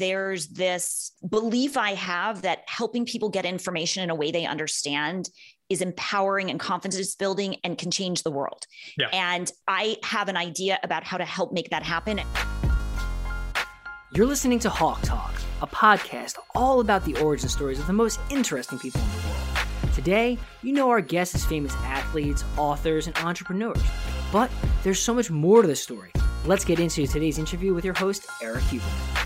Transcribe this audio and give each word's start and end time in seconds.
there's 0.00 0.48
this 0.48 1.12
belief 1.28 1.76
I 1.76 1.92
have 1.92 2.40
that 2.42 2.60
helping 2.66 3.04
people 3.04 3.28
get 3.28 3.44
information 3.44 4.02
in 4.02 4.08
a 4.08 4.14
way 4.14 4.30
they 4.30 4.46
understand 4.46 5.28
is 5.68 5.82
empowering 5.82 6.50
and 6.50 6.58
confidence 6.58 7.14
building 7.14 7.56
and 7.62 7.76
can 7.76 7.90
change 7.90 8.22
the 8.22 8.30
world. 8.30 8.66
Yeah. 8.96 9.08
And 9.12 9.52
I 9.68 9.98
have 10.02 10.28
an 10.28 10.38
idea 10.38 10.80
about 10.82 11.04
how 11.04 11.18
to 11.18 11.24
help 11.26 11.52
make 11.52 11.68
that 11.68 11.82
happen. 11.82 12.18
You're 14.14 14.26
listening 14.26 14.58
to 14.60 14.70
Hawke 14.70 15.02
Talk, 15.02 15.34
a 15.60 15.66
podcast 15.66 16.38
all 16.54 16.80
about 16.80 17.04
the 17.04 17.16
origin 17.18 17.50
stories 17.50 17.78
of 17.78 17.86
the 17.86 17.92
most 17.92 18.18
interesting 18.30 18.78
people 18.78 19.02
in 19.02 19.08
the 19.08 19.28
world. 19.28 19.94
Today, 19.94 20.38
you 20.62 20.72
know 20.72 20.88
our 20.88 21.02
guests 21.02 21.34
as 21.34 21.44
famous 21.44 21.74
athletes, 21.74 22.42
authors, 22.56 23.06
and 23.06 23.16
entrepreneurs. 23.18 23.82
But 24.32 24.50
there's 24.82 24.98
so 24.98 25.12
much 25.12 25.30
more 25.30 25.60
to 25.60 25.68
the 25.68 25.76
story. 25.76 26.10
Let's 26.46 26.64
get 26.64 26.80
into 26.80 27.06
today's 27.06 27.38
interview 27.38 27.74
with 27.74 27.84
your 27.84 27.94
host, 27.94 28.26
Erik 28.40 28.64
Huberman. 28.64 29.19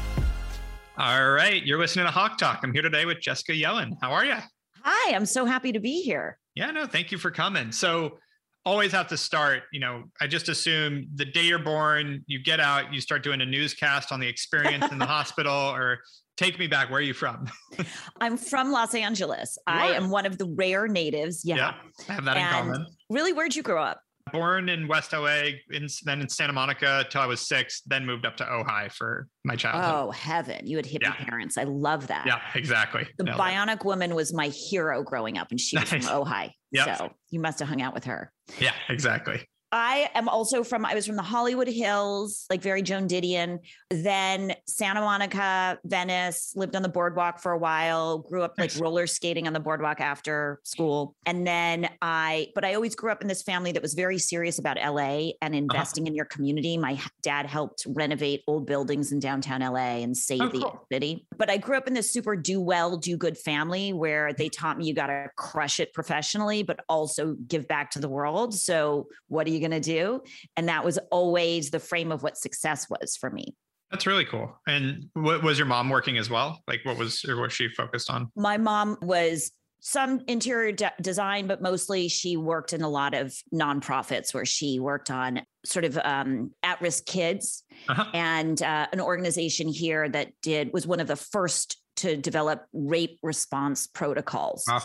All 0.96 1.32
right, 1.32 1.60
you're 1.66 1.78
listening 1.80 2.04
to 2.04 2.12
Hawke 2.12 2.38
Talk. 2.38 2.60
I'm 2.62 2.72
here 2.72 2.82
today 2.82 3.04
with 3.04 3.20
Jessica 3.20 3.52
Yellin. 3.52 3.96
How 4.00 4.12
are 4.12 4.24
you? 4.24 4.36
Hi, 4.84 5.12
I'm 5.12 5.26
so 5.26 5.44
happy 5.44 5.72
to 5.72 5.80
be 5.80 6.02
here. 6.02 6.38
Yeah, 6.54 6.70
no, 6.70 6.86
thank 6.86 7.10
you 7.10 7.18
for 7.18 7.32
coming. 7.32 7.72
So, 7.72 8.18
always 8.64 8.92
have 8.92 9.08
to 9.08 9.16
start, 9.16 9.64
you 9.72 9.80
know, 9.80 10.04
I 10.20 10.28
just 10.28 10.48
assume 10.48 11.08
the 11.16 11.24
day 11.24 11.42
you're 11.42 11.58
born, 11.58 12.22
you 12.28 12.40
get 12.40 12.60
out, 12.60 12.94
you 12.94 13.00
start 13.00 13.24
doing 13.24 13.40
a 13.40 13.44
newscast 13.44 14.12
on 14.12 14.20
the 14.20 14.28
experience 14.28 14.86
in 14.92 15.00
the 15.00 15.06
hospital 15.18 15.52
or 15.52 15.98
take 16.36 16.60
me 16.60 16.68
back. 16.68 16.90
Where 16.90 17.00
are 17.00 17.02
you 17.02 17.12
from? 17.12 17.48
I'm 18.20 18.36
from 18.36 18.70
Los 18.70 18.94
Angeles. 18.94 19.58
I 19.66 19.88
am 19.88 20.10
one 20.10 20.26
of 20.26 20.38
the 20.38 20.46
rare 20.46 20.86
natives. 20.86 21.42
Yeah. 21.44 21.56
yeah 21.56 21.74
I 22.08 22.12
have 22.12 22.24
that 22.24 22.36
and 22.36 22.46
in 22.46 22.52
common. 22.52 22.86
Really, 23.10 23.32
where'd 23.32 23.56
you 23.56 23.64
grow 23.64 23.82
up? 23.82 24.00
Born 24.34 24.68
in 24.68 24.86
West 24.88 25.12
LA, 25.12 25.50
in, 25.70 25.86
then 26.04 26.20
in 26.20 26.28
Santa 26.28 26.52
Monica 26.52 27.06
till 27.08 27.22
I 27.22 27.26
was 27.26 27.40
six, 27.40 27.80
then 27.86 28.04
moved 28.04 28.26
up 28.26 28.36
to 28.38 28.44
Ojai 28.44 28.92
for 28.92 29.28
my 29.44 29.56
childhood. 29.56 29.94
Oh, 29.94 30.10
heaven. 30.10 30.66
You 30.66 30.76
had 30.76 30.84
hippie 30.84 31.02
yeah. 31.02 31.14
parents. 31.14 31.56
I 31.56 31.64
love 31.64 32.08
that. 32.08 32.24
Yeah, 32.26 32.40
exactly. 32.54 33.06
The 33.16 33.24
no, 33.24 33.32
Bionic 33.36 33.84
Woman 33.84 34.14
was 34.14 34.34
my 34.34 34.48
hero 34.48 35.02
growing 35.02 35.38
up, 35.38 35.50
and 35.50 35.60
she 35.60 35.78
was 35.78 35.90
nice. 35.90 36.06
from 36.06 36.24
Ojai. 36.24 36.50
Yep. 36.72 36.98
So 36.98 37.10
you 37.30 37.40
must 37.40 37.60
have 37.60 37.68
hung 37.68 37.80
out 37.80 37.94
with 37.94 38.04
her. 38.04 38.32
Yeah, 38.58 38.74
exactly. 38.88 39.46
I 39.74 40.08
am 40.14 40.28
also 40.28 40.62
from, 40.62 40.86
I 40.86 40.94
was 40.94 41.04
from 41.04 41.16
the 41.16 41.22
Hollywood 41.22 41.66
Hills, 41.66 42.46
like 42.48 42.62
very 42.62 42.80
Joan 42.80 43.08
Didion. 43.08 43.58
Then 43.90 44.54
Santa 44.68 45.00
Monica, 45.00 45.80
Venice, 45.84 46.52
lived 46.54 46.76
on 46.76 46.82
the 46.82 46.88
boardwalk 46.88 47.40
for 47.40 47.50
a 47.50 47.58
while, 47.58 48.18
grew 48.18 48.42
up 48.42 48.54
like 48.56 48.70
roller 48.78 49.08
skating 49.08 49.48
on 49.48 49.52
the 49.52 49.58
boardwalk 49.58 50.00
after 50.00 50.60
school. 50.62 51.16
And 51.26 51.44
then 51.44 51.88
I, 52.00 52.52
but 52.54 52.64
I 52.64 52.74
always 52.74 52.94
grew 52.94 53.10
up 53.10 53.20
in 53.20 53.26
this 53.26 53.42
family 53.42 53.72
that 53.72 53.82
was 53.82 53.94
very 53.94 54.16
serious 54.16 54.60
about 54.60 54.76
LA 54.76 55.32
and 55.42 55.52
uh-huh. 55.52 55.56
investing 55.56 56.04
uh-huh. 56.04 56.10
in 56.10 56.14
your 56.14 56.26
community. 56.26 56.78
My 56.78 57.00
dad 57.24 57.46
helped 57.46 57.84
renovate 57.88 58.44
old 58.46 58.68
buildings 58.68 59.10
in 59.10 59.18
downtown 59.18 59.60
LA 59.60 60.04
and 60.04 60.16
save 60.16 60.40
oh, 60.40 60.48
the 60.50 60.60
cool. 60.60 60.86
city. 60.92 61.26
But 61.36 61.50
I 61.50 61.56
grew 61.56 61.76
up 61.76 61.88
in 61.88 61.94
this 61.94 62.12
super 62.12 62.36
do 62.36 62.60
well, 62.60 62.96
do 62.96 63.16
good 63.16 63.36
family 63.36 63.92
where 63.92 64.32
they 64.32 64.48
taught 64.48 64.78
me 64.78 64.86
you 64.86 64.94
got 64.94 65.08
to 65.08 65.30
crush 65.36 65.80
it 65.80 65.92
professionally, 65.92 66.62
but 66.62 66.78
also 66.88 67.34
give 67.48 67.66
back 67.66 67.90
to 67.90 67.98
the 67.98 68.08
world. 68.08 68.54
So, 68.54 69.08
what 69.26 69.48
are 69.48 69.50
you 69.50 69.63
going 69.66 69.80
to 69.80 69.80
do? 69.80 70.22
And 70.56 70.68
that 70.68 70.84
was 70.84 70.98
always 71.10 71.70
the 71.70 71.80
frame 71.80 72.12
of 72.12 72.22
what 72.22 72.36
success 72.36 72.86
was 72.88 73.16
for 73.16 73.30
me. 73.30 73.54
That's 73.90 74.06
really 74.06 74.24
cool. 74.24 74.58
And 74.66 75.06
what 75.14 75.42
was 75.42 75.58
your 75.58 75.66
mom 75.66 75.88
working 75.88 76.18
as 76.18 76.28
well? 76.28 76.60
Like 76.66 76.80
what 76.84 76.98
was 76.98 77.24
or 77.24 77.40
was 77.40 77.52
she 77.52 77.68
focused 77.68 78.10
on? 78.10 78.30
My 78.34 78.56
mom 78.56 78.96
was 79.02 79.52
some 79.80 80.22
interior 80.26 80.72
de- 80.72 80.92
design, 81.00 81.46
but 81.46 81.60
mostly 81.60 82.08
she 82.08 82.36
worked 82.36 82.72
in 82.72 82.82
a 82.82 82.88
lot 82.88 83.14
of 83.14 83.34
nonprofits 83.52 84.32
where 84.32 84.46
she 84.46 84.80
worked 84.80 85.10
on 85.10 85.42
sort 85.64 85.84
of 85.84 85.98
um, 85.98 86.50
at-risk 86.62 87.04
kids 87.04 87.62
uh-huh. 87.88 88.06
and 88.14 88.62
uh, 88.62 88.86
an 88.92 89.00
organization 89.00 89.68
here 89.68 90.08
that 90.08 90.32
did 90.42 90.72
was 90.72 90.86
one 90.86 91.00
of 91.00 91.06
the 91.06 91.16
first 91.16 91.76
to 91.96 92.16
develop 92.16 92.64
rape 92.72 93.18
response 93.22 93.86
protocols. 93.86 94.64
Wow. 94.66 94.82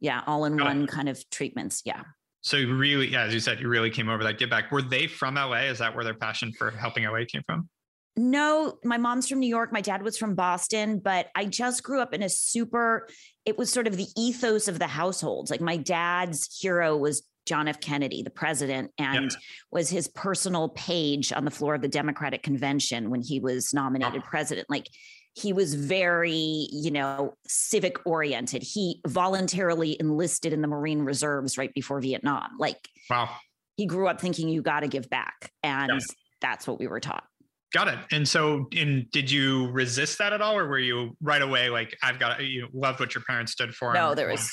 Yeah, 0.00 0.22
all 0.26 0.46
in 0.46 0.56
Got 0.56 0.66
one 0.66 0.82
it. 0.84 0.88
kind 0.88 1.08
of 1.08 1.28
treatments. 1.30 1.82
Yeah. 1.84 2.02
So 2.42 2.56
you 2.56 2.74
really, 2.74 3.08
yeah, 3.08 3.24
as 3.24 3.34
you 3.34 3.40
said, 3.40 3.60
you 3.60 3.68
really 3.68 3.90
came 3.90 4.08
over 4.08 4.22
that 4.24 4.38
give 4.38 4.50
back. 4.50 4.72
Were 4.72 4.82
they 4.82 5.06
from 5.06 5.34
LA? 5.34 5.64
Is 5.64 5.78
that 5.78 5.94
where 5.94 6.04
their 6.04 6.14
passion 6.14 6.52
for 6.52 6.70
helping 6.70 7.04
LA 7.04 7.24
came 7.28 7.42
from? 7.46 7.68
No, 8.16 8.78
my 8.84 8.96
mom's 8.96 9.28
from 9.28 9.40
New 9.40 9.48
York. 9.48 9.72
My 9.72 9.80
dad 9.80 10.02
was 10.02 10.18
from 10.18 10.34
Boston, 10.34 10.98
but 10.98 11.28
I 11.34 11.44
just 11.44 11.82
grew 11.82 12.00
up 12.00 12.12
in 12.12 12.22
a 12.22 12.28
super, 12.28 13.08
it 13.44 13.56
was 13.56 13.72
sort 13.72 13.86
of 13.86 13.96
the 13.96 14.08
ethos 14.16 14.68
of 14.68 14.78
the 14.78 14.86
households. 14.86 15.50
Like 15.50 15.60
my 15.60 15.76
dad's 15.76 16.58
hero 16.60 16.96
was 16.96 17.22
John 17.46 17.68
F. 17.68 17.80
Kennedy, 17.80 18.22
the 18.22 18.30
president, 18.30 18.90
and 18.98 19.30
yeah. 19.30 19.38
was 19.70 19.88
his 19.88 20.08
personal 20.08 20.70
page 20.70 21.32
on 21.32 21.44
the 21.44 21.50
floor 21.50 21.74
of 21.74 21.82
the 21.82 21.88
Democratic 21.88 22.42
convention 22.42 23.10
when 23.10 23.22
he 23.22 23.40
was 23.40 23.72
nominated 23.72 24.22
oh. 24.24 24.28
president. 24.28 24.68
Like 24.68 24.88
he 25.34 25.52
was 25.52 25.74
very, 25.74 26.68
you 26.72 26.90
know, 26.90 27.34
civic 27.46 28.04
oriented. 28.04 28.62
He 28.62 29.00
voluntarily 29.06 29.96
enlisted 30.00 30.52
in 30.52 30.60
the 30.60 30.68
Marine 30.68 31.02
Reserves 31.02 31.56
right 31.56 31.72
before 31.74 32.00
Vietnam. 32.00 32.50
Like, 32.58 32.88
wow. 33.08 33.30
He 33.76 33.86
grew 33.86 34.08
up 34.08 34.20
thinking 34.20 34.48
you 34.48 34.60
got 34.60 34.80
to 34.80 34.88
give 34.88 35.08
back. 35.08 35.52
And 35.62 35.92
yeah. 35.92 35.98
that's 36.40 36.66
what 36.66 36.78
we 36.78 36.86
were 36.86 37.00
taught. 37.00 37.24
Got 37.72 37.88
it. 37.88 37.98
And 38.10 38.28
so, 38.28 38.66
in 38.72 39.06
did 39.12 39.30
you 39.30 39.70
resist 39.70 40.18
that 40.18 40.32
at 40.32 40.42
all, 40.42 40.58
or 40.58 40.66
were 40.66 40.80
you 40.80 41.16
right 41.22 41.40
away 41.40 41.70
like, 41.70 41.96
I've 42.02 42.18
got 42.18 42.42
you 42.42 42.66
loved 42.74 42.98
what 42.98 43.14
your 43.14 43.22
parents 43.22 43.52
stood 43.52 43.72
for? 43.74 43.94
No, 43.94 44.14
there 44.14 44.28
was 44.28 44.50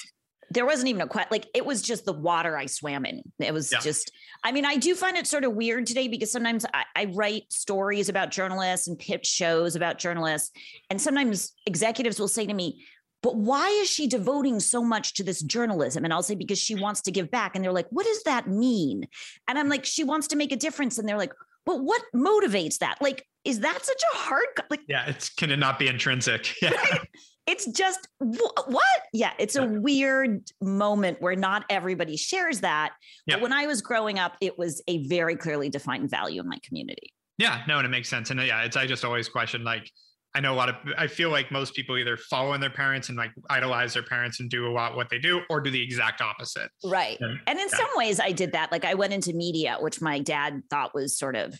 there 0.49 0.65
wasn't 0.65 0.87
even 0.87 1.01
a 1.01 1.07
question. 1.07 1.29
Like 1.31 1.47
it 1.53 1.65
was 1.65 1.81
just 1.81 2.05
the 2.05 2.13
water 2.13 2.57
I 2.57 2.67
swam 2.67 3.05
in. 3.05 3.21
It 3.39 3.53
was 3.53 3.71
yeah. 3.71 3.79
just, 3.79 4.11
I 4.43 4.51
mean, 4.51 4.65
I 4.65 4.77
do 4.77 4.95
find 4.95 5.17
it 5.17 5.27
sort 5.27 5.43
of 5.43 5.53
weird 5.53 5.85
today 5.85 6.07
because 6.07 6.31
sometimes 6.31 6.65
I, 6.73 6.83
I, 6.95 7.05
write 7.05 7.43
stories 7.49 8.07
about 8.09 8.31
journalists 8.31 8.87
and 8.87 8.97
pitch 8.97 9.25
shows 9.25 9.75
about 9.75 9.97
journalists. 9.97 10.51
And 10.89 11.01
sometimes 11.01 11.53
executives 11.65 12.19
will 12.19 12.27
say 12.27 12.45
to 12.45 12.53
me, 12.53 12.85
but 13.23 13.35
why 13.35 13.67
is 13.81 13.89
she 13.89 14.07
devoting 14.07 14.59
so 14.59 14.83
much 14.83 15.15
to 15.15 15.23
this 15.23 15.41
journalism? 15.41 16.05
And 16.05 16.13
I'll 16.13 16.23
say, 16.23 16.35
because 16.35 16.59
she 16.59 16.75
wants 16.75 17.01
to 17.01 17.11
give 17.11 17.31
back. 17.31 17.55
And 17.55 17.63
they're 17.65 17.71
like, 17.71 17.87
what 17.89 18.05
does 18.05 18.23
that 18.23 18.47
mean? 18.47 19.07
And 19.47 19.57
I'm 19.57 19.69
like, 19.69 19.85
she 19.85 20.03
wants 20.03 20.27
to 20.27 20.35
make 20.35 20.51
a 20.51 20.55
difference. 20.55 20.97
And 20.97 21.09
they're 21.09 21.17
like, 21.17 21.33
but 21.65 21.83
what 21.83 22.01
motivates 22.15 22.77
that? 22.77 23.01
Like, 23.01 23.27
is 23.43 23.61
that 23.61 23.83
such 23.83 24.01
a 24.13 24.17
hard, 24.17 24.45
like, 24.69 24.81
yeah, 24.87 25.09
it's, 25.09 25.29
can 25.29 25.51
it 25.51 25.57
not 25.57 25.79
be 25.79 25.87
intrinsic? 25.87 26.53
Yeah. 26.61 26.71
Right? 26.71 27.01
It's 27.47 27.65
just 27.65 28.07
what? 28.19 28.83
Yeah, 29.13 29.31
it's 29.39 29.55
a 29.55 29.65
weird 29.65 30.51
moment 30.61 31.21
where 31.21 31.35
not 31.35 31.65
everybody 31.69 32.17
shares 32.17 32.59
that. 32.59 32.93
But 33.25 33.41
when 33.41 33.53
I 33.53 33.65
was 33.65 33.81
growing 33.81 34.19
up, 34.19 34.35
it 34.41 34.59
was 34.59 34.81
a 34.87 35.07
very 35.07 35.35
clearly 35.35 35.69
defined 35.69 36.09
value 36.09 36.41
in 36.41 36.49
my 36.49 36.59
community. 36.63 37.13
Yeah, 37.37 37.61
no, 37.67 37.77
and 37.77 37.85
it 37.85 37.89
makes 37.89 38.09
sense. 38.09 38.31
And 38.31 38.39
uh, 38.39 38.43
yeah, 38.43 38.63
it's 38.63 38.75
I 38.75 38.85
just 38.85 39.05
always 39.05 39.29
question 39.29 39.63
like 39.63 39.89
I 40.35 40.39
know 40.39 40.53
a 40.53 40.55
lot 40.55 40.69
of 40.69 40.75
I 40.97 41.07
feel 41.07 41.29
like 41.29 41.51
most 41.51 41.73
people 41.73 41.97
either 41.97 42.17
follow 42.17 42.53
in 42.53 42.61
their 42.61 42.69
parents 42.69 43.09
and 43.09 43.17
like 43.17 43.31
idolize 43.49 43.93
their 43.93 44.03
parents 44.03 44.39
and 44.39 44.49
do 44.49 44.67
a 44.67 44.71
lot 44.71 44.95
what 44.95 45.09
they 45.09 45.17
do 45.17 45.41
or 45.49 45.61
do 45.61 45.71
the 45.71 45.81
exact 45.81 46.21
opposite. 46.21 46.69
Right. 46.83 47.17
And, 47.19 47.39
and 47.47 47.59
in 47.59 47.67
yeah. 47.71 47.77
some 47.77 47.89
ways 47.95 48.19
I 48.19 48.33
did 48.33 48.51
that. 48.51 48.71
Like 48.71 48.85
I 48.85 48.93
went 48.95 49.13
into 49.13 49.33
media, 49.33 49.77
which 49.79 50.01
my 50.01 50.19
dad 50.19 50.63
thought 50.69 50.93
was 50.93 51.17
sort 51.17 51.35
of 51.35 51.59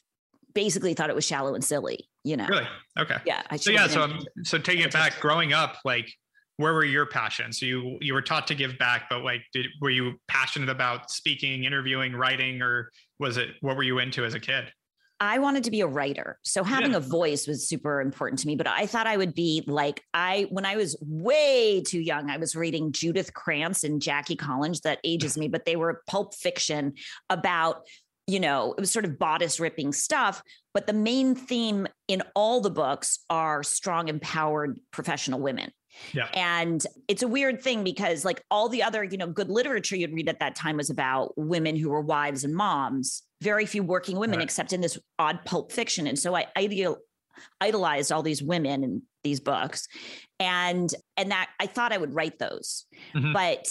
basically 0.54 0.94
thought 0.94 1.10
it 1.10 1.16
was 1.16 1.26
shallow 1.26 1.56
and 1.56 1.64
silly, 1.64 2.08
you 2.28 2.38
know. 2.38 2.48
Really? 2.48 2.68
Okay. 3.00 3.18
Yeah. 3.26 3.42
I 3.50 3.58
so 3.58 3.72
yeah, 3.72 3.88
so 3.88 4.02
um, 4.04 4.20
so 4.44 4.58
taking 4.58 4.84
it 4.84 4.92
back, 4.92 5.20
growing 5.20 5.54
up, 5.54 5.78
like 5.86 6.12
where 6.58 6.74
were 6.74 6.84
your 6.84 7.06
passions? 7.06 7.60
So 7.60 7.66
you 7.66 7.98
you 8.02 8.14
were 8.14 8.22
taught 8.22 8.48
to 8.48 8.56
give 8.56 8.78
back, 8.78 9.04
but 9.10 9.24
like 9.24 9.42
did 9.54 9.68
were 9.80 9.90
you 9.90 10.20
passionate 10.28 10.70
about 10.70 11.10
speaking, 11.10 11.64
interviewing, 11.64 12.14
writing, 12.14 12.62
or 12.62 12.92
was 13.20 13.38
it 13.38 13.50
what 13.62 13.78
were 13.78 13.84
you 13.84 14.00
into 14.00 14.26
as 14.26 14.34
a 14.34 14.40
kid? 14.40 14.66
I 15.20 15.40
wanted 15.40 15.64
to 15.64 15.72
be 15.72 15.82
a 15.82 15.88
writer. 15.88 16.38
So 16.44 16.64
having 16.64 16.92
yeah. 16.92 16.98
a 16.98 17.00
voice 17.00 17.48
was 17.48 17.68
super 17.68 18.02
important 18.02 18.40
to 18.40 18.48
me, 18.48 18.56
but 18.56 18.68
I 18.68 18.86
thought 18.86 19.08
I 19.08 19.18
would 19.18 19.34
be 19.34 19.64
like 19.66 20.04
I 20.14 20.48
when 20.52 20.66
I 20.66 20.76
was 20.76 20.96
way 21.02 21.82
too 21.82 22.00
young, 22.00 22.30
I 22.30 22.38
was 22.38 22.56
reading 22.56 22.92
Judith 22.92 23.34
Krantz 23.34 23.84
and 23.84 24.02
Jackie 24.02 24.36
Collins 24.36 24.82
that 24.82 25.00
ages 25.04 25.38
me, 25.38 25.48
but 25.48 25.66
they 25.66 25.76
were 25.76 26.04
pulp 26.08 26.36
fiction 26.36 26.94
about 27.30 27.88
you 28.28 28.40
know, 28.40 28.74
it 28.74 28.80
was 28.80 28.92
sort 28.92 29.06
of 29.06 29.18
bodice 29.18 29.60
ripping 29.60 29.94
stuff. 29.94 30.44
But 30.74 30.86
the 30.86 30.94
main 30.94 31.34
theme 31.34 31.88
in 32.08 32.22
all 32.36 32.62
the 32.62 32.70
books 32.70 33.20
are 33.30 33.64
strong, 33.64 34.10
empowered 34.10 34.80
professional 34.92 35.40
women. 35.40 35.72
Yeah. 36.12 36.28
And 36.34 36.86
it's 37.08 37.24
a 37.24 37.28
weird 37.28 37.62
thing 37.62 37.84
because, 37.84 38.24
like, 38.24 38.44
all 38.52 38.70
the 38.70 38.84
other, 38.84 39.04
you 39.04 39.18
know, 39.18 39.28
good 39.28 39.50
literature 39.50 39.96
you'd 39.96 40.14
read 40.14 40.30
at 40.30 40.40
that 40.40 40.56
time 40.56 40.78
was 40.78 40.90
about 40.90 41.34
women 41.38 41.76
who 41.76 41.90
were 41.90 42.02
wives 42.02 42.44
and 42.44 42.54
moms, 42.54 43.24
very 43.42 43.66
few 43.66 43.82
working 43.82 44.18
women, 44.18 44.38
right. 44.38 44.44
except 44.44 44.74
in 44.74 44.82
this 44.82 45.00
odd 45.18 45.40
pulp 45.46 45.72
fiction. 45.72 46.06
And 46.06 46.20
so 46.20 46.36
I 46.36 46.48
ideal, 46.56 46.98
idolized 47.62 48.12
all 48.12 48.22
these 48.22 48.44
women 48.44 48.84
in 48.84 49.02
these 49.24 49.40
books. 49.40 49.88
And, 50.40 50.94
and 51.16 51.32
that 51.32 51.50
I 51.60 51.66
thought 51.66 51.94
I 51.94 51.98
would 51.98 52.14
write 52.14 52.38
those. 52.38 52.86
Mm-hmm. 53.16 53.34
But 53.34 53.68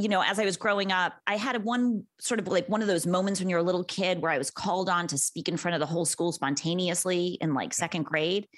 you 0.00 0.08
know, 0.08 0.22
as 0.22 0.38
I 0.38 0.44
was 0.44 0.56
growing 0.56 0.92
up, 0.92 1.14
I 1.26 1.36
had 1.36 1.62
one 1.64 2.04
sort 2.18 2.40
of 2.40 2.48
like 2.48 2.68
one 2.68 2.82
of 2.82 2.88
those 2.88 3.06
moments 3.06 3.40
when 3.40 3.48
you're 3.48 3.58
a 3.58 3.62
little 3.62 3.84
kid 3.84 4.20
where 4.20 4.30
I 4.30 4.38
was 4.38 4.50
called 4.50 4.88
on 4.88 5.06
to 5.08 5.18
speak 5.18 5.48
in 5.48 5.56
front 5.56 5.74
of 5.74 5.80
the 5.80 5.86
whole 5.86 6.04
school 6.04 6.32
spontaneously 6.32 7.38
in 7.40 7.54
like 7.54 7.72
second 7.72 8.04
grade. 8.04 8.48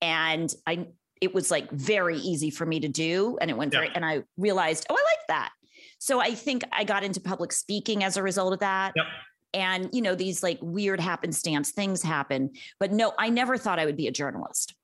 And 0.00 0.52
I, 0.66 0.86
it 1.20 1.34
was 1.34 1.50
like 1.50 1.70
very 1.70 2.18
easy 2.18 2.50
for 2.50 2.64
me 2.64 2.80
to 2.80 2.88
do. 2.88 3.38
And 3.40 3.50
it 3.50 3.56
went 3.56 3.72
yeah. 3.72 3.80
very, 3.80 3.92
and 3.94 4.04
I 4.04 4.22
realized, 4.36 4.86
oh, 4.90 4.94
I 4.94 5.02
like 5.02 5.26
that. 5.28 5.50
So 5.98 6.20
I 6.20 6.34
think 6.34 6.64
I 6.72 6.84
got 6.84 7.04
into 7.04 7.20
public 7.20 7.52
speaking 7.52 8.02
as 8.04 8.16
a 8.16 8.22
result 8.22 8.52
of 8.52 8.60
that. 8.60 8.92
Yep. 8.96 9.06
And, 9.52 9.90
you 9.92 10.00
know, 10.00 10.14
these 10.14 10.42
like 10.42 10.58
weird 10.62 11.00
happenstance 11.00 11.72
things 11.72 12.02
happen. 12.02 12.52
But 12.78 12.92
no, 12.92 13.12
I 13.18 13.28
never 13.28 13.56
thought 13.56 13.78
I 13.78 13.84
would 13.84 13.96
be 13.96 14.06
a 14.06 14.12
journalist. 14.12 14.74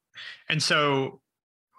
And 0.48 0.62
so 0.62 1.20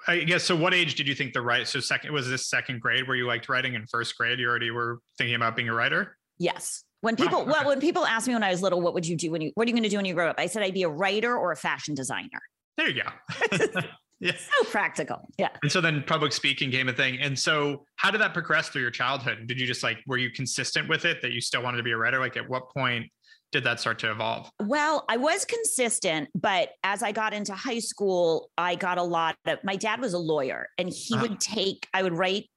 I 0.07 0.19
guess 0.19 0.43
so 0.43 0.55
what 0.55 0.73
age 0.73 0.95
did 0.95 1.07
you 1.07 1.15
think 1.15 1.33
the 1.33 1.41
right 1.41 1.67
so 1.67 1.79
second 1.79 2.13
was 2.13 2.29
this 2.29 2.47
second 2.47 2.79
grade 2.79 3.07
where 3.07 3.17
you 3.17 3.27
liked 3.27 3.49
writing 3.49 3.73
in 3.73 3.85
first 3.87 4.17
grade 4.17 4.39
you 4.39 4.47
already 4.47 4.71
were 4.71 4.99
thinking 5.17 5.35
about 5.35 5.55
being 5.55 5.69
a 5.69 5.73
writer? 5.73 6.17
Yes. 6.37 6.83
When 7.01 7.15
people 7.15 7.45
well 7.45 7.65
when 7.65 7.79
people 7.79 8.05
asked 8.05 8.27
me 8.27 8.33
when 8.33 8.43
I 8.43 8.51
was 8.51 8.61
little 8.61 8.81
what 8.81 8.93
would 8.93 9.05
you 9.05 9.17
do 9.17 9.31
when 9.31 9.41
you 9.41 9.51
what 9.55 9.67
are 9.67 9.69
you 9.69 9.73
going 9.73 9.83
to 9.83 9.89
do 9.89 9.97
when 9.97 10.05
you 10.05 10.13
grow 10.13 10.29
up? 10.29 10.39
I 10.39 10.47
said 10.47 10.63
I'd 10.63 10.73
be 10.73 10.83
a 10.83 10.89
writer 10.89 11.35
or 11.37 11.51
a 11.51 11.55
fashion 11.55 11.93
designer. 11.93 12.41
There 12.77 12.89
you 12.89 13.03
go. 13.03 13.81
yeah. 14.19 14.33
So 14.35 14.69
practical. 14.69 15.27
Yeah. 15.37 15.49
And 15.61 15.71
so 15.71 15.81
then 15.81 16.03
public 16.07 16.31
speaking 16.31 16.71
came 16.71 16.89
a 16.89 16.93
thing. 16.93 17.19
And 17.19 17.37
so 17.37 17.85
how 17.97 18.11
did 18.11 18.21
that 18.21 18.33
progress 18.33 18.69
through 18.69 18.81
your 18.81 18.91
childhood? 18.91 19.47
Did 19.47 19.59
you 19.59 19.67
just 19.67 19.83
like 19.83 19.99
were 20.07 20.17
you 20.17 20.31
consistent 20.31 20.89
with 20.89 21.05
it 21.05 21.21
that 21.21 21.31
you 21.31 21.41
still 21.41 21.61
wanted 21.61 21.77
to 21.77 21.83
be 21.83 21.91
a 21.91 21.97
writer? 21.97 22.19
Like 22.19 22.37
at 22.37 22.49
what 22.49 22.69
point 22.73 23.11
did 23.51 23.63
that 23.63 23.79
start 23.79 23.99
to 23.99 24.11
evolve? 24.11 24.49
Well, 24.59 25.05
I 25.07 25.17
was 25.17 25.45
consistent, 25.45 26.29
but 26.35 26.69
as 26.83 27.01
I 27.01 27.11
got 27.11 27.33
into 27.33 27.53
high 27.53 27.79
school, 27.79 28.49
I 28.57 28.75
got 28.75 28.97
a 28.97 29.03
lot 29.03 29.37
of 29.45 29.59
my 29.63 29.75
dad 29.75 30.01
was 30.01 30.13
a 30.13 30.19
lawyer 30.19 30.67
and 30.77 30.89
he 30.89 31.13
uh-huh. 31.13 31.27
would 31.29 31.39
take, 31.39 31.87
I 31.93 32.03
would 32.03 32.13
write 32.13 32.49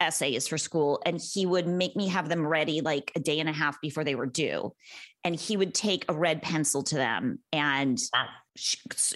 essays 0.00 0.46
for 0.46 0.58
school 0.58 1.00
and 1.06 1.20
he 1.32 1.46
would 1.46 1.66
make 1.66 1.96
me 1.96 2.08
have 2.08 2.28
them 2.28 2.46
ready 2.46 2.80
like 2.80 3.10
a 3.16 3.20
day 3.20 3.40
and 3.40 3.48
a 3.48 3.52
half 3.52 3.80
before 3.80 4.04
they 4.04 4.14
were 4.14 4.26
due. 4.26 4.74
And 5.22 5.34
he 5.34 5.56
would 5.56 5.72
take 5.72 6.04
a 6.08 6.12
red 6.12 6.42
pencil 6.42 6.82
to 6.82 6.96
them 6.96 7.38
and, 7.52 7.98
wow. 8.12 8.26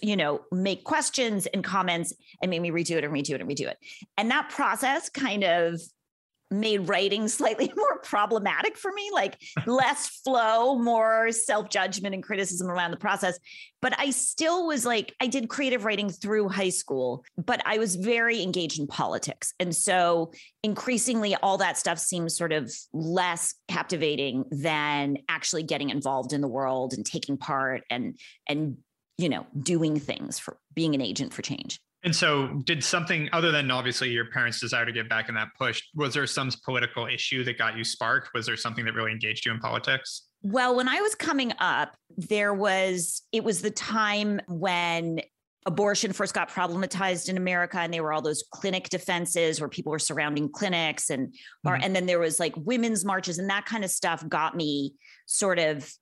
You 0.02 0.16
know, 0.16 0.40
make 0.50 0.84
questions 0.84 1.46
and 1.46 1.62
comments 1.62 2.12
and 2.42 2.50
make 2.50 2.60
me 2.60 2.70
redo 2.70 2.96
it 2.96 3.04
and 3.04 3.12
redo 3.12 3.30
it 3.30 3.40
and 3.40 3.48
redo 3.48 3.68
it. 3.68 3.78
And 4.16 4.30
that 4.30 4.50
process 4.50 5.08
kind 5.08 5.44
of 5.44 5.80
made 6.50 6.88
writing 6.88 7.28
slightly 7.28 7.70
more 7.76 7.98
problematic 8.02 8.76
for 8.76 8.92
me, 8.92 9.10
like 9.12 9.40
less 9.66 10.08
flow, 10.08 10.78
more 10.78 11.30
self 11.32 11.68
judgment 11.68 12.14
and 12.14 12.22
criticism 12.22 12.68
around 12.68 12.90
the 12.90 12.96
process. 12.96 13.38
But 13.80 13.94
I 13.98 14.10
still 14.10 14.66
was 14.66 14.84
like, 14.84 15.14
I 15.20 15.28
did 15.28 15.48
creative 15.48 15.84
writing 15.84 16.10
through 16.10 16.48
high 16.48 16.70
school, 16.70 17.24
but 17.36 17.62
I 17.64 17.78
was 17.78 17.94
very 17.94 18.42
engaged 18.42 18.80
in 18.80 18.88
politics. 18.88 19.54
And 19.60 19.74
so 19.74 20.32
increasingly, 20.64 21.36
all 21.36 21.58
that 21.58 21.78
stuff 21.78 21.98
seems 21.98 22.36
sort 22.36 22.52
of 22.52 22.72
less 22.92 23.54
captivating 23.68 24.44
than 24.50 25.18
actually 25.28 25.62
getting 25.62 25.90
involved 25.90 26.32
in 26.32 26.40
the 26.40 26.48
world 26.48 26.92
and 26.92 27.06
taking 27.06 27.36
part 27.36 27.82
and, 27.90 28.18
and, 28.48 28.78
you 29.18 29.28
know, 29.28 29.46
doing 29.60 29.98
things 29.98 30.38
for 30.38 30.56
being 30.74 30.94
an 30.94 31.00
agent 31.00 31.34
for 31.34 31.42
change. 31.42 31.80
And 32.04 32.14
so, 32.14 32.62
did 32.64 32.82
something 32.84 33.28
other 33.32 33.50
than 33.50 33.70
obviously 33.72 34.10
your 34.10 34.26
parents' 34.26 34.60
desire 34.60 34.86
to 34.86 34.92
get 34.92 35.08
back 35.08 35.28
in 35.28 35.34
that 35.34 35.48
push, 35.58 35.82
was 35.96 36.14
there 36.14 36.26
some 36.28 36.50
political 36.64 37.06
issue 37.06 37.42
that 37.44 37.58
got 37.58 37.76
you 37.76 37.82
sparked? 37.82 38.30
Was 38.34 38.46
there 38.46 38.56
something 38.56 38.84
that 38.84 38.94
really 38.94 39.10
engaged 39.10 39.44
you 39.44 39.52
in 39.52 39.58
politics? 39.58 40.28
Well, 40.42 40.76
when 40.76 40.88
I 40.88 41.00
was 41.00 41.16
coming 41.16 41.52
up, 41.58 41.96
there 42.16 42.54
was, 42.54 43.22
it 43.32 43.42
was 43.42 43.60
the 43.60 43.72
time 43.72 44.40
when 44.46 45.20
abortion 45.66 46.12
first 46.12 46.34
got 46.34 46.48
problematized 46.48 47.28
in 47.28 47.36
America 47.36 47.78
and 47.78 47.92
there 47.92 48.02
were 48.02 48.12
all 48.12 48.22
those 48.22 48.44
clinic 48.52 48.88
defenses 48.88 49.60
where 49.60 49.68
people 49.68 49.90
were 49.90 49.98
surrounding 49.98 50.48
clinics 50.48 51.10
and 51.10 51.34
mm-hmm. 51.66 51.82
and 51.82 51.94
then 51.94 52.06
there 52.06 52.18
was 52.18 52.40
like 52.40 52.54
women's 52.56 53.04
marches 53.04 53.38
and 53.38 53.50
that 53.50 53.66
kind 53.66 53.84
of 53.84 53.90
stuff 53.90 54.26
got 54.28 54.56
me 54.56 54.94
sort 55.26 55.58
of 55.58 55.92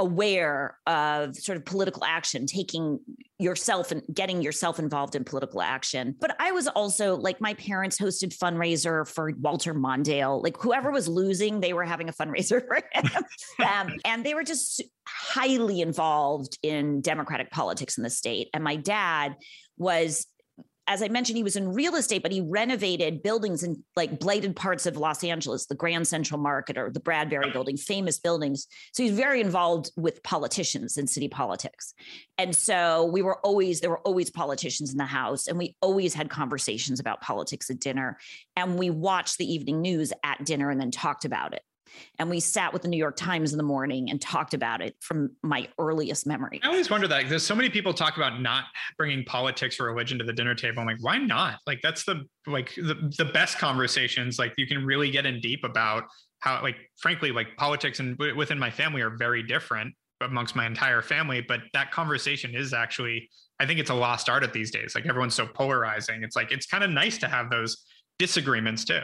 aware 0.00 0.78
of 0.86 1.36
sort 1.36 1.56
of 1.56 1.64
political 1.64 2.04
action, 2.04 2.46
taking 2.46 2.98
yourself 3.38 3.90
and 3.90 4.02
getting 4.12 4.42
yourself 4.42 4.78
involved 4.78 5.14
in 5.14 5.24
political 5.24 5.60
action. 5.60 6.14
But 6.20 6.36
I 6.40 6.52
was 6.52 6.68
also 6.68 7.16
like 7.16 7.40
my 7.40 7.54
parents 7.54 7.98
hosted 7.98 8.36
fundraiser 8.36 9.06
for 9.06 9.32
Walter 9.40 9.74
Mondale. 9.74 10.42
Like 10.42 10.56
whoever 10.56 10.90
was 10.90 11.08
losing, 11.08 11.60
they 11.60 11.72
were 11.72 11.84
having 11.84 12.08
a 12.08 12.12
fundraiser 12.12 12.62
for 12.66 12.80
him. 12.92 13.24
um, 13.66 13.92
and 14.04 14.24
they 14.24 14.34
were 14.34 14.44
just 14.44 14.82
highly 15.06 15.80
involved 15.80 16.58
in 16.62 17.00
democratic 17.00 17.50
politics 17.50 17.96
in 17.96 18.04
the 18.04 18.10
state. 18.10 18.48
And 18.54 18.62
my 18.62 18.76
dad 18.76 19.36
was 19.76 20.26
as 20.86 21.02
I 21.02 21.08
mentioned, 21.08 21.36
he 21.36 21.42
was 21.42 21.56
in 21.56 21.72
real 21.72 21.94
estate, 21.94 22.22
but 22.22 22.32
he 22.32 22.40
renovated 22.40 23.22
buildings 23.22 23.62
in 23.62 23.82
like 23.96 24.20
blighted 24.20 24.54
parts 24.54 24.84
of 24.86 24.96
Los 24.96 25.24
Angeles, 25.24 25.66
the 25.66 25.74
Grand 25.74 26.06
Central 26.06 26.38
Market 26.38 26.76
or 26.76 26.90
the 26.90 27.00
Bradbury 27.00 27.50
building, 27.50 27.76
famous 27.76 28.18
buildings. 28.18 28.66
So 28.92 29.02
he's 29.02 29.12
very 29.12 29.40
involved 29.40 29.90
with 29.96 30.22
politicians 30.22 30.96
and 30.98 31.08
city 31.08 31.28
politics. 31.28 31.94
And 32.36 32.54
so 32.54 33.04
we 33.06 33.22
were 33.22 33.38
always, 33.38 33.80
there 33.80 33.90
were 33.90 34.00
always 34.00 34.30
politicians 34.30 34.92
in 34.92 34.98
the 34.98 35.04
house, 35.04 35.46
and 35.46 35.56
we 35.56 35.76
always 35.80 36.12
had 36.12 36.28
conversations 36.28 37.00
about 37.00 37.20
politics 37.22 37.70
at 37.70 37.80
dinner. 37.80 38.18
And 38.56 38.78
we 38.78 38.90
watched 38.90 39.38
the 39.38 39.50
evening 39.50 39.80
news 39.80 40.12
at 40.22 40.44
dinner 40.44 40.70
and 40.70 40.80
then 40.80 40.90
talked 40.90 41.24
about 41.24 41.54
it 41.54 41.62
and 42.18 42.30
we 42.30 42.40
sat 42.40 42.72
with 42.72 42.82
the 42.82 42.88
New 42.88 42.96
York 42.96 43.16
Times 43.16 43.52
in 43.52 43.58
the 43.58 43.64
morning 43.64 44.10
and 44.10 44.20
talked 44.20 44.54
about 44.54 44.80
it 44.80 44.96
from 45.00 45.30
my 45.42 45.68
earliest 45.78 46.26
memory. 46.26 46.60
I 46.62 46.68
always 46.68 46.90
wonder 46.90 47.08
that 47.08 47.28
there's 47.28 47.46
so 47.46 47.54
many 47.54 47.70
people 47.70 47.94
talk 47.94 48.16
about 48.16 48.40
not 48.40 48.64
bringing 48.96 49.24
politics 49.24 49.80
or 49.80 49.84
religion 49.84 50.18
to 50.18 50.24
the 50.24 50.32
dinner 50.32 50.54
table. 50.54 50.80
I'm 50.80 50.86
like, 50.86 51.02
why 51.02 51.18
not? 51.18 51.58
Like 51.66 51.80
that's 51.82 52.04
the 52.04 52.26
like 52.46 52.74
the, 52.74 53.12
the 53.16 53.24
best 53.24 53.58
conversations. 53.58 54.38
Like 54.38 54.52
you 54.56 54.66
can 54.66 54.84
really 54.84 55.10
get 55.10 55.26
in 55.26 55.40
deep 55.40 55.64
about 55.64 56.04
how 56.44 56.60
like 56.62 56.76
frankly 56.98 57.32
like 57.32 57.56
politics 57.56 58.00
and 58.00 58.18
within 58.36 58.58
my 58.58 58.70
family 58.70 59.00
are 59.00 59.16
very 59.16 59.42
different 59.42 59.94
amongst 60.20 60.54
my 60.54 60.66
entire 60.66 61.00
family 61.00 61.40
but 61.40 61.60
that 61.72 61.90
conversation 61.90 62.54
is 62.54 62.74
actually 62.74 63.28
i 63.60 63.66
think 63.66 63.80
it's 63.80 63.90
a 63.90 63.94
lost 63.94 64.28
art 64.28 64.42
at 64.42 64.52
these 64.52 64.70
days 64.70 64.94
like 64.94 65.06
everyone's 65.06 65.34
so 65.34 65.46
polarizing 65.46 66.22
it's 66.22 66.36
like 66.36 66.52
it's 66.52 66.66
kind 66.66 66.84
of 66.84 66.90
nice 66.90 67.16
to 67.16 67.26
have 67.26 67.50
those 67.50 67.84
disagreements 68.18 68.84
too 68.84 69.00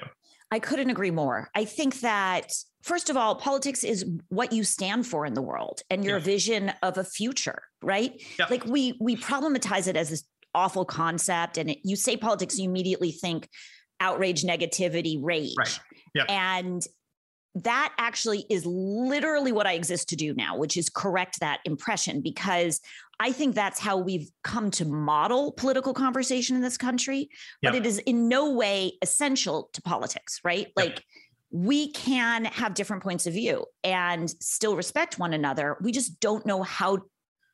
I 0.51 0.59
couldn't 0.59 0.91
agree 0.91 1.11
more. 1.11 1.49
I 1.55 1.65
think 1.65 2.01
that 2.01 2.53
first 2.83 3.11
of 3.11 3.17
all, 3.17 3.37
politics 3.37 3.85
is 3.85 4.05
what 4.29 4.53
you 4.53 4.65
stand 4.65 5.07
for 5.07 5.27
in 5.27 5.35
the 5.35 5.43
world 5.43 5.83
and 5.91 6.05
your 6.05 6.19
yeah. 6.19 6.25
vision 6.25 6.73
of 6.83 6.99
a 6.99 7.05
future, 7.05 7.63
right? 7.83 8.21
Yeah. 8.39 8.47
Like 8.51 8.65
we 8.65 8.97
we 9.01 9.17
problematize 9.17 9.87
it 9.87 9.97
as 9.97 10.11
this 10.11 10.25
awful 10.55 10.85
concept, 10.85 11.59
and 11.59 11.71
it, 11.71 11.79
you 11.85 11.97
say 11.97 12.17
politics, 12.17 12.59
you 12.59 12.69
immediately 12.69 13.13
think 13.13 13.49
outrage, 14.01 14.43
negativity, 14.43 15.19
rage, 15.21 15.55
right? 15.59 15.81
Yeah. 16.15 16.25
And 16.29 16.83
that 17.55 17.93
actually 17.99 18.47
is 18.49 18.65
literally 18.65 19.53
what 19.53 19.67
I 19.67 19.73
exist 19.73 20.09
to 20.11 20.17
do 20.17 20.35
now, 20.35 20.57
which 20.57 20.77
is 20.77 20.89
correct 20.89 21.41
that 21.41 21.61
impression 21.65 22.21
because 22.21 22.81
I 23.19 23.33
think 23.33 23.55
that's 23.55 23.81
how 23.81 23.97
we've 23.97 24.31
come 24.45 24.71
to 24.73 24.85
model 24.85 25.53
political 25.53 25.93
conversation 25.93 26.57
in 26.57 26.63
this 26.63 26.79
country, 26.79 27.29
but 27.63 27.75
it 27.75 27.85
is 27.85 27.99
in 27.99 28.29
no 28.29 28.53
way 28.53 28.93
essential 29.03 29.69
to 29.73 29.83
politics, 29.83 30.41
right? 30.45 30.69
Like 30.77 31.05
we 31.51 31.91
can 31.91 32.45
have 32.45 32.75
different 32.75 33.03
points 33.03 33.27
of 33.27 33.35
view 33.35 33.67
and 33.83 34.31
still 34.31 34.77
respect 34.77 35.19
one 35.19 35.33
another. 35.33 35.77
We 35.81 35.91
just 35.93 36.21
don't 36.21 36.47
know 36.47 36.63
how 36.63 37.01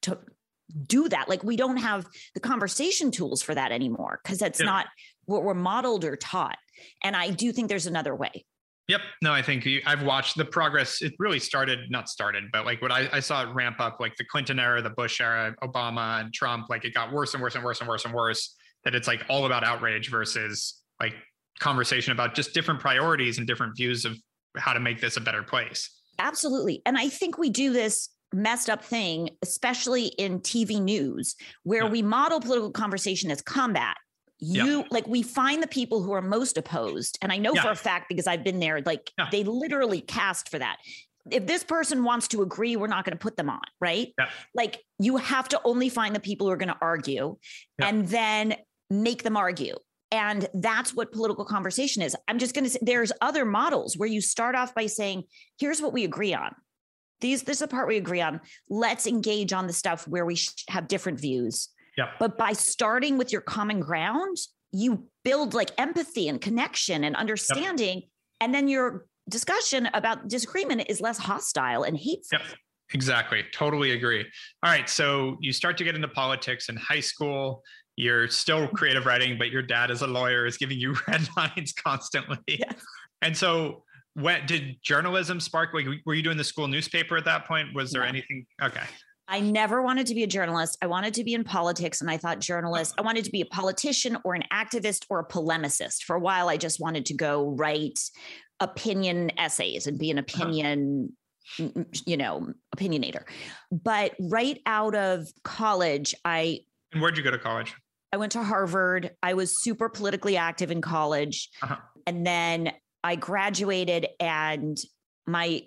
to 0.03 0.19
do 0.87 1.09
that. 1.09 1.29
Like 1.29 1.43
we 1.43 1.57
don't 1.57 1.79
have 1.79 2.07
the 2.35 2.41
conversation 2.41 3.11
tools 3.11 3.43
for 3.43 3.55
that 3.55 3.73
anymore 3.73 4.21
because 4.23 4.39
that's 4.39 4.61
yeah. 4.61 4.67
not 4.67 4.87
what 5.25 5.43
we're 5.43 5.55
modeled 5.55 6.05
or 6.05 6.17
taught. 6.17 6.59
And 7.03 7.17
I 7.17 7.31
do 7.31 7.53
think 7.53 7.69
there's 7.69 7.87
another 7.87 8.15
way. 8.15 8.45
Yep. 8.89 9.01
No, 9.21 9.33
I 9.33 9.43
think 9.43 9.67
I've 9.85 10.03
watched 10.03 10.37
the 10.37 10.45
progress. 10.45 11.03
It 11.03 11.15
really 11.19 11.41
started, 11.41 11.91
not 11.91 12.09
started, 12.09 12.45
but 12.53 12.65
like 12.65 12.81
what 12.81 12.93
I, 12.93 13.09
I, 13.13 13.21
saw 13.21 13.43
it 13.43 13.53
ramp 13.53 13.81
up, 13.81 13.99
like 13.99 14.15
the 14.17 14.25
Clinton 14.25 14.61
era, 14.61 14.81
the 14.81 14.91
Bush 14.91 15.21
era, 15.21 15.55
Obama 15.63 16.21
and 16.21 16.33
Trump, 16.33 16.67
like 16.71 16.85
it 16.85 16.95
got 16.95 17.13
worse 17.13 17.35
and 17.35 17.43
worse 17.43 17.57
and 17.57 17.65
worse 17.65 17.81
and 17.81 17.89
worse 17.89 18.05
and 18.05 18.15
worse. 18.15 18.55
That 18.85 18.95
it's 18.95 19.09
like 19.09 19.25
all 19.29 19.47
about 19.47 19.65
outrage 19.65 20.09
versus 20.09 20.83
like 21.01 21.15
conversation 21.59 22.13
about 22.13 22.35
just 22.35 22.55
different 22.55 22.79
priorities 22.79 23.39
and 23.39 23.47
different 23.47 23.77
views 23.77 24.05
of 24.05 24.17
how 24.57 24.73
to 24.73 24.81
make 24.81 25.01
this 25.01 25.17
a 25.17 25.21
better 25.21 25.43
place. 25.43 25.91
Absolutely. 26.21 26.83
And 26.87 26.97
I 26.97 27.09
think 27.09 27.39
we 27.39 27.51
do 27.51 27.73
this 27.73 28.09
messed 28.33 28.71
up 28.71 28.85
thing, 28.85 29.31
especially 29.43 30.07
in 30.07 30.41
TV 30.41 30.81
news, 30.81 31.35
where 31.65 31.85
yeah. 31.85 31.91
we 31.91 32.03
model 32.03 32.41
political 32.41 32.71
conversation 32.71 33.31
as 33.31 33.43
combat. 33.43 33.97
You 34.39 34.81
yeah. 34.81 34.83
like 34.91 35.07
we 35.07 35.23
find 35.23 35.63
the 35.63 35.69
people 35.69 36.03
who 36.03 36.13
are 36.13 36.23
most 36.23 36.59
opposed. 36.59 37.19
And 37.23 37.33
I 37.33 37.39
know 37.39 37.55
yeah. 37.55 37.63
for 37.63 37.71
a 37.71 37.77
fact 37.77 38.09
because 38.09 38.27
I've 38.27 38.45
been 38.45 38.61
there, 38.61 38.83
like 38.83 39.11
they 39.31 39.45
literally 39.45 40.01
cast 40.01 40.51
for 40.51 40.59
that. 40.59 40.77
If 41.31 41.47
this 41.47 41.65
person 41.65 42.05
wants 42.05 42.29
to 42.29 42.43
agree, 42.43 42.77
we're 42.77 42.87
not 42.87 43.05
going 43.05 43.17
to 43.17 43.23
put 43.23 43.37
them 43.37 43.51
on, 43.51 43.61
right? 43.81 44.13
Like 44.55 44.81
you 44.99 45.17
have 45.17 45.49
to 45.49 45.61
only 45.65 45.89
find 45.89 46.15
the 46.15 46.21
people 46.21 46.47
who 46.47 46.53
are 46.53 46.57
going 46.57 46.69
to 46.69 46.79
argue 46.81 47.37
and 47.81 48.07
then 48.07 48.57
make 48.91 49.25
them 49.25 49.37
argue 49.37 49.75
and 50.13 50.49
that's 50.55 50.95
what 50.95 51.13
political 51.13 51.45
conversation 51.45 52.03
is. 52.03 52.17
I'm 52.29 52.39
just 52.39 52.55
going 52.55 52.65
to 52.65 52.71
say 52.71 52.79
there's 52.83 53.13
other 53.21 53.45
models 53.45 53.97
where 53.97 54.09
you 54.09 54.21
start 54.21 54.55
off 54.55 54.75
by 54.75 54.87
saying, 54.87 55.25
here's 55.59 55.81
what 55.81 55.93
we 55.93 56.05
agree 56.05 56.35
on. 56.35 56.55
These, 57.21 57.43
this 57.43 57.57
is 57.57 57.61
the 57.61 57.69
part 57.69 57.89
we 57.89 57.97
agree 57.97 58.21
on. 58.21 58.41
Let's 58.69 59.07
engage 59.07 59.53
on 59.53 59.67
the 59.67 59.73
stuff 59.73 60.07
where 60.07 60.27
we 60.27 60.39
have 60.69 60.87
different 60.87 61.19
views. 61.19 61.69
Yeah. 61.97 62.11
But 62.19 62.37
by 62.37 62.53
starting 62.53 63.19
with 63.19 63.33
your 63.33 63.41
common 63.41 63.81
ground, 63.81 64.37
you 64.73 65.07
build 65.25 65.55
like 65.55 65.71
empathy 65.79 66.29
and 66.29 66.41
connection 66.41 67.05
and 67.05 67.17
understanding. 67.17 67.97
Yep. 67.97 68.05
And 68.41 68.55
then 68.55 68.69
your 68.69 69.07
discussion 69.29 69.89
about 69.95 70.29
disagreement 70.29 70.85
is 70.89 71.01
less 71.01 71.19
hostile 71.19 71.85
and 71.85 71.97
hateful. 71.97 72.39
Yep. 72.39 72.43
Exactly. 72.95 73.45
Totally 73.53 73.93
agree. 73.93 74.25
All 74.63 74.71
right. 74.71 74.89
So 74.89 75.39
you 75.41 75.53
start 75.53 75.77
to 75.79 75.85
get 75.85 75.97
into 75.97 76.09
politics 76.09 76.69
in 76.69 76.77
high 76.77 77.01
school 77.01 77.63
you're 77.97 78.29
still 78.29 78.69
creative 78.75 79.07
writing, 79.07 79.39
but 79.39 79.51
your 79.51 79.63
dad 79.63 79.91
as 79.91 80.03
a 80.03 80.07
lawyer 80.07 80.47
is 80.47 80.57
giving 80.57 80.79
you 80.79 80.95
red 81.09 81.27
lines 81.37 81.73
constantly. 81.73 82.39
Yes. 82.47 82.75
And 83.23 83.37
so 83.37 83.83
when 84.15 84.47
did 84.47 84.77
journalism 84.83 85.41
spark 85.41 85.75
like 85.75 85.87
were 86.07 86.15
you 86.15 86.23
doing 86.23 86.37
the 86.37 86.45
school 86.45 86.69
newspaper 86.69 87.17
at 87.17 87.25
that 87.25 87.47
point? 87.47 87.75
Was 87.75 87.91
there 87.91 88.05
anything 88.05 88.47
okay. 88.63 88.85
I 89.29 89.41
never 89.41 89.83
wanted 89.83 90.07
to 90.07 90.15
be 90.15 90.23
a 90.23 90.27
journalist. 90.27 90.79
I 90.81 90.87
wanted 90.87 91.15
to 91.15 91.25
be 91.25 91.35
in 91.35 91.45
politics. 91.45 92.01
And 92.01 92.11
I 92.11 92.17
thought 92.17 92.39
journalist, 92.39 92.95
I 92.97 93.03
wanted 93.03 93.25
to 93.25 93.31
be 93.31 93.41
a 93.41 93.47
politician 93.47 94.17
or 94.25 94.35
an 94.35 94.45
activist 94.53 95.05
or 95.11 95.19
a 95.19 95.27
polemicist. 95.27 96.05
For 96.05 96.15
a 96.15 96.21
while, 96.21 96.49
I 96.49 96.57
just 96.57 96.81
wanted 96.81 97.07
to 97.07 97.15
go 97.15 97.51
write 97.51 97.99
opinion 98.61 99.33
essays 99.39 99.87
and 99.87 99.99
be 99.99 100.11
an 100.11 100.19
opinion 100.19 101.13
you 102.07 102.17
know, 102.17 102.53
opinionator. 102.77 103.23
But 103.71 104.15
right 104.19 104.61
out 104.67 104.95
of 104.95 105.29
college, 105.45 106.15
I. 106.25 106.61
And 106.93 107.03
where'd 107.03 107.17
you 107.17 107.23
go 107.23 107.31
to 107.31 107.39
college? 107.39 107.75
I 108.13 108.17
went 108.17 108.33
to 108.33 108.43
Harvard. 108.43 109.13
I 109.23 109.35
was 109.35 109.63
super 109.63 109.89
politically 109.89 110.37
active 110.37 110.71
in 110.71 110.81
college. 110.81 111.51
Uh-huh. 111.63 111.77
And 112.07 112.27
then 112.27 112.73
I 113.03 113.17
graduated 113.17 114.07
and 114.21 114.79
my 115.27 115.63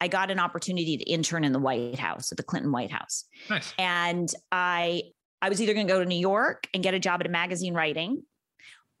I 0.00 0.08
got 0.08 0.30
an 0.30 0.38
opportunity 0.38 0.96
to 0.96 1.04
intern 1.04 1.44
in 1.44 1.52
the 1.52 1.58
White 1.58 1.98
House 1.98 2.30
at 2.30 2.36
the 2.36 2.44
Clinton 2.44 2.72
White 2.72 2.90
House. 2.90 3.24
Nice. 3.50 3.72
And 3.78 4.32
I 4.52 5.02
I 5.40 5.48
was 5.48 5.60
either 5.60 5.74
going 5.74 5.86
to 5.86 5.92
go 5.92 6.00
to 6.00 6.06
New 6.06 6.18
York 6.18 6.68
and 6.74 6.82
get 6.82 6.94
a 6.94 6.98
job 6.98 7.20
at 7.20 7.26
a 7.26 7.30
magazine 7.30 7.74
writing 7.74 8.22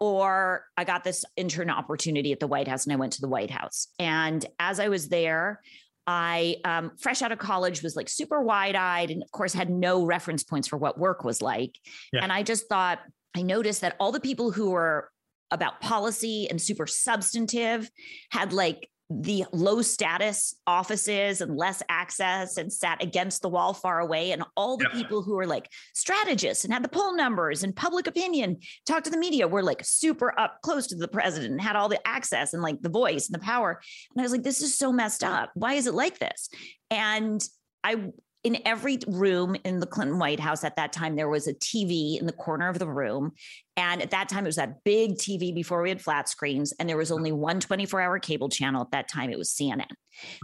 or 0.00 0.64
I 0.76 0.84
got 0.84 1.04
this 1.04 1.24
intern 1.36 1.70
opportunity 1.70 2.32
at 2.32 2.40
the 2.40 2.46
White 2.46 2.68
House 2.68 2.84
and 2.84 2.92
I 2.92 2.96
went 2.96 3.14
to 3.14 3.20
the 3.20 3.28
White 3.28 3.50
House. 3.50 3.88
And 3.98 4.44
as 4.58 4.78
I 4.78 4.88
was 4.88 5.08
there, 5.08 5.60
I, 6.06 6.56
um, 6.64 6.92
fresh 6.98 7.20
out 7.20 7.32
of 7.32 7.38
college, 7.38 7.82
was 7.82 7.96
like 7.96 8.08
super 8.08 8.40
wide 8.40 8.76
eyed 8.76 9.10
and, 9.10 9.22
of 9.22 9.30
course, 9.32 9.52
had 9.52 9.68
no 9.68 10.04
reference 10.04 10.42
points 10.44 10.68
for 10.68 10.76
what 10.76 10.98
work 10.98 11.24
was 11.24 11.42
like. 11.42 11.78
Yeah. 12.12 12.22
And 12.22 12.32
I 12.32 12.42
just 12.42 12.68
thought, 12.68 13.00
I 13.36 13.42
noticed 13.42 13.82
that 13.82 13.96
all 14.00 14.12
the 14.12 14.20
people 14.20 14.50
who 14.50 14.70
were 14.70 15.10
about 15.50 15.80
policy 15.80 16.48
and 16.48 16.60
super 16.60 16.86
substantive 16.86 17.90
had 18.30 18.52
like 18.52 18.88
the 19.10 19.44
low 19.52 19.80
status 19.80 20.54
offices 20.66 21.40
and 21.40 21.56
less 21.56 21.82
access 21.88 22.58
and 22.58 22.70
sat 22.70 23.02
against 23.02 23.40
the 23.40 23.48
wall 23.48 23.72
far 23.72 24.00
away 24.00 24.32
and 24.32 24.44
all 24.54 24.76
the 24.76 24.88
people 24.92 25.22
who 25.22 25.34
were 25.34 25.46
like 25.46 25.70
strategists 25.94 26.64
and 26.64 26.74
had 26.74 26.84
the 26.84 26.88
poll 26.88 27.16
numbers 27.16 27.62
and 27.62 27.74
public 27.74 28.06
opinion 28.06 28.58
talk 28.86 29.04
to 29.04 29.10
the 29.10 29.16
media 29.16 29.48
were 29.48 29.62
like 29.62 29.82
super 29.82 30.38
up 30.38 30.58
close 30.60 30.86
to 30.86 30.96
the 30.96 31.08
president 31.08 31.52
and 31.52 31.60
had 31.60 31.74
all 31.74 31.88
the 31.88 32.06
access 32.06 32.52
and 32.52 32.62
like 32.62 32.80
the 32.82 32.90
voice 32.90 33.28
and 33.28 33.34
the 33.34 33.44
power. 33.44 33.80
And 34.14 34.20
i 34.20 34.22
was 34.22 34.32
like 34.32 34.42
this 34.42 34.60
is 34.60 34.76
so 34.76 34.92
messed 34.92 35.24
up. 35.24 35.50
Why 35.54 35.74
is 35.74 35.86
it 35.86 35.94
like 35.94 36.18
this? 36.18 36.50
And 36.90 37.42
i 37.82 38.10
in 38.44 38.58
every 38.64 38.98
room 39.08 39.56
in 39.64 39.80
the 39.80 39.86
Clinton 39.86 40.18
White 40.18 40.38
House 40.38 40.62
at 40.62 40.76
that 40.76 40.92
time, 40.92 41.16
there 41.16 41.28
was 41.28 41.48
a 41.48 41.54
TV 41.54 42.20
in 42.20 42.26
the 42.26 42.32
corner 42.32 42.68
of 42.68 42.78
the 42.78 42.86
room. 42.86 43.32
And 43.76 44.00
at 44.00 44.10
that 44.12 44.28
time, 44.28 44.44
it 44.44 44.48
was 44.48 44.56
that 44.56 44.84
big 44.84 45.16
TV 45.16 45.52
before 45.54 45.82
we 45.82 45.88
had 45.88 46.00
flat 46.00 46.28
screens. 46.28 46.72
And 46.78 46.88
there 46.88 46.96
was 46.96 47.10
only 47.10 47.32
one 47.32 47.58
24 47.58 48.00
hour 48.00 48.18
cable 48.18 48.48
channel 48.48 48.82
at 48.82 48.92
that 48.92 49.08
time. 49.08 49.30
It 49.30 49.38
was 49.38 49.50
CNN. 49.50 49.86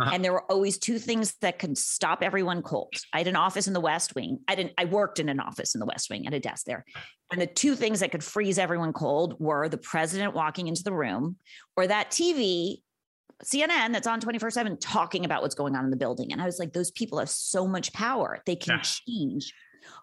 Uh-huh. 0.01 0.11
And 0.13 0.25
there 0.25 0.33
were 0.33 0.51
always 0.51 0.79
two 0.79 0.99
things 0.99 1.35
that 1.41 1.59
could 1.59 1.79
stop 1.79 2.23
everyone 2.23 2.63
cold. 2.63 2.95
I 3.13 3.19
had 3.19 3.29
an 3.29 3.37
office 3.37 3.67
in 3.67 3.73
the 3.73 3.81
West 3.81 4.15
Wing. 4.15 4.39
I 4.49 4.55
didn't, 4.55 4.73
I 4.77 4.85
worked 4.87 5.21
in 5.21 5.29
an 5.29 5.41
office 5.41 5.75
in 5.75 5.81
the 5.81 5.87
West 5.87 6.11
Wing 6.11 6.27
at 6.27 6.35
a 6.35 6.41
desk 6.41 6.67
there. 6.67 6.85
And 7.33 7.41
the 7.41 7.47
two 7.47 7.75
things 7.75 8.01
that 8.01 8.13
could 8.13 8.23
freeze 8.23 8.59
everyone 8.59 8.93
cold 8.93 9.37
were 9.41 9.69
the 9.69 9.79
president 9.79 10.35
walking 10.35 10.69
into 10.69 10.83
the 10.85 10.93
room 10.93 11.37
or 11.77 11.87
that 11.87 12.11
TV 12.11 12.83
CNN 13.45 13.93
that's 13.93 14.07
on 14.07 14.21
24 14.21 14.51
7 14.51 14.79
talking 14.79 15.25
about 15.25 15.43
what's 15.43 15.55
going 15.55 15.77
on 15.77 15.85
in 15.85 15.91
the 15.91 15.97
building. 15.97 16.33
And 16.33 16.41
I 16.41 16.47
was 16.47 16.59
like, 16.59 16.73
those 16.73 16.91
people 16.91 17.19
have 17.19 17.31
so 17.31 17.67
much 17.67 17.93
power. 17.93 18.41
They 18.47 18.57
can 18.57 18.77
yeah. 18.77 18.83
change 18.83 19.53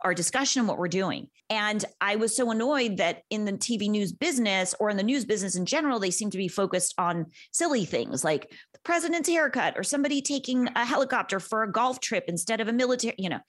our 0.04 0.14
discussion 0.14 0.62
and 0.62 0.68
what 0.68 0.78
we're 0.78 0.88
doing. 0.88 1.28
And 1.50 1.84
I 2.00 2.16
was 2.16 2.36
so 2.36 2.52
annoyed 2.52 2.98
that 2.98 3.24
in 3.30 3.46
the 3.46 3.54
TV 3.54 3.90
news 3.90 4.12
business 4.12 4.76
or 4.80 4.90
in 4.90 4.98
the 4.98 5.04
news 5.04 5.26
business 5.26 5.56
in 5.56 5.66
general, 5.66 6.00
they 6.00 6.12
seem 6.12 6.30
to 6.32 6.38
be 6.38 6.48
focused 6.48 6.94
on 6.98 7.28
silly 7.52 7.86
things 7.86 8.24
like 8.24 8.50
the 8.74 8.80
president's 8.84 9.30
haircut 9.30 9.78
or 9.78 9.84
somebody 9.84 10.22
taking 10.22 10.68
a 10.76 10.86
helicopter 10.86 11.40
for 11.40 11.64
a 11.64 11.72
golf 11.72 12.00
trip 12.00 12.26
instead 12.28 12.62
of 12.62 12.68
a 12.68 12.74
military, 12.74 13.16
you 13.18 13.30
know. 13.30 13.40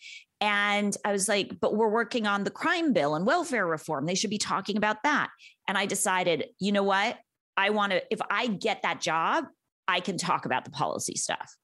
And 0.41 0.97
I 1.05 1.13
was 1.13 1.29
like, 1.29 1.61
but 1.61 1.77
we're 1.77 1.89
working 1.89 2.27
on 2.27 2.43
the 2.43 2.51
crime 2.51 2.93
bill 2.93 3.15
and 3.15 3.25
welfare 3.25 3.67
reform. 3.67 4.07
They 4.07 4.17
should 4.17 4.31
be 4.31 4.39
talking 4.39 4.77
about 4.77 5.05
that. 5.05 5.29
And 5.69 5.79
I 5.79 5.87
decided, 5.87 6.47
you 6.59 6.73
know 6.73 6.83
what? 6.83 7.17
I 7.57 7.71
want 7.71 7.93
to, 7.93 8.03
if 8.11 8.21
I 8.29 8.49
get 8.49 8.83
that 8.83 9.01
job, 9.01 9.45
I 9.89 10.01
can 10.01 10.19
talk 10.19 10.47
about 10.47 10.65
the 10.65 10.71
policy 10.71 11.15
stuff. 11.17 11.55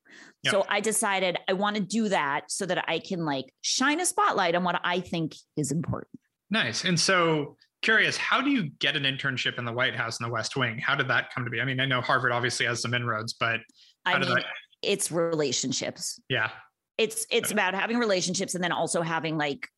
Yep. 0.42 0.52
So 0.52 0.64
I 0.68 0.80
decided 0.80 1.36
I 1.48 1.52
want 1.52 1.76
to 1.76 1.82
do 1.82 2.08
that 2.08 2.42
so 2.48 2.66
that 2.66 2.84
I 2.88 2.98
can 2.98 3.24
like 3.24 3.46
shine 3.60 4.00
a 4.00 4.06
spotlight 4.06 4.54
on 4.54 4.64
what 4.64 4.80
I 4.84 5.00
think 5.00 5.34
is 5.56 5.72
important. 5.72 6.18
Nice. 6.50 6.84
And 6.84 6.98
so 6.98 7.56
curious, 7.82 8.16
how 8.16 8.40
do 8.40 8.50
you 8.50 8.70
get 8.78 8.96
an 8.96 9.02
internship 9.02 9.58
in 9.58 9.64
the 9.64 9.72
White 9.72 9.94
House 9.94 10.20
in 10.20 10.26
the 10.26 10.32
West 10.32 10.56
Wing? 10.56 10.78
How 10.78 10.94
did 10.94 11.08
that 11.08 11.32
come 11.34 11.44
to 11.44 11.50
be? 11.50 11.60
I 11.60 11.64
mean, 11.64 11.80
I 11.80 11.86
know 11.86 12.00
Harvard 12.00 12.32
obviously 12.32 12.66
has 12.66 12.80
some 12.80 12.94
inroads, 12.94 13.34
but 13.34 13.60
I 14.06 14.18
mean, 14.18 14.28
that... 14.28 14.44
it's 14.82 15.12
relationships. 15.12 16.20
Yeah. 16.28 16.50
It's 16.96 17.26
it's 17.30 17.52
about 17.52 17.74
having 17.74 17.98
relationships 17.98 18.54
and 18.54 18.64
then 18.64 18.72
also 18.72 19.02
having 19.02 19.38
like 19.38 19.68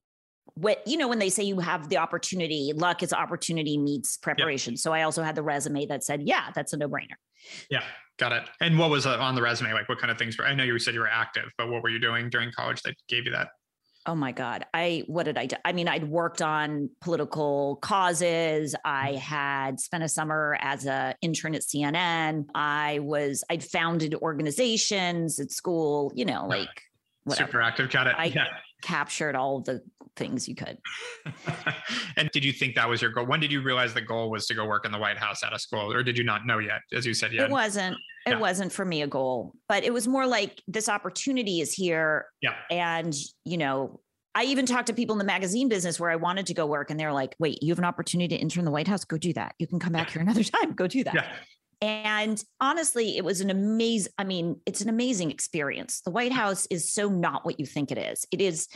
what 0.55 0.87
you 0.87 0.97
know 0.97 1.07
when 1.07 1.19
they 1.19 1.29
say 1.29 1.43
you 1.43 1.59
have 1.59 1.89
the 1.89 1.99
opportunity, 1.99 2.73
luck 2.75 3.03
is 3.03 3.13
opportunity 3.13 3.77
meets 3.77 4.17
preparation. 4.17 4.73
Yep. 4.73 4.79
So 4.79 4.93
I 4.93 5.03
also 5.03 5.23
had 5.23 5.35
the 5.35 5.43
resume 5.43 5.87
that 5.87 6.03
said, 6.03 6.23
yeah, 6.23 6.51
that's 6.55 6.73
a 6.73 6.79
no-brainer. 6.79 7.17
Yeah. 7.71 7.83
Got 8.19 8.33
it. 8.33 8.43
And 8.61 8.79
what 8.79 8.91
was 8.91 9.07
uh, 9.07 9.19
on 9.19 9.35
the 9.35 9.43
resume? 9.43 9.73
Like 9.73 9.89
what 9.89 9.99
kind 9.99 10.11
of 10.11 10.19
things 10.19 10.37
were, 10.37 10.45
I 10.45 10.55
know 10.55 10.65
you 10.65 10.79
said 10.79 10.95
you 10.95 11.01
were 11.01 11.09
active, 11.09 11.51
but 11.57 11.71
what 11.71 11.83
were 11.83 11.89
you 11.89 11.99
doing 11.99 12.29
during 12.29 12.53
college 12.53 12.83
that 12.83 12.95
gave 13.09 13.25
you 13.25 13.33
that? 13.33 13.49
Oh 14.07 14.15
my 14.15 14.33
God. 14.33 14.65
I, 14.73 15.05
what 15.07 15.25
did 15.25 15.37
I 15.37 15.47
do? 15.47 15.57
I 15.65 15.73
mean, 15.73 15.89
I'd 15.89 16.09
worked 16.09 16.43
on 16.43 16.91
political 17.01 17.77
causes. 17.77 18.75
I 18.85 19.11
mm-hmm. 19.11 19.17
had 19.19 19.81
spent 19.81 20.05
a 20.05 20.09
summer 20.09 20.57
as 20.61 20.87
an 20.87 21.15
intern 21.23 21.55
at 21.55 21.63
CNN. 21.63 22.47
I 22.55 22.99
was, 23.01 23.45
I'd 23.51 23.63
founded 23.63 24.15
organizations 24.17 25.39
at 25.39 25.51
school, 25.51 26.13
you 26.15 26.25
know, 26.25 26.47
like 26.47 26.83
whatever. 27.25 27.49
super 27.49 27.63
active. 27.63 27.91
Got 27.91 28.07
it. 28.07 28.15
I 28.17 28.27
yeah. 28.27 28.45
Captured 28.81 29.35
all 29.35 29.61
the 29.61 29.83
things 30.17 30.49
you 30.49 30.55
could. 30.55 30.79
and 32.17 32.31
did 32.31 32.45
you 32.45 32.53
think 32.53 32.75
that 32.75 32.89
was 32.89 33.03
your 33.03 33.11
goal? 33.11 33.27
When 33.27 33.41
did 33.41 33.53
you 33.53 33.63
realize 33.63 33.95
the 33.95 34.01
goal 34.01 34.31
was 34.31 34.47
to 34.47 34.55
go 34.55 34.67
work 34.67 34.85
in 34.85 34.93
the 34.93 34.99
White 34.99 35.19
House 35.19 35.43
out 35.43 35.53
of 35.53 35.61
school, 35.61 35.93
or 35.93 36.03
did 36.03 36.17
you 36.19 36.25
not 36.25 36.47
know 36.47 36.59
yet? 36.59 36.81
As 36.93 37.07
you 37.07 37.15
said, 37.15 37.33
yeah, 37.33 37.45
it 37.45 37.51
wasn't. 37.51 37.97
It 38.27 38.33
yeah. 38.33 38.39
wasn't 38.39 38.71
for 38.73 38.85
me 38.85 39.03
a 39.03 39.07
goal, 39.07 39.55
but 39.69 39.83
it 39.83 39.93
was 39.93 40.07
more 40.07 40.27
like 40.27 40.63
this 40.69 40.89
opportunity 40.89 41.61
is 41.61 41.73
here. 41.73 42.27
Yeah, 42.43 42.55
and 42.71 43.15
you 43.45 43.59
know. 43.59 44.01
I 44.33 44.45
even 44.45 44.65
talked 44.65 44.87
to 44.87 44.93
people 44.93 45.15
in 45.15 45.19
the 45.19 45.25
magazine 45.25 45.69
business 45.69 45.99
where 45.99 46.09
I 46.09 46.15
wanted 46.15 46.47
to 46.47 46.55
go 46.55 46.65
work, 46.65 46.89
and 46.89 47.01
they're 47.01 47.13
like, 47.13 47.35
"Wait, 47.41 47.61
you 47.63 47.73
have 47.73 47.81
an 47.81 47.85
opportunity 47.85 48.37
to 48.37 48.41
intern 48.41 48.65
the 48.65 48.71
White 48.71 48.87
House? 48.87 49.05
Go 49.05 49.19
do 49.19 49.33
that. 49.33 49.57
You 49.59 49.67
can 49.67 49.81
come 49.81 49.93
back 49.93 50.07
yeah. 50.07 50.13
here 50.13 50.23
another 50.23 50.45
time. 50.59 50.73
Go 50.75 50.87
do 50.87 51.03
that." 51.03 51.15
Yeah. 51.15 51.27
And 51.83 52.43
honestly, 52.61 53.17
it 53.17 53.25
was 53.25 53.41
an 53.41 53.51
amazing, 53.51 54.13
I 54.19 54.25
mean, 54.25 54.61
it's 54.67 54.83
an 54.83 54.89
amazing 54.89 55.31
experience. 55.31 56.03
The 56.05 56.11
White 56.11 56.33
House 56.33 56.67
is 56.71 56.93
so 56.93 57.09
not 57.09 57.45
what 57.45 57.59
you 57.59 57.67
think 57.67 57.91
it 57.91 57.99
is. 57.99 58.27
It 58.31 58.41
is 58.41 58.69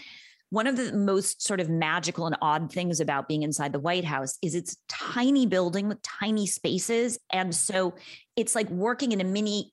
one 0.50 0.66
of 0.66 0.76
the 0.76 0.92
most 0.92 1.42
sort 1.42 1.60
of 1.60 1.68
magical 1.68 2.26
and 2.26 2.36
odd 2.40 2.72
things 2.72 3.00
about 3.00 3.28
being 3.28 3.42
inside 3.42 3.72
the 3.72 3.80
White 3.80 4.04
House 4.04 4.38
is 4.40 4.54
it's 4.54 4.76
tiny 4.88 5.46
building 5.46 5.88
with 5.88 6.00
tiny 6.02 6.46
spaces. 6.46 7.18
And 7.32 7.54
so 7.54 7.94
it's 8.36 8.54
like 8.54 8.70
working 8.70 9.12
in 9.12 9.20
a 9.20 9.24
mini 9.24 9.72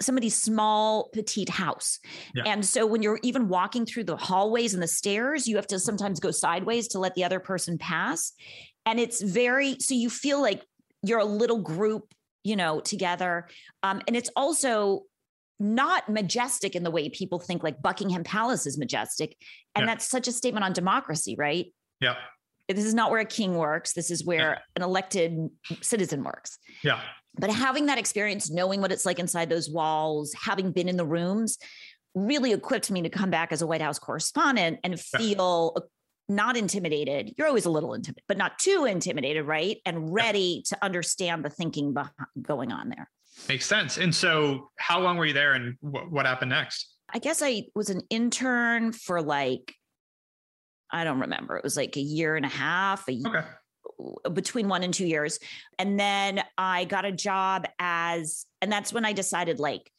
somebody's 0.00 0.34
small 0.34 1.10
petite 1.12 1.48
house. 1.48 1.98
Yeah. 2.34 2.44
And 2.46 2.64
so 2.64 2.86
when 2.86 3.02
you're 3.02 3.20
even 3.22 3.48
walking 3.48 3.84
through 3.84 4.04
the 4.04 4.16
hallways 4.16 4.72
and 4.74 4.82
the 4.82 4.88
stairs, 4.88 5.46
you 5.46 5.56
have 5.56 5.66
to 5.68 5.78
sometimes 5.78 6.20
go 6.20 6.30
sideways 6.30 6.88
to 6.88 6.98
let 6.98 7.14
the 7.14 7.24
other 7.24 7.40
person 7.40 7.76
pass. 7.78 8.32
And 8.86 8.98
it's 8.98 9.20
very 9.20 9.76
so 9.78 9.94
you 9.94 10.08
feel 10.10 10.40
like 10.40 10.64
you're 11.02 11.18
a 11.18 11.24
little 11.24 11.60
group, 11.60 12.12
you 12.44 12.56
know, 12.56 12.80
together. 12.80 13.48
Um, 13.82 14.02
and 14.06 14.16
it's 14.16 14.30
also 14.36 15.02
not 15.58 16.08
majestic 16.08 16.74
in 16.74 16.82
the 16.82 16.90
way 16.90 17.08
people 17.10 17.38
think 17.38 17.62
like 17.62 17.82
Buckingham 17.82 18.24
Palace 18.24 18.66
is 18.66 18.78
majestic. 18.78 19.36
And 19.74 19.82
yeah. 19.82 19.86
that's 19.86 20.08
such 20.08 20.26
a 20.26 20.32
statement 20.32 20.64
on 20.64 20.72
democracy, 20.72 21.36
right? 21.38 21.66
Yeah. 22.00 22.14
This 22.68 22.84
is 22.84 22.94
not 22.94 23.10
where 23.10 23.20
a 23.20 23.26
king 23.26 23.56
works. 23.56 23.92
This 23.92 24.10
is 24.10 24.24
where 24.24 24.52
yeah. 24.52 24.58
an 24.76 24.82
elected 24.82 25.50
citizen 25.82 26.24
works. 26.24 26.58
Yeah. 26.82 27.00
But 27.38 27.50
having 27.50 27.86
that 27.86 27.98
experience, 27.98 28.50
knowing 28.50 28.80
what 28.80 28.90
it's 28.90 29.04
like 29.04 29.18
inside 29.18 29.50
those 29.50 29.70
walls, 29.70 30.32
having 30.40 30.72
been 30.72 30.88
in 30.88 30.96
the 30.96 31.04
rooms, 31.04 31.58
really 32.14 32.52
equipped 32.52 32.90
me 32.90 33.02
to 33.02 33.08
come 33.08 33.30
back 33.30 33.52
as 33.52 33.62
a 33.62 33.66
White 33.66 33.82
House 33.82 33.98
correspondent 33.98 34.80
and 34.82 34.98
feel 34.98 35.74
yeah. 35.76 35.82
Not 36.30 36.56
intimidated. 36.56 37.34
You're 37.36 37.48
always 37.48 37.66
a 37.66 37.70
little 37.70 37.92
intimidated, 37.92 38.24
but 38.28 38.38
not 38.38 38.58
too 38.58 38.86
intimidated, 38.86 39.44
right? 39.46 39.78
And 39.84 40.12
ready 40.12 40.62
to 40.68 40.78
understand 40.82 41.44
the 41.44 41.50
thinking 41.50 41.92
behind, 41.92 42.14
going 42.40 42.72
on 42.72 42.88
there. 42.88 43.10
Makes 43.48 43.66
sense. 43.66 43.98
And 43.98 44.14
so, 44.14 44.70
how 44.76 45.00
long 45.00 45.16
were 45.16 45.26
you 45.26 45.32
there, 45.32 45.52
and 45.52 45.76
wh- 45.80 46.10
what 46.10 46.26
happened 46.26 46.50
next? 46.50 46.88
I 47.12 47.18
guess 47.18 47.42
I 47.42 47.64
was 47.74 47.90
an 47.90 48.02
intern 48.10 48.92
for 48.92 49.20
like, 49.20 49.74
I 50.90 51.04
don't 51.04 51.20
remember. 51.20 51.56
It 51.56 51.64
was 51.64 51.76
like 51.76 51.96
a 51.96 52.00
year 52.00 52.36
and 52.36 52.46
a 52.46 52.50
half, 52.50 53.08
a 53.08 53.20
okay. 53.26 54.30
between 54.32 54.68
one 54.68 54.82
and 54.82 54.94
two 54.94 55.06
years, 55.06 55.38
and 55.78 55.98
then 55.98 56.42
I 56.56 56.84
got 56.84 57.04
a 57.04 57.12
job 57.12 57.66
as, 57.78 58.46
and 58.62 58.70
that's 58.70 58.92
when 58.92 59.04
I 59.04 59.12
decided 59.12 59.58
like. 59.58 59.90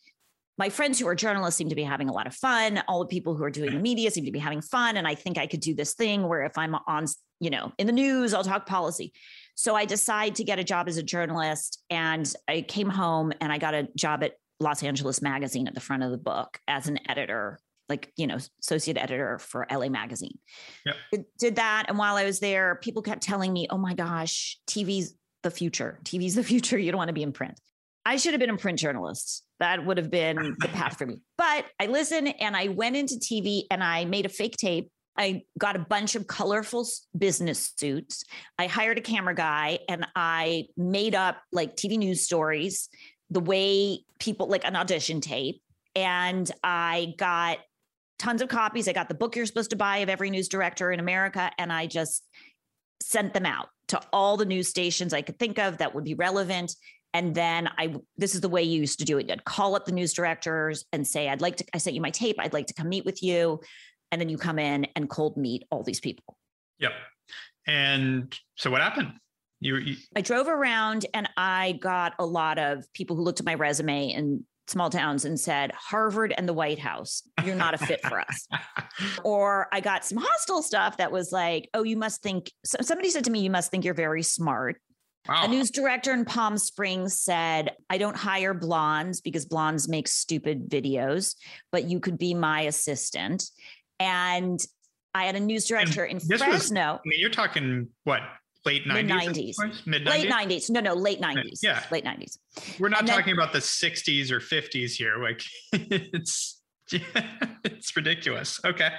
My 0.57 0.69
friends 0.69 0.99
who 0.99 1.07
are 1.07 1.15
journalists 1.15 1.57
seem 1.57 1.69
to 1.69 1.75
be 1.75 1.83
having 1.83 2.09
a 2.09 2.13
lot 2.13 2.27
of 2.27 2.35
fun. 2.35 2.83
All 2.87 2.99
the 2.99 3.07
people 3.07 3.35
who 3.35 3.43
are 3.43 3.49
doing 3.49 3.69
the 3.69 3.75
mm-hmm. 3.75 3.83
media 3.83 4.11
seem 4.11 4.25
to 4.25 4.31
be 4.31 4.39
having 4.39 4.61
fun. 4.61 4.97
And 4.97 5.07
I 5.07 5.15
think 5.15 5.37
I 5.37 5.47
could 5.47 5.61
do 5.61 5.73
this 5.73 5.93
thing 5.93 6.27
where 6.27 6.43
if 6.43 6.57
I'm 6.57 6.75
on, 6.87 7.05
you 7.39 7.49
know, 7.49 7.71
in 7.77 7.87
the 7.87 7.93
news, 7.93 8.33
I'll 8.33 8.43
talk 8.43 8.65
policy. 8.65 9.13
So 9.55 9.75
I 9.75 9.85
decide 9.85 10.35
to 10.35 10.43
get 10.43 10.59
a 10.59 10.63
job 10.63 10.87
as 10.87 10.97
a 10.97 11.03
journalist 11.03 11.81
and 11.89 12.31
I 12.47 12.61
came 12.61 12.89
home 12.89 13.31
and 13.41 13.51
I 13.51 13.57
got 13.57 13.73
a 13.73 13.87
job 13.95 14.23
at 14.23 14.33
Los 14.59 14.83
Angeles 14.83 15.21
Magazine 15.21 15.67
at 15.67 15.73
the 15.73 15.81
front 15.81 16.03
of 16.03 16.11
the 16.11 16.17
book 16.17 16.59
as 16.67 16.87
an 16.87 16.99
editor 17.09 17.59
like 17.91 18.11
you 18.15 18.25
know 18.25 18.37
associate 18.61 18.97
editor 18.97 19.37
for 19.37 19.67
la 19.69 19.89
magazine 19.89 20.37
Yep. 20.85 20.95
Did- 21.11 21.25
did 21.37 21.55
that 21.57 21.87
and 21.89 21.97
while 21.97 22.15
i 22.15 22.23
was 22.23 22.39
there 22.39 22.75
people 22.75 23.01
kept 23.01 23.21
telling 23.21 23.51
me 23.51 23.67
oh 23.69 23.77
my 23.77 23.93
gosh 23.93 24.57
tv's 24.67 25.13
the 25.43 25.51
future 25.51 25.99
tv's 26.05 26.35
the 26.35 26.43
future 26.51 26.77
you 26.77 26.91
don't 26.91 26.97
want 26.97 27.09
to 27.09 27.13
be 27.13 27.23
in 27.23 27.33
print 27.33 27.59
i 28.05 28.15
should 28.17 28.33
have 28.33 28.39
been 28.39 28.49
a 28.49 28.57
print 28.57 28.79
journalist 28.79 29.43
that 29.59 29.85
would 29.85 29.97
have 29.97 30.09
been 30.09 30.55
the 30.59 30.67
path 30.67 30.97
for 30.97 31.05
me 31.05 31.17
but 31.37 31.65
i 31.79 31.85
listened 31.85 32.33
and 32.39 32.55
i 32.55 32.67
went 32.67 32.95
into 32.95 33.15
tv 33.15 33.63
and 33.69 33.83
i 33.83 34.05
made 34.05 34.25
a 34.25 34.29
fake 34.29 34.57
tape 34.57 34.89
I 35.17 35.43
got 35.57 35.75
a 35.75 35.79
bunch 35.79 36.15
of 36.15 36.25
colorful 36.27 36.87
business 37.17 37.73
suits. 37.75 38.23
I 38.57 38.67
hired 38.67 38.97
a 38.97 39.01
camera 39.01 39.35
guy 39.35 39.79
and 39.89 40.07
I 40.15 40.67
made 40.77 41.15
up 41.15 41.37
like 41.51 41.75
TV 41.75 41.97
news 41.97 42.23
stories, 42.23 42.89
the 43.29 43.39
way 43.39 44.03
people 44.19 44.47
like 44.47 44.65
an 44.65 44.75
audition 44.75 45.21
tape. 45.21 45.61
And 45.95 46.49
I 46.63 47.13
got 47.17 47.59
tons 48.19 48.41
of 48.41 48.49
copies. 48.49 48.87
I 48.87 48.93
got 48.93 49.09
the 49.09 49.15
book 49.15 49.35
you're 49.35 49.45
supposed 49.45 49.71
to 49.71 49.75
buy 49.75 49.97
of 49.97 50.09
every 50.09 50.29
news 50.29 50.47
director 50.47 50.91
in 50.91 50.99
America. 50.99 51.51
And 51.57 51.73
I 51.73 51.87
just 51.87 52.23
sent 53.01 53.33
them 53.33 53.45
out 53.45 53.69
to 53.87 53.99
all 54.13 54.37
the 54.37 54.45
news 54.45 54.69
stations 54.69 55.13
I 55.13 55.21
could 55.21 55.37
think 55.37 55.59
of 55.59 55.79
that 55.79 55.93
would 55.93 56.03
be 56.03 56.13
relevant. 56.13 56.75
And 57.13 57.35
then 57.35 57.69
I, 57.77 57.95
this 58.17 58.35
is 58.35 58.41
the 58.41 58.49
way 58.49 58.63
you 58.63 58.79
used 58.79 58.99
to 58.99 59.05
do 59.05 59.17
it. 59.17 59.29
You'd 59.29 59.43
call 59.43 59.75
up 59.75 59.85
the 59.85 59.91
news 59.91 60.13
directors 60.13 60.85
and 60.93 61.05
say, 61.05 61.27
I'd 61.29 61.41
like 61.41 61.57
to, 61.57 61.65
I 61.73 61.77
sent 61.77 61.95
you 61.95 62.01
my 62.01 62.11
tape. 62.11 62.37
I'd 62.39 62.53
like 62.53 62.67
to 62.67 62.73
come 62.73 62.89
meet 62.89 63.05
with 63.05 63.21
you. 63.21 63.59
And 64.11 64.19
then 64.19 64.29
you 64.29 64.37
come 64.37 64.59
in 64.59 64.87
and 64.95 65.09
cold 65.09 65.37
meet 65.37 65.65
all 65.71 65.83
these 65.83 65.99
people. 65.99 66.37
Yep. 66.79 66.93
And 67.67 68.35
so 68.55 68.71
what 68.71 68.81
happened? 68.81 69.13
You, 69.59 69.77
you 69.77 69.97
I 70.15 70.21
drove 70.21 70.47
around 70.47 71.05
and 71.13 71.29
I 71.37 71.73
got 71.81 72.13
a 72.17 72.25
lot 72.25 72.57
of 72.57 72.91
people 72.93 73.15
who 73.15 73.23
looked 73.23 73.39
at 73.39 73.45
my 73.45 73.53
resume 73.53 74.09
in 74.09 74.45
small 74.67 74.89
towns 74.89 75.25
and 75.25 75.39
said, 75.39 75.71
Harvard 75.73 76.33
and 76.35 76.47
the 76.47 76.53
White 76.53 76.79
House, 76.79 77.23
you're 77.45 77.55
not 77.55 77.73
a 77.73 77.77
fit 77.77 78.01
for 78.01 78.19
us. 78.19 78.47
or 79.23 79.67
I 79.71 79.81
got 79.81 80.05
some 80.05 80.17
hostile 80.17 80.63
stuff 80.63 80.97
that 80.97 81.11
was 81.11 81.31
like, 81.31 81.69
oh, 81.73 81.83
you 81.83 81.97
must 81.97 82.23
think, 82.23 82.51
so 82.65 82.77
somebody 82.81 83.09
said 83.09 83.25
to 83.25 83.31
me, 83.31 83.41
you 83.41 83.49
must 83.49 83.69
think 83.69 83.85
you're 83.85 83.93
very 83.93 84.23
smart. 84.23 84.81
Wow. 85.27 85.45
A 85.45 85.47
news 85.47 85.71
director 85.71 86.11
in 86.13 86.25
Palm 86.25 86.57
Springs 86.57 87.19
said, 87.19 87.71
I 87.89 87.97
don't 87.97 88.15
hire 88.17 88.53
blondes 88.53 89.21
because 89.21 89.45
blondes 89.45 89.87
make 89.87 90.07
stupid 90.07 90.69
videos, 90.69 91.35
but 91.71 91.85
you 91.85 91.99
could 91.99 92.17
be 92.17 92.33
my 92.33 92.61
assistant. 92.61 93.43
And 93.99 94.59
I 95.13 95.25
had 95.25 95.35
a 95.35 95.39
news 95.39 95.67
director 95.67 96.05
in 96.05 96.17
this 96.17 96.29
was- 96.29 96.41
Fresno, 96.43 96.81
I 96.81 96.99
mean, 97.05 97.19
you're 97.19 97.29
talking 97.29 97.87
what 98.03 98.21
late 98.65 98.85
90s? 98.85 98.95
Mid- 98.95 99.07
90s? 99.09 99.55
90s. 99.57 100.05
Late 100.07 100.29
90s? 100.29 100.31
90s. 100.31 100.69
No, 100.69 100.79
no, 100.79 100.93
late 100.93 101.19
90s. 101.21 101.59
Yeah. 101.63 101.83
Late 101.91 102.05
90s. 102.05 102.37
We're 102.79 102.89
not 102.89 102.99
And 102.99 103.07
then- 103.09 103.15
talking 103.17 103.33
about 103.33 103.53
the 103.53 103.59
60s 103.59 104.31
or 104.31 104.39
50s 104.39 104.91
here. 104.93 105.17
Like 105.21 105.41
it's 105.73 106.61
it's 107.63 107.95
ridiculous. 107.95 108.59
Okay. 108.65 108.91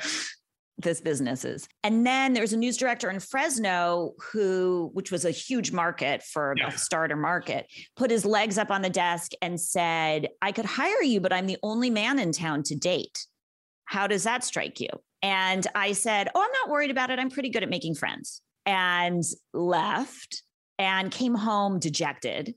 This 0.82 1.00
business 1.00 1.44
is. 1.44 1.68
And 1.84 2.06
then 2.06 2.32
there's 2.32 2.52
a 2.52 2.56
news 2.56 2.76
director 2.76 3.10
in 3.10 3.20
Fresno 3.20 4.12
who, 4.32 4.90
which 4.92 5.10
was 5.10 5.24
a 5.24 5.30
huge 5.30 5.72
market 5.72 6.22
for 6.22 6.54
Yeah. 6.56 6.70
the 6.70 6.78
starter 6.78 7.16
market, 7.16 7.66
put 7.96 8.10
his 8.10 8.24
legs 8.24 8.58
up 8.58 8.70
on 8.70 8.82
the 8.82 8.90
desk 8.90 9.32
and 9.40 9.60
said, 9.60 10.28
I 10.40 10.52
could 10.52 10.64
hire 10.64 11.02
you, 11.02 11.20
but 11.20 11.32
I'm 11.32 11.46
the 11.46 11.58
only 11.62 11.90
man 11.90 12.18
in 12.18 12.32
town 12.32 12.62
to 12.64 12.74
date. 12.74 13.26
How 13.86 14.06
does 14.06 14.24
that 14.24 14.44
strike 14.44 14.80
you? 14.80 14.88
And 15.22 15.66
I 15.74 15.92
said, 15.92 16.28
Oh, 16.34 16.42
I'm 16.42 16.52
not 16.52 16.68
worried 16.70 16.90
about 16.90 17.10
it. 17.10 17.18
I'm 17.18 17.30
pretty 17.30 17.50
good 17.50 17.62
at 17.62 17.70
making 17.70 17.94
friends. 17.94 18.40
And 18.66 19.22
left 19.52 20.42
and 20.78 21.10
came 21.10 21.34
home 21.34 21.78
dejected 21.78 22.54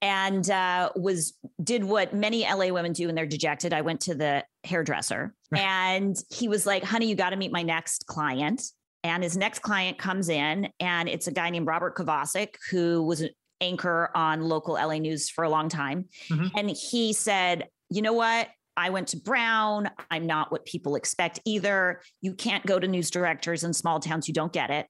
and 0.00 0.48
uh, 0.48 0.90
was 0.94 1.34
did 1.62 1.82
what 1.82 2.14
many 2.14 2.42
LA 2.44 2.68
women 2.68 2.92
do 2.92 3.06
when 3.06 3.14
they're 3.16 3.26
dejected. 3.26 3.72
I 3.72 3.80
went 3.80 4.00
to 4.02 4.14
the 4.14 4.44
hairdresser 4.68 5.34
and 5.56 6.16
he 6.30 6.46
was 6.48 6.66
like, 6.66 6.84
honey, 6.84 7.06
you 7.08 7.14
got 7.14 7.30
to 7.30 7.36
meet 7.36 7.50
my 7.52 7.62
next 7.62 8.06
client. 8.06 8.62
And 9.04 9.22
his 9.22 9.36
next 9.36 9.60
client 9.60 9.96
comes 9.96 10.28
in, 10.28 10.68
and 10.80 11.08
it's 11.08 11.28
a 11.28 11.32
guy 11.32 11.50
named 11.50 11.66
Robert 11.68 11.96
Kovacik, 11.96 12.54
who 12.70 13.02
was 13.04 13.20
an 13.20 13.30
anchor 13.60 14.10
on 14.14 14.42
local 14.42 14.74
LA 14.74 14.98
news 14.98 15.30
for 15.30 15.44
a 15.44 15.48
long 15.48 15.68
time. 15.68 16.06
Mhm. 16.28 16.50
And 16.56 16.70
he 16.70 17.12
said, 17.12 17.68
You 17.90 18.02
know 18.02 18.12
what? 18.12 18.48
I 18.76 18.90
went 18.90 19.08
to 19.08 19.16
Brown. 19.16 19.88
I'm 20.10 20.26
not 20.26 20.52
what 20.52 20.64
people 20.66 20.94
expect 20.94 21.40
either. 21.44 22.00
You 22.20 22.34
can't 22.34 22.64
go 22.66 22.78
to 22.78 22.86
news 22.86 23.10
directors 23.10 23.64
in 23.64 23.72
small 23.72 23.98
towns. 23.98 24.28
You 24.28 24.34
don't 24.34 24.52
get 24.52 24.70
it. 24.70 24.86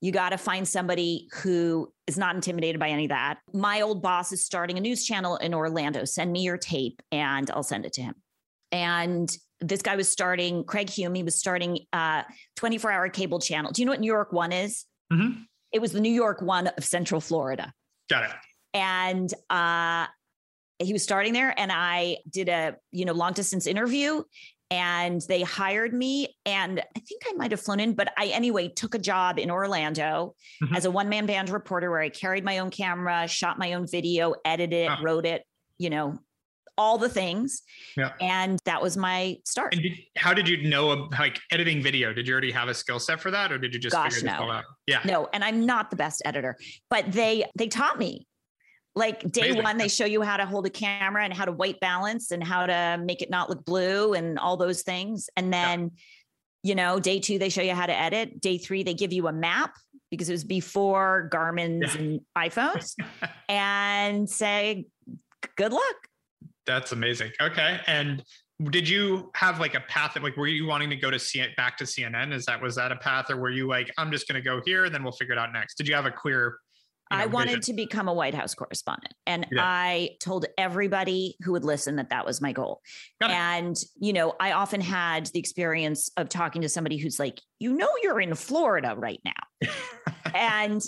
You 0.00 0.10
got 0.12 0.30
to 0.30 0.38
find 0.38 0.66
somebody 0.66 1.28
who 1.42 1.92
is 2.06 2.18
not 2.18 2.34
intimidated 2.34 2.80
by 2.80 2.88
any 2.88 3.04
of 3.04 3.10
that. 3.10 3.38
My 3.52 3.82
old 3.82 4.02
boss 4.02 4.32
is 4.32 4.44
starting 4.44 4.78
a 4.78 4.80
news 4.80 5.04
channel 5.04 5.36
in 5.36 5.54
Orlando. 5.54 6.04
Send 6.04 6.32
me 6.32 6.42
your 6.42 6.56
tape 6.58 7.00
and 7.12 7.50
I'll 7.50 7.62
send 7.62 7.84
it 7.86 7.92
to 7.94 8.02
him. 8.02 8.14
And 8.72 9.30
this 9.60 9.82
guy 9.82 9.96
was 9.96 10.10
starting, 10.10 10.64
Craig 10.64 10.88
Hume, 10.88 11.14
he 11.14 11.22
was 11.22 11.38
starting 11.38 11.80
a 11.92 12.24
24 12.56 12.90
hour 12.92 13.08
cable 13.08 13.38
channel. 13.40 13.72
Do 13.72 13.82
you 13.82 13.86
know 13.86 13.92
what 13.92 14.00
New 14.00 14.06
York 14.12 14.32
One 14.32 14.52
is? 14.52 14.86
Mhm. 15.12 15.44
It 15.72 15.80
was 15.80 15.92
the 15.92 16.00
New 16.00 16.12
York 16.12 16.40
One 16.42 16.66
of 16.68 16.84
Central 16.84 17.20
Florida. 17.20 17.72
Got 18.08 18.24
it. 18.24 18.36
And 18.74 19.32
uh, 19.50 20.06
he 20.78 20.92
was 20.92 21.02
starting 21.02 21.32
there, 21.32 21.52
and 21.58 21.70
I 21.72 22.18
did 22.28 22.48
a 22.48 22.76
you 22.92 23.04
know 23.04 23.12
long 23.12 23.32
distance 23.34 23.66
interview, 23.66 24.22
and 24.70 25.20
they 25.28 25.42
hired 25.42 25.92
me. 25.92 26.36
And 26.46 26.80
I 26.80 27.00
think 27.00 27.22
I 27.28 27.32
might 27.34 27.50
have 27.50 27.60
flown 27.60 27.80
in, 27.80 27.94
but 27.94 28.12
I 28.16 28.26
anyway 28.26 28.68
took 28.68 28.94
a 28.94 28.98
job 28.98 29.38
in 29.38 29.50
Orlando 29.50 30.34
Mhm. 30.62 30.76
as 30.76 30.84
a 30.86 30.90
one 30.90 31.08
man 31.08 31.26
band 31.26 31.50
reporter, 31.50 31.90
where 31.90 32.00
I 32.00 32.08
carried 32.08 32.44
my 32.44 32.58
own 32.58 32.70
camera, 32.70 33.26
shot 33.28 33.58
my 33.58 33.74
own 33.74 33.86
video, 33.86 34.34
edited 34.44 34.72
it, 34.84 34.90
Ah. 34.90 35.00
wrote 35.02 35.26
it, 35.26 35.44
you 35.78 35.90
know, 35.90 36.18
all 36.80 36.96
the 36.98 37.08
things. 37.08 37.62
Yeah. 37.96 38.12
And 38.20 38.58
that 38.64 38.80
was 38.80 38.96
my 38.96 39.36
start. 39.44 39.74
And 39.74 39.82
did, 39.82 39.92
how 40.16 40.32
did 40.34 40.48
you 40.48 40.56
know 40.68 41.08
like 41.18 41.38
editing 41.52 41.82
video? 41.82 42.12
Did 42.14 42.26
you 42.26 42.32
already 42.32 42.52
have 42.52 42.68
a 42.68 42.74
skill 42.74 42.98
set 42.98 43.20
for 43.20 43.30
that, 43.30 43.52
or 43.52 43.58
did 43.58 43.74
you 43.74 43.80
just 43.80 43.94
Gosh, 43.94 44.14
figure 44.14 44.30
this 44.30 44.38
no. 44.38 44.44
all 44.46 44.50
out? 44.50 44.64
Yeah. 44.86 45.00
no 45.04 45.28
and 45.32 45.44
i'm 45.44 45.66
not 45.66 45.90
the 45.90 45.96
best 45.96 46.20
editor 46.24 46.56
but 46.88 47.12
they 47.12 47.44
they 47.56 47.68
taught 47.68 47.96
me 47.96 48.26
like 48.96 49.20
day 49.30 49.42
Amazing. 49.50 49.62
one 49.62 49.76
they 49.78 49.86
show 49.86 50.04
you 50.04 50.20
how 50.22 50.36
to 50.36 50.44
hold 50.46 50.66
a 50.66 50.70
camera 50.70 51.22
and 51.24 51.32
how 51.32 51.44
to 51.44 51.52
white 51.52 51.78
balance 51.78 52.32
and 52.32 52.42
how 52.42 52.66
to 52.66 53.00
make 53.04 53.22
it 53.22 53.30
not 53.30 53.48
look 53.48 53.64
blue 53.64 54.14
and 54.14 54.36
all 54.38 54.56
those 54.56 54.82
things 54.82 55.28
and 55.36 55.52
then 55.52 55.92
you 56.64 56.74
know 56.74 56.98
day 56.98 57.20
two 57.20 57.38
they 57.38 57.50
show 57.50 57.62
you 57.62 57.72
how 57.74 57.86
to 57.86 57.96
edit 57.96 58.40
day 58.40 58.58
three 58.58 58.82
they 58.82 58.94
give 58.94 59.12
you 59.12 59.28
a 59.28 59.32
map 59.32 59.74
because 60.10 60.28
it 60.28 60.32
was 60.32 60.42
before 60.44 61.28
garmin's 61.30 61.94
Yeah. 61.94 62.00
and 62.00 62.20
iphones 62.36 62.96
and 63.48 64.28
say 64.28 64.86
good 65.56 65.72
luck 65.72 65.96
That's 66.70 66.92
amazing. 66.92 67.32
Okay. 67.40 67.80
And 67.86 68.22
did 68.70 68.88
you 68.88 69.30
have 69.34 69.58
like 69.58 69.74
a 69.74 69.80
path 69.80 70.14
that 70.14 70.22
like 70.22 70.36
were 70.36 70.46
you 70.46 70.66
wanting 70.66 70.90
to 70.90 70.96
go 70.96 71.10
to 71.10 71.18
C- 71.18 71.44
back 71.56 71.76
to 71.78 71.84
CNN? 71.84 72.32
Is 72.32 72.46
that 72.46 72.62
was 72.62 72.76
that 72.76 72.92
a 72.92 72.96
path, 72.96 73.30
or 73.30 73.36
were 73.36 73.50
you 73.50 73.66
like 73.66 73.90
I'm 73.98 74.12
just 74.12 74.28
going 74.28 74.40
to 74.40 74.44
go 74.46 74.60
here 74.64 74.84
and 74.84 74.94
then 74.94 75.02
we'll 75.02 75.12
figure 75.12 75.32
it 75.32 75.38
out 75.38 75.52
next? 75.52 75.76
Did 75.76 75.88
you 75.88 75.94
have 75.94 76.06
a 76.06 76.10
clear? 76.10 76.58
you 77.10 77.16
know, 77.16 77.24
I 77.24 77.26
wanted 77.26 77.48
vision? 77.56 77.62
to 77.62 77.72
become 77.72 78.06
a 78.06 78.14
White 78.14 78.34
House 78.34 78.54
correspondent. 78.54 79.14
And 79.26 79.44
Yeah. 79.50 79.62
I 79.64 80.10
told 80.20 80.46
everybody 80.56 81.34
who 81.42 81.52
would 81.52 81.64
listen 81.64 81.96
that 81.96 82.10
that 82.10 82.24
was 82.24 82.40
my 82.40 82.52
goal. 82.52 82.82
And, 83.20 83.76
you 84.00 84.12
know, 84.12 84.34
I 84.38 84.52
often 84.52 84.80
had 84.80 85.26
the 85.26 85.40
experience 85.40 86.08
of 86.16 86.28
talking 86.28 86.62
to 86.62 86.68
somebody 86.68 86.98
who's 86.98 87.18
like, 87.18 87.40
you 87.58 87.72
know, 87.72 87.88
you're 88.04 88.20
in 88.20 88.32
Florida 88.36 88.94
right 88.96 89.20
now. 89.24 89.68
and 90.34 90.80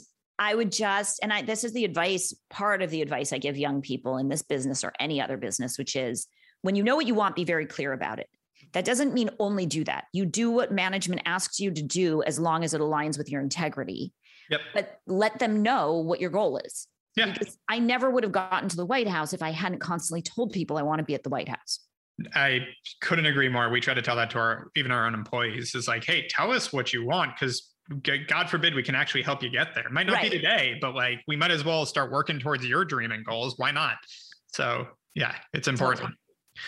I 0.42 0.56
would 0.56 0.72
just, 0.72 1.20
and 1.22 1.32
I, 1.32 1.42
this 1.42 1.62
is 1.62 1.72
the 1.72 1.84
advice, 1.84 2.34
part 2.50 2.82
of 2.82 2.90
the 2.90 3.00
advice 3.00 3.32
I 3.32 3.38
give 3.38 3.56
young 3.56 3.80
people 3.80 4.16
in 4.16 4.28
this 4.28 4.42
business 4.42 4.82
or 4.82 4.92
any 4.98 5.20
other 5.20 5.36
business, 5.36 5.78
which 5.78 5.94
is 5.94 6.26
when 6.62 6.74
you 6.74 6.82
know 6.82 6.96
what 6.96 7.06
you 7.06 7.14
want, 7.14 7.36
be 7.36 7.44
very 7.44 7.64
clear 7.64 7.92
about 7.92 8.18
it. 8.18 8.28
That 8.72 8.84
doesn't 8.84 9.14
mean 9.14 9.30
only 9.38 9.66
do 9.66 9.84
that. 9.84 10.06
You 10.12 10.26
do 10.26 10.50
what 10.50 10.72
management 10.72 11.22
asks 11.26 11.60
you 11.60 11.70
to 11.70 11.82
do 11.82 12.24
as 12.24 12.40
long 12.40 12.64
as 12.64 12.74
it 12.74 12.80
aligns 12.80 13.16
with 13.16 13.30
your 13.30 13.40
integrity. 13.40 14.12
Yep. 14.50 14.60
But 14.74 14.98
let 15.06 15.38
them 15.38 15.62
know 15.62 15.98
what 15.98 16.20
your 16.20 16.30
goal 16.30 16.58
is. 16.58 16.88
Yeah. 17.14 17.30
Because 17.30 17.56
I 17.68 17.78
never 17.78 18.10
would 18.10 18.24
have 18.24 18.32
gotten 18.32 18.68
to 18.68 18.76
the 18.76 18.86
White 18.86 19.06
House 19.08 19.32
if 19.32 19.42
I 19.42 19.52
hadn't 19.52 19.78
constantly 19.78 20.22
told 20.22 20.52
people 20.52 20.76
I 20.76 20.82
want 20.82 20.98
to 20.98 21.04
be 21.04 21.14
at 21.14 21.22
the 21.22 21.30
White 21.30 21.48
House. 21.48 21.78
I 22.34 22.66
couldn't 23.00 23.26
agree 23.26 23.48
more. 23.48 23.70
We 23.70 23.80
try 23.80 23.94
to 23.94 24.02
tell 24.02 24.16
that 24.16 24.30
to 24.30 24.38
our 24.38 24.70
even 24.74 24.90
our 24.90 25.06
own 25.06 25.14
employees. 25.14 25.76
Is 25.76 25.86
like, 25.86 26.04
hey, 26.04 26.26
tell 26.28 26.50
us 26.50 26.72
what 26.72 26.92
you 26.92 27.06
want 27.06 27.32
because 27.38 27.71
God 28.02 28.48
forbid 28.48 28.74
we 28.74 28.82
can 28.82 28.94
actually 28.94 29.22
help 29.22 29.42
you 29.42 29.50
get 29.50 29.74
there. 29.74 29.88
Might 29.90 30.06
not 30.06 30.14
Right. 30.14 30.30
be 30.30 30.38
today, 30.38 30.78
but 30.80 30.94
like 30.94 31.20
we 31.26 31.36
might 31.36 31.50
as 31.50 31.64
well 31.64 31.84
start 31.84 32.10
working 32.12 32.38
towards 32.38 32.64
your 32.64 32.84
dream 32.84 33.10
and 33.12 33.24
goals. 33.24 33.54
Why 33.58 33.70
not? 33.70 33.96
So 34.48 34.86
yeah, 35.14 35.34
it's 35.52 35.68
important. 35.68 36.14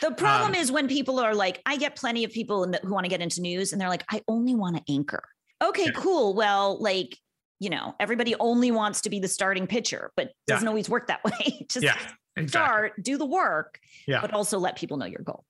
The 0.00 0.11
problem 0.12 0.50
Um, 0.50 0.55
is 0.55 0.72
when 0.72 0.88
people 0.88 1.20
are 1.20 1.35
like, 1.35 1.61
I 1.66 1.77
get 1.77 1.94
plenty 1.96 2.24
of 2.24 2.31
people 2.33 2.64
in 2.64 2.72
the, 2.72 2.79
who 2.83 2.92
want 2.92 3.05
to 3.05 3.09
get 3.11 3.20
into 3.20 3.40
news 3.42 3.72
and 3.72 3.81
they're 3.81 3.88
like, 3.88 4.05
I 4.11 4.22
only 4.29 4.55
want 4.55 4.77
to 4.77 4.92
anchor. 4.92 5.22
Okay, 5.62 5.87
Yeah. 5.87 5.90
cool. 5.92 6.35
Well, 6.35 6.79
like, 6.81 7.16
you 7.61 7.70
know, 7.70 7.94
everybody 8.00 8.35
only 8.40 8.70
wants 8.70 9.03
to 9.03 9.11
be 9.11 9.20
the 9.20 9.29
starting 9.29 9.66
pitcher, 9.66 10.11
but 10.16 10.29
Yeah. 10.48 10.55
doesn't 10.57 10.68
always 10.68 10.88
work 10.88 11.07
that 11.09 11.22
way. 11.24 11.66
Just 11.70 11.85
Yeah, 11.85 11.96
exactly. 12.37 12.48
start, 12.48 13.03
do 13.03 13.16
the 13.18 13.27
work, 13.27 13.79
Yeah. 14.07 14.20
but 14.20 14.33
also 14.33 14.59
let 14.59 14.77
people 14.77 14.96
know 14.96 15.07
your 15.07 15.22
goal. 15.22 15.44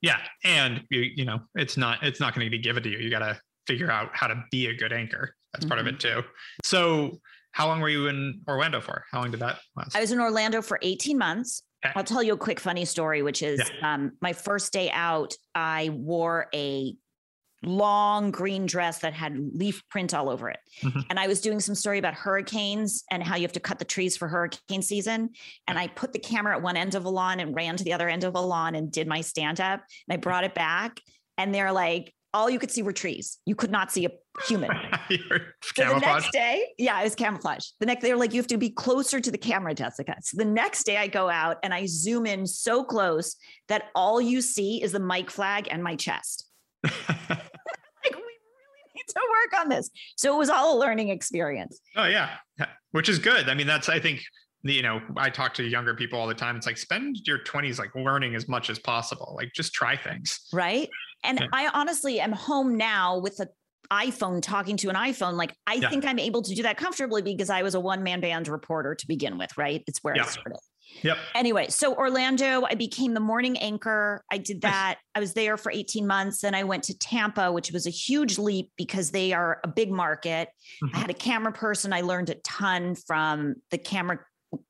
Yeah, 0.00 0.20
and 0.44 0.84
you 0.90 1.00
you 1.00 1.24
know 1.24 1.40
it's 1.54 1.76
not 1.78 2.02
it's 2.02 2.20
not 2.20 2.34
going 2.34 2.44
to 2.46 2.50
be 2.50 2.58
given 2.58 2.82
to 2.82 2.90
you. 2.90 2.98
You 2.98 3.08
got 3.10 3.20
to 3.20 3.40
figure 3.66 3.90
out 3.90 4.10
how 4.12 4.26
to 4.26 4.44
be 4.50 4.66
a 4.68 4.74
good 4.74 4.92
anchor. 4.92 5.34
That's 5.52 5.64
part 5.66 5.78
of 5.80 5.86
Mm-hmm. 5.86 5.94
it 5.96 6.00
too. 6.00 6.22
So, 6.64 7.18
how 7.52 7.66
long 7.66 7.80
were 7.80 7.90
you 7.90 8.06
in 8.08 8.40
Orlando 8.48 8.80
for? 8.80 9.04
How 9.12 9.20
long 9.20 9.30
did 9.30 9.40
that 9.40 9.58
last? 9.76 9.94
I 9.94 10.00
was 10.00 10.10
in 10.12 10.20
Orlando 10.20 10.62
for 10.62 10.78
18 10.82 11.18
months 11.18 11.62
Okay. 11.84 11.92
I'll 11.96 12.04
tell 12.04 12.22
you 12.22 12.32
a 12.34 12.36
quick 12.38 12.60
funny 12.60 12.84
story, 12.84 13.22
which 13.22 13.42
is 13.42 13.58
Yeah. 13.58 13.94
um, 13.94 14.12
my 14.20 14.32
first 14.32 14.72
day 14.72 14.88
out, 14.92 15.34
I 15.52 15.88
wore 15.92 16.46
a 16.54 16.94
long 17.64 18.30
green 18.30 18.66
dress 18.66 19.00
that 19.00 19.12
had 19.14 19.36
leaf 19.52 19.82
print 19.88 20.14
all 20.14 20.28
over 20.30 20.48
it. 20.48 20.58
Mhm. 20.82 21.04
And 21.10 21.18
I 21.18 21.26
was 21.26 21.40
doing 21.40 21.58
some 21.58 21.74
story 21.74 21.98
about 21.98 22.14
hurricanes 22.14 23.02
and 23.10 23.20
how 23.22 23.34
you 23.34 23.42
have 23.42 23.52
to 23.52 23.60
cut 23.60 23.78
the 23.80 23.84
trees 23.84 24.16
for 24.16 24.28
hurricane 24.28 24.82
season. 24.82 25.30
And 25.68 25.76
I 25.78 25.88
put 25.88 26.12
the 26.12 26.18
camera 26.20 26.56
at 26.56 26.62
one 26.62 26.76
end 26.76 26.94
of 26.94 27.04
a 27.04 27.08
lawn 27.10 27.40
and 27.40 27.54
ran 27.54 27.76
to 27.76 27.84
the 27.84 27.92
other 27.92 28.08
end 28.08 28.22
of 28.24 28.34
a 28.36 28.40
lawn 28.40 28.74
and 28.76 28.90
did 28.90 29.08
my 29.08 29.20
stand 29.20 29.60
up. 29.60 29.80
And 30.08 30.14
I 30.14 30.16
brought 30.18 30.44
it 30.44 30.54
back. 30.54 31.00
And 31.38 31.52
they're 31.54 31.72
like, 31.72 32.14
all 32.34 32.48
you 32.48 32.58
could 32.58 32.70
see 32.70 32.82
were 32.82 32.92
trees. 32.92 33.38
You 33.46 33.54
could 33.54 33.70
not 33.70 33.92
see 33.92 34.06
a 34.06 34.10
human. 34.46 34.70
So 35.74 35.84
the 35.94 36.00
next 36.00 36.30
day, 36.32 36.66
yeah, 36.78 37.00
it 37.00 37.04
was 37.04 37.14
camouflage. 37.14 37.66
The 37.80 37.86
next, 37.86 38.02
they 38.02 38.10
were 38.12 38.18
like, 38.18 38.32
you 38.32 38.40
have 38.40 38.46
to 38.48 38.56
be 38.58 38.70
closer 38.70 39.20
to 39.20 39.30
the 39.30 39.38
camera, 39.38 39.74
Jessica. 39.74 40.16
So 40.22 40.36
the 40.36 40.44
next 40.44 40.84
day, 40.84 40.96
I 40.96 41.06
go 41.06 41.28
out 41.30 41.58
and 41.62 41.72
I 41.72 41.86
zoom 41.86 42.26
in 42.26 42.46
so 42.46 42.82
close 42.84 43.36
that 43.68 43.84
all 43.94 44.20
you 44.20 44.40
see 44.40 44.82
is 44.82 44.92
the 44.92 45.00
mic 45.00 45.30
flag 45.30 45.68
and 45.70 45.82
my 45.82 45.96
chest. 45.96 46.46
Like, 48.04 48.16
we 48.16 48.20
really 48.20 48.92
need 48.94 49.04
to 49.08 49.20
work 49.30 49.60
on 49.60 49.68
this. 49.68 49.90
So 50.16 50.34
it 50.34 50.38
was 50.38 50.50
all 50.50 50.76
a 50.76 50.78
learning 50.78 51.08
experience. 51.10 51.80
Oh 51.96 52.04
yeah, 52.06 52.30
Yeah. 52.58 52.66
which 52.90 53.08
is 53.08 53.18
good. 53.18 53.48
I 53.48 53.54
mean, 53.54 53.66
that's 53.66 53.88
I 53.88 54.00
think 54.00 54.22
you 54.64 54.82
know 54.82 55.00
I 55.16 55.30
talk 55.30 55.54
to 55.54 55.62
younger 55.64 55.94
people 55.94 56.18
all 56.18 56.26
the 56.26 56.34
time. 56.34 56.56
It's 56.56 56.66
like 56.66 56.78
spend 56.78 57.18
your 57.26 57.38
twenties 57.38 57.78
like 57.78 57.94
learning 57.94 58.34
as 58.34 58.48
much 58.48 58.70
as 58.70 58.78
possible. 58.78 59.34
Like 59.36 59.52
just 59.54 59.72
try 59.72 59.96
things. 59.96 60.40
Right. 60.52 60.88
And 61.24 61.38
Yeah. 61.40 61.46
I 61.52 61.68
honestly 61.72 62.20
am 62.20 62.32
home 62.32 62.76
now 62.76 63.18
with 63.18 63.40
an 63.40 63.48
iPhone 63.90 64.40
talking 64.42 64.76
to 64.78 64.88
an 64.88 64.96
iPhone. 64.96 65.34
Like 65.34 65.54
I 65.66 65.74
Yeah. 65.74 65.90
think 65.90 66.04
I'm 66.04 66.18
able 66.18 66.42
to 66.42 66.54
do 66.54 66.62
that 66.62 66.76
comfortably 66.76 67.22
because 67.22 67.50
I 67.50 67.62
was 67.62 67.74
a 67.74 67.80
one 67.80 68.02
man 68.02 68.20
band 68.20 68.48
reporter 68.48 68.94
to 68.94 69.06
begin 69.06 69.38
with, 69.38 69.56
right? 69.58 69.82
It's 69.86 69.98
where 70.02 70.16
Yeah. 70.16 70.24
I 70.24 70.26
started. 70.28 70.58
Yep. 71.02 71.16
Anyway, 71.34 71.68
so 71.68 71.94
Orlando, 71.94 72.64
I 72.68 72.74
became 72.74 73.14
the 73.14 73.20
morning 73.20 73.56
anchor. 73.58 74.22
I 74.30 74.36
did 74.36 74.62
Nice. 74.62 74.72
that. 74.72 74.98
I 75.14 75.20
was 75.20 75.32
there 75.32 75.56
for 75.56 75.72
18 75.72 76.06
months. 76.06 76.42
Then 76.42 76.54
I 76.54 76.64
went 76.64 76.84
to 76.84 76.98
Tampa, 76.98 77.50
which 77.50 77.70
was 77.72 77.86
a 77.86 77.90
huge 77.90 78.38
leap 78.38 78.70
because 78.76 79.10
they 79.10 79.32
are 79.32 79.58
a 79.64 79.68
big 79.68 79.90
market. 79.90 80.50
Mhm. 80.82 80.94
I 80.94 80.98
had 80.98 81.10
a 81.10 81.14
camera 81.14 81.50
person. 81.52 81.94
I 81.94 82.02
learned 82.02 82.28
a 82.28 82.34
ton 82.36 82.94
from 82.94 83.54
the 83.70 83.78
camera 83.78 84.18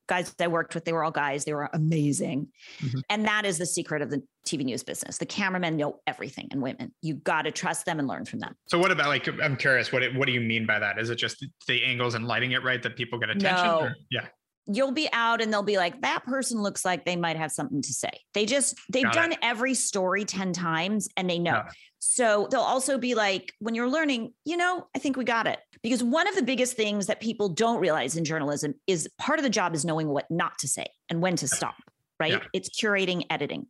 guys 0.07 0.35
I 0.39 0.47
worked 0.47 0.75
with. 0.75 0.85
They 0.85 0.93
were 0.93 1.03
all 1.03 1.11
guys, 1.11 1.45
they 1.45 1.53
were 1.53 1.69
amazing. 1.73 2.47
Mhm. 2.81 3.01
And 3.09 3.25
that 3.25 3.45
is 3.45 3.57
the 3.57 3.65
secret 3.65 4.01
of 4.01 4.09
the 4.09 4.21
TV 4.45 4.63
news 4.65 4.83
business. 4.83 5.17
The 5.17 5.25
cameramen 5.25 5.77
know 5.77 5.99
everything 6.07 6.47
and 6.51 6.61
women. 6.61 6.93
You 7.01 7.15
got 7.15 7.43
to 7.43 7.51
trust 7.51 7.85
them 7.85 7.99
and 7.99 8.07
learn 8.07 8.25
from 8.25 8.39
them. 8.39 8.55
So 8.67 8.77
what 8.77 8.91
about 8.91 9.07
like 9.07 9.27
I'm 9.41 9.55
curious 9.55 9.91
what 9.91 10.03
it, 10.03 10.13
what 10.15 10.25
do 10.27 10.33
you 10.33 10.41
mean 10.41 10.65
by 10.65 10.79
that? 10.79 10.99
Is 10.99 11.09
it 11.09 11.15
just 11.15 11.45
the 11.67 11.83
angles 11.83 12.15
and 12.15 12.27
lighting 12.27 12.51
it 12.51 12.63
right 12.63 12.81
that 12.83 12.95
people 12.97 13.19
get 13.19 13.29
attention? 13.29 13.65
No. 13.65 13.79
or- 13.81 13.95
Yeah. 14.11 14.27
You'll 14.67 14.91
be 14.91 15.09
out 15.11 15.41
and 15.41 15.51
they'll 15.51 15.61
be 15.63 15.77
like 15.77 15.99
that 16.01 16.23
person 16.25 16.61
looks 16.61 16.85
like 16.85 17.03
they 17.05 17.15
might 17.15 17.35
have 17.35 17.51
something 17.51 17.81
to 17.81 17.91
say 17.93 18.09
they 18.33 18.45
just 18.45 18.75
they've 18.89 19.03
Got 19.03 19.11
it. 19.15 19.19
done 19.19 19.33
every 19.41 19.73
story 19.73 20.23
10 20.25 20.53
times 20.53 21.09
and 21.17 21.29
they 21.29 21.37
know 21.39 21.51
Yeah. 21.65 21.69
so 21.99 22.47
they'll 22.49 22.61
also 22.61 22.97
be 22.97 23.13
like 23.13 23.51
when 23.59 23.75
you're 23.75 23.89
learning 23.89 24.33
you 24.45 24.55
know 24.55 24.87
i 24.95 24.99
think 24.99 25.17
we 25.17 25.25
got 25.25 25.47
it 25.47 25.59
because 25.81 26.01
one 26.01 26.27
of 26.29 26.35
the 26.35 26.43
biggest 26.43 26.77
things 26.77 27.07
that 27.07 27.19
people 27.19 27.49
don't 27.49 27.81
realize 27.81 28.15
in 28.15 28.23
journalism 28.23 28.73
is 28.87 29.09
part 29.17 29.37
of 29.37 29.43
the 29.43 29.49
job 29.49 29.75
is 29.75 29.83
knowing 29.83 30.07
what 30.07 30.25
not 30.29 30.57
to 30.59 30.67
say 30.67 30.85
and 31.09 31.21
when 31.21 31.35
to 31.35 31.47
stop 31.47 31.75
right 32.19 32.31
Yeah. 32.31 32.39
it's 32.53 32.69
curating 32.69 33.23
editing 33.29 33.67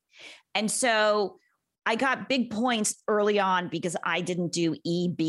and 0.53 0.69
so 0.69 1.37
i 1.87 1.95
got 1.95 2.29
big 2.29 2.51
points 2.51 3.01
early 3.07 3.39
on 3.39 3.67
because 3.69 3.95
i 4.03 4.21
didn't 4.21 4.51
do 4.51 4.75
eb 4.85 5.21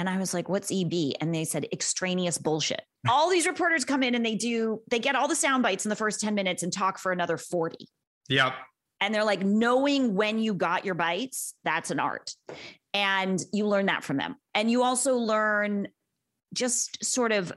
and 0.00 0.08
I 0.08 0.16
was 0.18 0.32
like, 0.32 0.48
what's 0.48 0.70
EB? 0.70 1.14
And 1.20 1.34
they 1.34 1.44
said 1.44 1.66
extraneous 1.72 2.38
bullshit. 2.38 2.82
All 3.08 3.30
these 3.30 3.46
reporters 3.46 3.84
come 3.84 4.02
in 4.02 4.14
and 4.14 4.24
they 4.24 4.34
do, 4.34 4.80
they 4.90 4.98
get 4.98 5.14
all 5.14 5.28
the 5.28 5.36
sound 5.36 5.62
bites 5.62 5.84
in 5.84 5.88
the 5.88 5.96
first 5.96 6.20
10 6.20 6.34
minutes 6.34 6.62
and 6.62 6.72
talk 6.72 6.98
for 6.98 7.12
another 7.12 7.36
40. 7.36 7.76
Yep. 8.28 8.54
And 9.00 9.14
they're 9.14 9.24
like, 9.24 9.42
knowing 9.42 10.14
when 10.14 10.38
you 10.38 10.54
got 10.54 10.84
your 10.84 10.94
bites, 10.94 11.54
that's 11.64 11.90
an 11.90 12.00
art. 12.00 12.32
And 12.92 13.40
you 13.52 13.66
learn 13.66 13.86
that 13.86 14.02
from 14.02 14.16
them. 14.16 14.34
And 14.54 14.70
you 14.70 14.82
also 14.82 15.16
learn 15.16 15.88
just 16.52 17.04
sort 17.04 17.30
of 17.30 17.52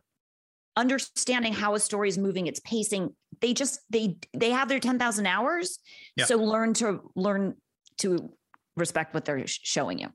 understanding 0.77 1.53
how 1.53 1.73
a 1.73 1.79
story 1.79 2.09
is 2.09 2.17
moving, 2.17 2.47
its 2.47 2.59
pacing. 2.59 3.15
They 3.39 3.53
just, 3.53 3.79
they, 3.89 4.17
they 4.35 4.51
have 4.51 4.69
their 4.69 4.79
10,000 4.79 5.25
hours. 5.25 5.79
Yeah. 6.15 6.25
So 6.25 6.37
learn 6.37 6.73
to 6.75 7.01
learn 7.15 7.55
to 7.99 8.31
respect 8.77 9.13
what 9.13 9.25
they're 9.25 9.47
sh- 9.47 9.59
showing 9.63 9.99
you. 9.99 10.09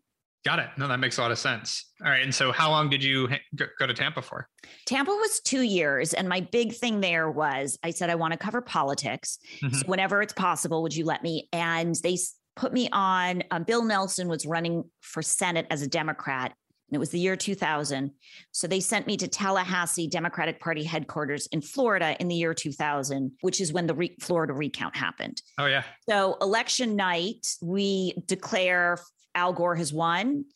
Got 0.47 0.61
it. 0.61 0.69
No, 0.79 0.87
that 0.87 0.99
makes 1.01 1.19
a 1.19 1.23
lot 1.23 1.33
of 1.33 1.39
sense. 1.41 1.91
All 2.05 2.11
right. 2.11 2.23
And 2.23 2.33
so 2.33 2.53
how 2.53 2.71
long 2.71 2.89
did 2.89 3.03
you 3.03 3.27
ha- 3.27 3.67
go- 3.79 3.87
to 3.87 3.93
Tampa 3.93 4.23
for? 4.23 4.49
Tampa 4.87 5.11
was 5.11 5.41
two 5.41 5.63
years. 5.63 6.15
And 6.15 6.29
my 6.29 6.41
big 6.41 6.73
thing 6.73 7.01
there 7.01 7.29
was 7.29 7.77
I 7.83 7.91
said, 7.91 8.11
I 8.11 8.15
want 8.15 8.33
to 8.33 8.39
cover 8.39 8.61
politics. 8.63 9.39
Mhm. 9.61 9.75
So 9.75 9.83
whenever 9.87 10.23
it's 10.23 10.33
possible, 10.33 10.83
would 10.83 10.95
you 10.95 11.05
let 11.05 11.25
me? 11.25 11.49
And 11.53 11.97
they 12.05 12.17
put 12.55 12.73
me 12.73 12.89
on, 12.93 13.43
um, 13.51 13.65
Bill 13.65 13.83
Nelson 13.85 14.29
was 14.29 14.47
running 14.47 14.85
for 15.01 15.21
Senate 15.21 15.67
as 15.69 15.83
a 15.83 15.89
Democrat. 15.89 16.53
And 16.89 16.95
it 16.95 16.99
was 17.01 17.11
the 17.11 17.19
year 17.19 17.35
2000. 17.35 18.13
So 18.53 18.69
they 18.69 18.79
sent 18.79 19.09
me 19.09 19.17
to 19.17 19.27
Tallahassee 19.27 20.07
Democratic 20.07 20.61
Party 20.61 20.85
headquarters 20.85 21.49
in 21.49 21.61
Florida 21.61 22.17
in 22.21 22.29
the 22.29 22.37
year 22.37 22.55
2000, 22.55 23.33
which 23.41 23.61
is 23.61 23.73
when 23.73 23.89
the 23.89 23.95
re- 23.95 24.17
Florida 24.21 24.53
recount 24.53 24.95
happened. 24.95 25.43
Oh 25.59 25.67
yeah. 25.67 25.83
So 26.09 26.37
election 26.41 26.95
night, 26.95 27.45
we 27.61 28.15
declare 28.27 28.99
Al 29.37 29.53
Gore 29.53 29.77
has 29.77 29.93
won. 29.93 30.47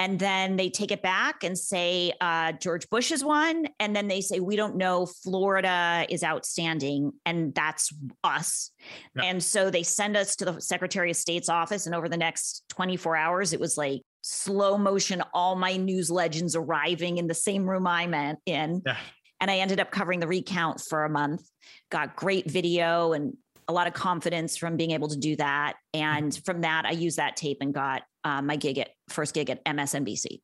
And 0.00 0.18
then 0.18 0.56
they 0.56 0.70
take 0.70 0.92
it 0.92 1.02
back 1.02 1.42
and 1.42 1.58
say 1.58 2.12
uh, 2.20 2.52
George 2.52 2.88
Bush 2.88 3.10
has 3.10 3.24
won. 3.24 3.66
And 3.80 3.96
then 3.96 4.06
they 4.06 4.20
say, 4.20 4.38
we 4.38 4.54
don't 4.54 4.76
know, 4.76 5.06
Florida 5.06 6.06
is 6.08 6.22
outstanding. 6.22 7.12
And 7.26 7.52
that's 7.52 7.92
us. 8.22 8.70
Yeah. 9.16 9.24
And 9.24 9.42
so 9.42 9.70
they 9.70 9.82
send 9.82 10.16
us 10.16 10.36
to 10.36 10.44
the 10.44 10.60
Secretary 10.60 11.10
of 11.10 11.16
State's 11.16 11.48
office. 11.48 11.86
And 11.86 11.96
over 11.96 12.08
the 12.08 12.16
next 12.16 12.62
24 12.68 13.16
hours, 13.16 13.52
it 13.52 13.58
was 13.58 13.76
like 13.76 14.02
slow 14.20 14.78
motion, 14.78 15.20
all 15.34 15.56
my 15.56 15.76
news 15.76 16.10
legends 16.10 16.54
arriving 16.54 17.18
in 17.18 17.26
the 17.26 17.34
same 17.34 17.68
room 17.68 17.86
I'm 17.86 18.14
in. 18.14 18.36
in. 18.46 18.82
Yeah. 18.86 18.96
And 19.40 19.50
I 19.50 19.58
ended 19.58 19.80
up 19.80 19.90
covering 19.90 20.20
the 20.20 20.28
recount 20.28 20.80
for 20.80 21.04
a 21.04 21.10
month, 21.10 21.42
got 21.90 22.14
great 22.14 22.48
video 22.48 23.12
and 23.14 23.36
a 23.66 23.72
lot 23.72 23.86
of 23.86 23.94
confidence 23.94 24.56
from 24.56 24.76
being 24.76 24.92
able 24.92 25.08
to 25.08 25.16
do 25.16 25.36
that. 25.36 25.74
And 25.92 26.34
from 26.44 26.62
that, 26.62 26.84
I 26.86 26.92
used 26.92 27.18
that 27.18 27.36
tape 27.36 27.58
and 27.60 27.74
got 27.74 28.02
uh, 28.24 28.42
my 28.42 28.56
gig 28.56 28.78
at 28.78 28.90
first 29.08 29.34
gig 29.34 29.50
at 29.50 29.64
MSNBC. 29.64 30.40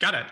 Got 0.00 0.14
it. 0.14 0.26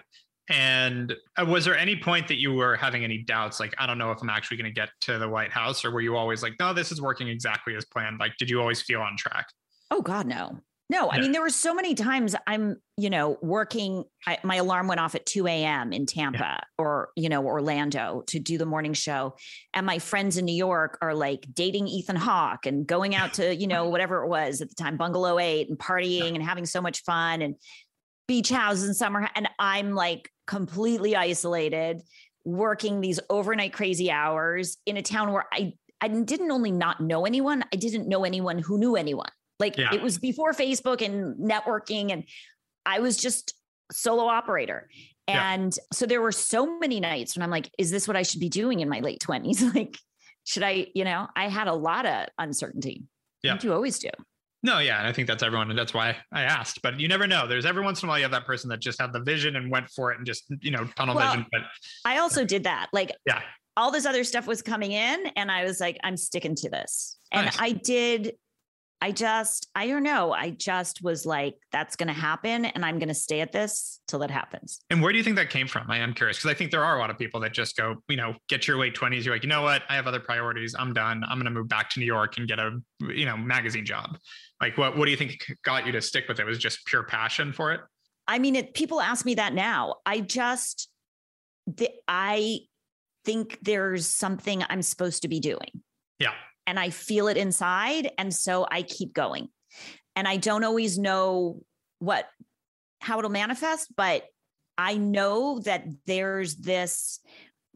And 0.50 1.14
uh, 1.36 1.44
was 1.44 1.64
there 1.64 1.76
any 1.76 1.94
point 1.94 2.26
that 2.28 2.40
you 2.40 2.54
were 2.54 2.76
having 2.76 3.04
any 3.04 3.18
doubts? 3.18 3.60
Like, 3.60 3.74
I 3.78 3.86
don't 3.86 3.98
know 3.98 4.10
if 4.12 4.22
I'm 4.22 4.30
actually 4.30 4.56
going 4.56 4.72
to 4.72 4.80
get 4.80 4.88
to 5.02 5.18
the 5.18 5.28
White 5.28 5.52
House, 5.52 5.84
or 5.84 5.90
were 5.90 6.00
you 6.00 6.16
always 6.16 6.42
like, 6.42 6.54
no, 6.58 6.72
this 6.72 6.90
is 6.90 7.02
working 7.02 7.28
exactly 7.28 7.76
as 7.76 7.84
planned? 7.84 8.18
Like, 8.18 8.32
did 8.38 8.48
you 8.48 8.60
always 8.60 8.80
feel 8.80 9.02
on 9.02 9.16
track? 9.16 9.46
Oh 9.90 10.00
God, 10.00 10.26
no. 10.26 10.60
No, 10.90 11.08
I 11.08 11.16
Yeah. 11.16 11.22
mean, 11.22 11.32
there 11.32 11.42
were 11.42 11.50
so 11.50 11.74
many 11.74 11.94
times 11.94 12.34
I'm, 12.46 12.76
you 12.96 13.10
know, 13.10 13.36
working. 13.42 14.04
I, 14.26 14.38
my 14.42 14.56
alarm 14.56 14.88
went 14.88 15.00
off 15.00 15.14
at 15.14 15.26
2 15.26 15.46
a.m. 15.46 15.92
in 15.92 16.06
Tampa 16.06 16.60
or, 16.78 17.10
you 17.14 17.28
know, 17.28 17.44
Orlando 17.44 18.22
to 18.28 18.38
do 18.38 18.56
the 18.56 18.64
morning 18.64 18.94
show. 18.94 19.34
And 19.74 19.84
my 19.84 19.98
friends 19.98 20.38
in 20.38 20.46
New 20.46 20.54
York 20.54 20.96
are 21.02 21.14
like 21.14 21.46
dating 21.52 21.88
Ethan 21.88 22.16
Hawke 22.16 22.64
and 22.64 22.86
going 22.86 23.14
out 23.14 23.34
to, 23.34 23.54
you 23.54 23.66
know, 23.66 23.88
whatever 23.90 24.24
it 24.24 24.28
was 24.28 24.62
at 24.62 24.70
the 24.70 24.74
time, 24.74 24.96
Bungalow 24.96 25.38
8 25.38 25.68
and 25.68 25.78
partying 25.78 26.34
and 26.34 26.42
having 26.42 26.64
so 26.64 26.80
much 26.80 27.02
fun 27.02 27.42
and 27.42 27.56
beach 28.26 28.48
houses 28.48 28.84
and 28.84 28.96
summer. 28.96 29.28
And 29.34 29.48
I'm 29.58 29.94
like 29.94 30.30
completely 30.46 31.14
isolated, 31.16 32.00
working 32.44 33.02
these 33.02 33.20
overnight 33.28 33.74
crazy 33.74 34.10
hours 34.10 34.78
in 34.86 34.96
a 34.96 35.02
town 35.02 35.32
where 35.32 35.44
I, 35.52 35.74
I 36.00 36.08
didn't 36.08 36.50
only 36.50 36.70
not 36.70 37.00
know 37.02 37.26
anyone, 37.26 37.62
I 37.72 37.76
didn't 37.76 38.08
know 38.08 38.24
anyone 38.24 38.58
who 38.58 38.78
knew 38.78 38.96
anyone. 38.96 39.28
Like 39.58 39.76
Yeah. 39.76 39.92
it 39.94 40.02
was 40.02 40.18
before 40.18 40.52
Facebook 40.52 41.02
and 41.04 41.36
networking, 41.36 42.12
and 42.12 42.24
I 42.86 43.00
was 43.00 43.16
just 43.16 43.54
solo 43.92 44.24
operator. 44.24 44.88
Yeah. 45.26 45.52
And 45.52 45.76
so 45.92 46.06
there 46.06 46.22
were 46.22 46.32
so 46.32 46.78
many 46.78 47.00
nights 47.00 47.36
when 47.36 47.42
I'm 47.42 47.50
like, 47.50 47.70
is 47.78 47.90
this 47.90 48.08
what 48.08 48.16
I 48.16 48.22
should 48.22 48.40
be 48.40 48.48
doing 48.48 48.80
in 48.80 48.88
my 48.88 49.00
late 49.00 49.20
20s? 49.20 49.62
Like, 49.74 49.98
should 50.44 50.62
I, 50.62 50.86
you 50.94 51.04
know, 51.04 51.26
I 51.36 51.48
had 51.48 51.68
a 51.68 51.74
lot 51.74 52.06
of 52.06 52.26
uncertainty. 52.38 53.02
Yeah. 53.42 53.52
Like 53.52 53.64
you 53.64 53.72
always 53.74 53.98
do. 53.98 54.08
No, 54.62 54.78
yeah, 54.80 54.98
and 54.98 55.06
I 55.06 55.12
think 55.12 55.28
that's 55.28 55.42
everyone, 55.44 55.70
and 55.70 55.78
that's 55.78 55.94
why 55.94 56.16
I 56.32 56.42
asked. 56.42 56.82
But 56.82 56.98
you 56.98 57.06
never 57.06 57.26
know. 57.28 57.46
There's 57.46 57.64
every 57.66 57.84
once 57.84 58.02
in 58.02 58.08
a 58.08 58.10
while 58.10 58.18
you 58.18 58.24
have 58.24 58.32
that 58.32 58.44
person 58.46 58.68
that 58.70 58.80
just 58.80 59.00
had 59.00 59.12
the 59.12 59.20
vision 59.20 59.54
and 59.54 59.70
went 59.70 59.88
for 59.90 60.10
it 60.10 60.16
and 60.18 60.26
just 60.26 60.44
you 60.62 60.72
know 60.72 60.84
tunnel 60.96 61.14
Well, 61.14 61.30
vision. 61.30 61.46
But 61.52 61.60
I 62.04 62.18
also 62.18 62.44
did 62.44 62.64
that. 62.64 62.88
Like 62.92 63.12
yeah, 63.24 63.42
all 63.76 63.92
this 63.92 64.04
other 64.06 64.24
stuff 64.24 64.48
was 64.48 64.60
coming 64.62 64.90
in, 64.92 65.26
and 65.36 65.48
I 65.52 65.62
was 65.64 65.78
like, 65.80 65.96
I'm 66.02 66.16
sticking 66.16 66.56
to 66.56 66.70
this. 66.70 67.18
And 67.30 67.44
Nice. 67.46 67.56
I 67.60 67.70
did. 67.72 68.32
I 69.00 69.12
just, 69.12 69.68
I 69.74 69.86
don't 69.86 70.02
know. 70.02 70.32
I 70.32 70.50
just 70.50 71.02
was 71.02 71.24
like, 71.24 71.54
that's 71.70 71.94
going 71.94 72.08
to 72.08 72.12
happen, 72.12 72.64
and 72.64 72.84
I'm 72.84 72.98
going 72.98 73.08
to 73.08 73.14
stay 73.14 73.40
at 73.40 73.52
this 73.52 74.00
till 74.08 74.22
it 74.22 74.30
happens. 74.30 74.80
and 74.90 75.00
where 75.00 75.12
do 75.12 75.18
you 75.18 75.24
think 75.24 75.36
that 75.36 75.50
came 75.50 75.68
from? 75.68 75.88
I 75.90 75.98
am 75.98 76.14
curious 76.14 76.38
because 76.38 76.50
I 76.50 76.54
think 76.54 76.72
there 76.72 76.84
are 76.84 76.96
a 76.96 76.98
lot 76.98 77.10
of 77.10 77.18
people 77.18 77.38
that 77.40 77.52
just 77.52 77.76
go, 77.76 77.96
you 78.08 78.16
know, 78.16 78.34
get 78.48 78.66
your 78.66 78.76
late 78.76 78.94
twenties. 78.94 79.24
You're 79.24 79.34
like, 79.34 79.44
you 79.44 79.48
know 79.48 79.62
what? 79.62 79.82
I 79.88 79.94
have 79.94 80.06
other 80.06 80.20
priorities. 80.20 80.74
I'm 80.76 80.92
done. 80.92 81.22
I'm 81.24 81.38
going 81.38 81.44
to 81.44 81.50
move 81.50 81.68
back 81.68 81.90
to 81.90 82.00
New 82.00 82.06
York 82.06 82.38
and 82.38 82.48
get 82.48 82.58
a 82.58 82.78
you 83.00 83.24
know 83.24 83.36
magazine 83.36 83.84
job. 83.86 84.18
Like, 84.60 84.76
what 84.76 84.96
what 84.96 85.04
do 85.04 85.10
you 85.12 85.16
think 85.16 85.46
got 85.62 85.86
you 85.86 85.92
to 85.92 86.00
stick 86.00 86.26
with 86.26 86.40
it? 86.40 86.44
Was 86.44 86.58
it 86.58 86.60
just 86.60 86.84
pure 86.86 87.04
passion 87.04 87.52
for 87.52 87.72
it? 87.72 87.80
I 88.26 88.38
mean, 88.38 88.56
it, 88.56 88.74
people 88.74 89.00
ask 89.00 89.24
me 89.24 89.36
that 89.36 89.54
now. 89.54 89.96
I 90.04 90.20
just, 90.20 90.90
the, 91.66 91.88
I 92.06 92.60
think 93.24 93.58
there's 93.62 94.06
something 94.06 94.62
I'm 94.68 94.82
supposed 94.82 95.22
to 95.22 95.28
be 95.28 95.40
doing. 95.40 95.82
Yeah. 96.18 96.32
And 96.68 96.78
I 96.78 96.90
feel 96.90 97.28
it 97.28 97.38
inside. 97.38 98.10
And 98.18 98.32
so 98.32 98.66
I 98.70 98.82
keep 98.82 99.14
going. 99.14 99.48
And 100.14 100.28
I 100.28 100.36
don't 100.36 100.64
always 100.64 100.98
know 100.98 101.62
what, 101.98 102.26
how 103.00 103.18
it'll 103.18 103.30
manifest, 103.30 103.94
but 103.96 104.24
I 104.76 104.98
know 104.98 105.60
that 105.60 105.86
there's 106.06 106.56
this 106.56 107.20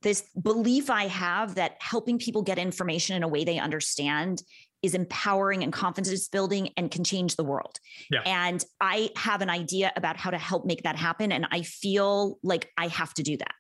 this 0.02 0.28
belief 0.42 0.90
I 0.90 1.06
have 1.06 1.54
that 1.54 1.76
helping 1.78 2.18
people 2.18 2.42
get 2.42 2.58
information 2.58 3.16
in 3.16 3.22
a 3.22 3.28
way 3.28 3.44
they 3.44 3.60
understand 3.60 4.42
is 4.82 4.94
empowering 4.96 5.62
and 5.62 5.72
confidence 5.72 6.26
building 6.26 6.70
and 6.76 6.90
can 6.90 7.04
change 7.04 7.36
the 7.36 7.44
world. 7.44 7.78
Yeah. 8.10 8.22
And 8.26 8.64
I 8.80 9.10
have 9.16 9.42
an 9.42 9.48
idea 9.48 9.92
about 9.94 10.16
how 10.16 10.30
to 10.30 10.38
help 10.38 10.66
make 10.66 10.82
that 10.82 10.96
happen. 10.96 11.30
And 11.30 11.46
I 11.52 11.62
feel 11.62 12.40
like 12.42 12.68
I 12.76 12.88
have 12.88 13.14
to 13.14 13.22
do 13.22 13.36
that. 13.36 13.54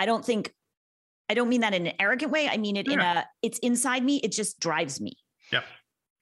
I 0.00 0.06
don't 0.06 0.24
think, 0.24 0.52
I 1.28 1.34
don't 1.34 1.48
mean 1.48 1.62
that 1.62 1.74
in 1.74 1.86
an 1.86 1.94
arrogant 1.98 2.32
way. 2.32 2.48
I 2.48 2.56
mean 2.56 2.76
it 2.76 2.86
yeah. 2.86 2.92
in 2.94 3.00
a, 3.00 3.26
it's 3.42 3.58
inside 3.60 4.04
me. 4.04 4.20
It 4.22 4.32
just 4.32 4.60
drives 4.60 5.00
me. 5.00 5.16
Yeah. 5.52 5.62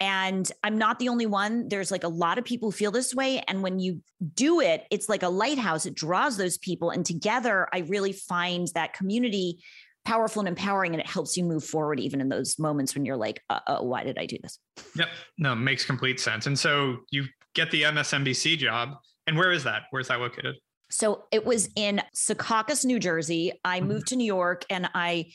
And 0.01 0.51
I'm 0.65 0.79
not 0.79 0.99
the 0.99 1.09
only 1.09 1.27
one. 1.27 1.69
There's 1.69 1.93
like 1.93 2.03
a 2.03 2.09
lot 2.09 2.37
of 2.37 2.45
people 2.45 2.69
who 2.69 2.77
feel 2.77 2.91
this 2.91 3.15
way. 3.15 3.41
And 3.47 3.63
when 3.63 3.79
you 3.79 4.03
do 4.35 4.61
it, 4.61 4.85
it's 4.91 5.09
like 5.09 5.23
a 5.23 5.29
lighthouse. 5.29 5.87
It 5.87 5.95
draws 5.95 6.37
those 6.37 6.59
people. 6.59 6.91
And 6.91 7.07
together, 7.07 7.69
I 7.73 7.81
really 7.81 8.13
find 8.13 8.67
that 8.75 8.95
community 8.95 9.63
powerful 10.05 10.41
and 10.41 10.49
empowering 10.49 10.93
and 10.93 11.01
it 11.01 11.07
helps 11.07 11.37
you 11.37 11.45
move 11.45 11.65
forward 11.65 12.01
even 12.01 12.21
in 12.21 12.29
those 12.29 12.59
moments 12.59 12.95
when 12.95 13.05
you're 13.05 13.17
like 13.17 13.41
uh, 13.51 13.61
uh, 13.67 13.79
why 13.79 14.03
did 14.03 14.19
i 14.19 14.27
do 14.27 14.37
this 14.43 14.59
yep 14.97 15.09
no 15.39 15.55
makes 15.55 15.85
complete 15.85 16.19
sense 16.19 16.47
and 16.47 16.59
so 16.59 16.97
you 17.11 17.25
get 17.55 17.71
the 17.71 17.83
msnbc 17.83 18.59
job 18.59 18.97
and 19.27 19.37
where 19.37 19.53
is 19.53 19.63
that 19.63 19.83
where's 19.91 20.09
that 20.09 20.19
located 20.19 20.57
so 20.93 21.25
it 21.31 21.45
was 21.45 21.69
in 21.77 22.01
secaucus 22.15 22.85
new 22.85 22.99
jersey 22.99 23.53
i 23.65 23.79
mm-hmm. 23.79 23.89
moved 23.89 24.09
to 24.09 24.17
new 24.17 24.25
york 24.25 24.65
and 24.71 24.89
i 24.95 25.27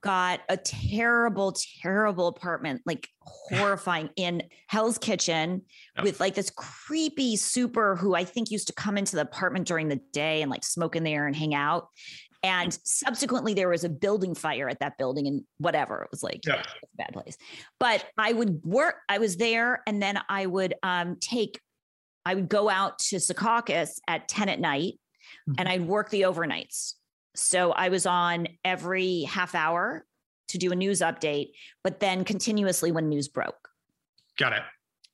got 0.00 0.40
a 0.50 0.56
terrible 0.58 1.54
terrible 1.82 2.28
apartment 2.28 2.82
like 2.84 3.08
horrifying 3.20 4.10
in 4.16 4.42
hell's 4.66 4.98
kitchen 4.98 5.62
yep. 5.96 6.04
with 6.04 6.20
like 6.20 6.34
this 6.34 6.50
creepy 6.50 7.36
super 7.36 7.96
who 7.96 8.14
i 8.14 8.24
think 8.24 8.50
used 8.50 8.66
to 8.66 8.74
come 8.74 8.98
into 8.98 9.16
the 9.16 9.22
apartment 9.22 9.66
during 9.66 9.88
the 9.88 10.00
day 10.12 10.42
and 10.42 10.50
like 10.50 10.64
smoke 10.64 10.94
in 10.94 11.04
there 11.04 11.26
and 11.26 11.34
hang 11.34 11.54
out 11.54 11.88
and 12.44 12.78
subsequently, 12.84 13.54
there 13.54 13.70
was 13.70 13.84
a 13.84 13.88
building 13.88 14.34
fire 14.34 14.68
at 14.68 14.78
that 14.80 14.98
building 14.98 15.26
and 15.26 15.44
whatever. 15.56 16.02
It 16.02 16.08
was 16.10 16.22
like 16.22 16.42
yeah. 16.46 16.60
a 16.60 16.86
bad 16.96 17.14
place. 17.14 17.38
But 17.80 18.04
I 18.18 18.34
would 18.34 18.62
work, 18.62 18.96
I 19.08 19.16
was 19.16 19.38
there, 19.38 19.82
and 19.86 20.00
then 20.00 20.20
I 20.28 20.44
would 20.44 20.74
um, 20.82 21.16
take, 21.18 21.58
I 22.26 22.34
would 22.34 22.50
go 22.50 22.68
out 22.68 22.98
to 22.98 23.16
Secaucus 23.16 23.98
at 24.06 24.28
10 24.28 24.50
at 24.50 24.60
night. 24.60 25.00
And 25.58 25.68
I'd 25.68 25.86
work 25.86 26.10
the 26.10 26.22
overnights. 26.22 26.94
So 27.34 27.72
I 27.72 27.88
was 27.88 28.06
on 28.06 28.48
every 28.64 29.22
half 29.22 29.54
hour 29.54 30.06
to 30.48 30.58
do 30.58 30.72
a 30.72 30.76
news 30.76 31.00
update, 31.00 31.50
but 31.82 32.00
then 32.00 32.24
continuously 32.24 32.92
when 32.92 33.08
news 33.08 33.28
broke. 33.28 33.68
Got 34.38 34.52
it. 34.52 34.62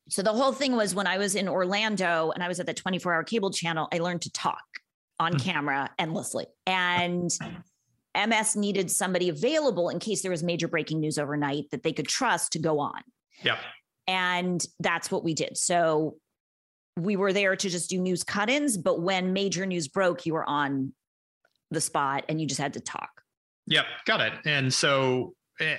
So 0.09 0.23
the 0.23 0.33
whole 0.33 0.53
thing 0.53 0.77
was 0.77 0.95
when 0.95 1.07
I 1.07 1.19
was 1.19 1.35
in 1.35 1.49
Orlando 1.49 2.33
and 2.35 2.43
I 2.43 2.49
was 2.49 2.59
at 2.61 2.67
the 2.67 2.75
24 2.75 3.15
hour 3.15 3.25
cable 3.25 3.51
channel, 3.51 3.89
I 3.93 3.99
learned 3.99 4.23
to 4.23 4.33
talk 4.33 4.63
on 5.19 5.35
mm. 5.35 5.45
camera 5.45 5.91
endlessly. 5.99 6.47
And 6.67 7.31
MS 8.17 8.57
needed 8.57 8.91
somebody 8.91 9.29
available 9.29 9.89
in 9.89 10.01
case 10.01 10.23
there 10.23 10.31
was 10.31 10.43
major 10.43 10.67
breaking 10.67 11.01
news 11.01 11.17
overnight 11.17 11.71
that 11.71 11.85
they 11.85 11.93
could 11.93 12.09
trust 12.09 12.53
to 12.53 12.59
go 12.59 12.81
on. 12.81 13.01
Yeah. 13.45 13.59
And 14.09 14.65
that's 14.81 15.11
what 15.11 15.23
we 15.23 15.35
did. 15.35 15.57
So 15.57 16.17
we 16.97 17.17
were 17.17 17.33
there 17.33 17.57
to 17.57 17.69
just 17.69 17.91
do 17.91 18.01
news 18.01 18.25
cut 18.25 18.51
ins, 18.51 18.77
but 18.77 19.01
when 19.01 19.33
major 19.33 19.67
news 19.67 19.89
broke, 19.89 20.27
you 20.27 20.35
were 20.35 20.49
on 20.49 20.93
the 21.71 21.81
spot 21.81 22.25
and 22.29 22.41
you 22.41 22.47
just 22.47 22.61
had 22.61 22.75
to 22.75 22.81
talk. 22.81 23.23
Yep. 23.67 23.85
Got 24.07 24.21
it. 24.21 24.33
And 24.45 24.73
so, 24.73 25.35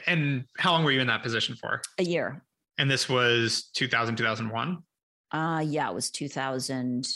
and 0.08 0.46
how 0.58 0.72
long 0.72 0.84
were 0.84 0.92
you 0.92 1.02
in 1.02 1.08
that 1.08 1.24
position 1.24 1.56
for? 1.56 1.82
A 1.98 2.04
year. 2.04 2.44
And 2.78 2.90
this 2.90 3.10
was 3.10 3.70
2000, 3.76 4.16
2001? 4.16 4.78
Uh, 5.32 5.64
yeah, 5.66 5.90
it 5.90 5.94
was 5.94 6.10
2000. 6.10 7.08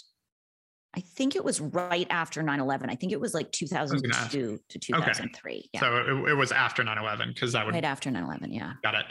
I 0.95 1.01
think 1.01 1.35
it 1.35 1.43
was 1.43 1.59
right 1.59 2.07
after 2.09 2.41
9 2.41 2.59
11. 2.59 2.89
I 2.89 2.95
think 2.95 3.11
it 3.11 3.19
was 3.19 3.33
like 3.33 3.51
2002 3.51 4.59
to 4.69 4.79
2003. 4.79 5.53
Okay. 5.53 5.69
Yeah. 5.73 5.79
So 5.79 5.97
it, 5.97 6.29
it, 6.29 6.33
was 6.35 6.53
after 6.53 6.83
9 6.83 6.97
11 6.97 7.31
because 7.33 7.51
that 7.51 7.65
would. 7.65 7.75
Right 7.75 7.83
after 7.83 8.09
9 8.09 8.23
11. 8.23 8.53
Yeah. 8.53 8.73
Got 8.81 8.95
it. 8.95 9.05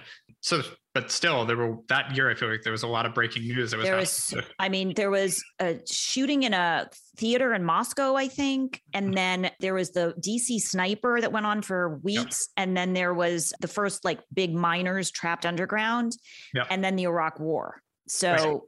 So, 0.44 0.60
but 0.92 1.10
still, 1.10 1.46
there 1.46 1.56
were 1.56 1.78
that 1.88 2.14
year, 2.14 2.30
I 2.30 2.34
feel 2.34 2.50
like 2.50 2.60
there 2.60 2.70
was 2.70 2.82
a 2.82 2.86
lot 2.86 3.06
of 3.06 3.14
breaking 3.14 3.44
news. 3.44 3.70
That 3.70 3.78
was 3.78 3.86
there 3.86 3.96
was, 3.96 4.34
I 4.58 4.68
mean, 4.68 4.92
there 4.92 5.10
was 5.10 5.42
a 5.58 5.80
shooting 5.90 6.42
in 6.42 6.52
a 6.52 6.86
theater 7.16 7.54
in 7.54 7.64
Moscow, 7.64 8.14
I 8.14 8.28
think. 8.28 8.82
And 8.92 9.06
mm-hmm. 9.06 9.14
then 9.14 9.50
there 9.60 9.72
was 9.72 9.92
the 9.92 10.12
DC 10.20 10.60
sniper 10.60 11.18
that 11.18 11.32
went 11.32 11.46
on 11.46 11.62
for 11.62 11.98
weeks. 12.02 12.50
Yep. 12.58 12.62
And 12.62 12.76
then 12.76 12.92
there 12.92 13.14
was 13.14 13.54
the 13.62 13.68
first 13.68 14.04
like 14.04 14.20
big 14.34 14.52
miners 14.54 15.10
trapped 15.10 15.46
underground. 15.46 16.12
Yep. 16.52 16.66
And 16.68 16.84
then 16.84 16.96
the 16.96 17.04
Iraq 17.04 17.40
war. 17.40 17.80
So 18.06 18.30
right. 18.30 18.60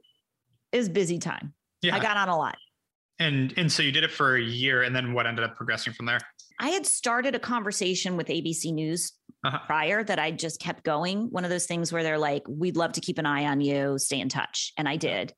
it 0.71 0.77
was 0.77 0.89
busy 0.89 1.19
time. 1.19 1.53
Yeah. 1.83 1.95
I 1.95 1.99
got 1.99 2.17
on 2.17 2.27
a 2.27 2.35
lot. 2.35 2.57
And 3.19 3.53
and 3.55 3.71
so 3.71 3.83
you 3.83 3.91
did 3.91 4.03
it 4.03 4.11
for 4.11 4.35
a 4.35 4.41
year, 4.41 4.81
and 4.81 4.95
then 4.95 5.13
what 5.13 5.27
ended 5.27 5.45
up 5.45 5.55
progressing 5.55 5.93
from 5.93 6.07
there? 6.07 6.19
I 6.59 6.69
had 6.69 6.87
started 6.87 7.35
a 7.35 7.39
conversation 7.39 8.17
with 8.17 8.27
ABC 8.27 8.73
News 8.73 9.13
uh-huh. 9.47 9.59
prior 9.65 10.03
that 10.03 10.19
I 10.19 10.31
just 10.31 10.59
kept 10.59 10.83
going. 10.83 11.29
One 11.31 11.43
of 11.43 11.49
those 11.49 11.65
things 11.65 11.91
where 11.91 12.03
they're 12.03 12.17
like, 12.17 12.43
"We'd 12.47 12.77
love 12.77 12.93
to 12.93 13.01
keep 13.01 13.17
an 13.17 13.25
eye 13.25 13.45
on 13.45 13.61
you, 13.61 13.97
stay 13.97 14.19
in 14.19 14.29
touch," 14.29 14.73
and 14.77 14.87
I 14.87 14.97
did. 14.97 15.33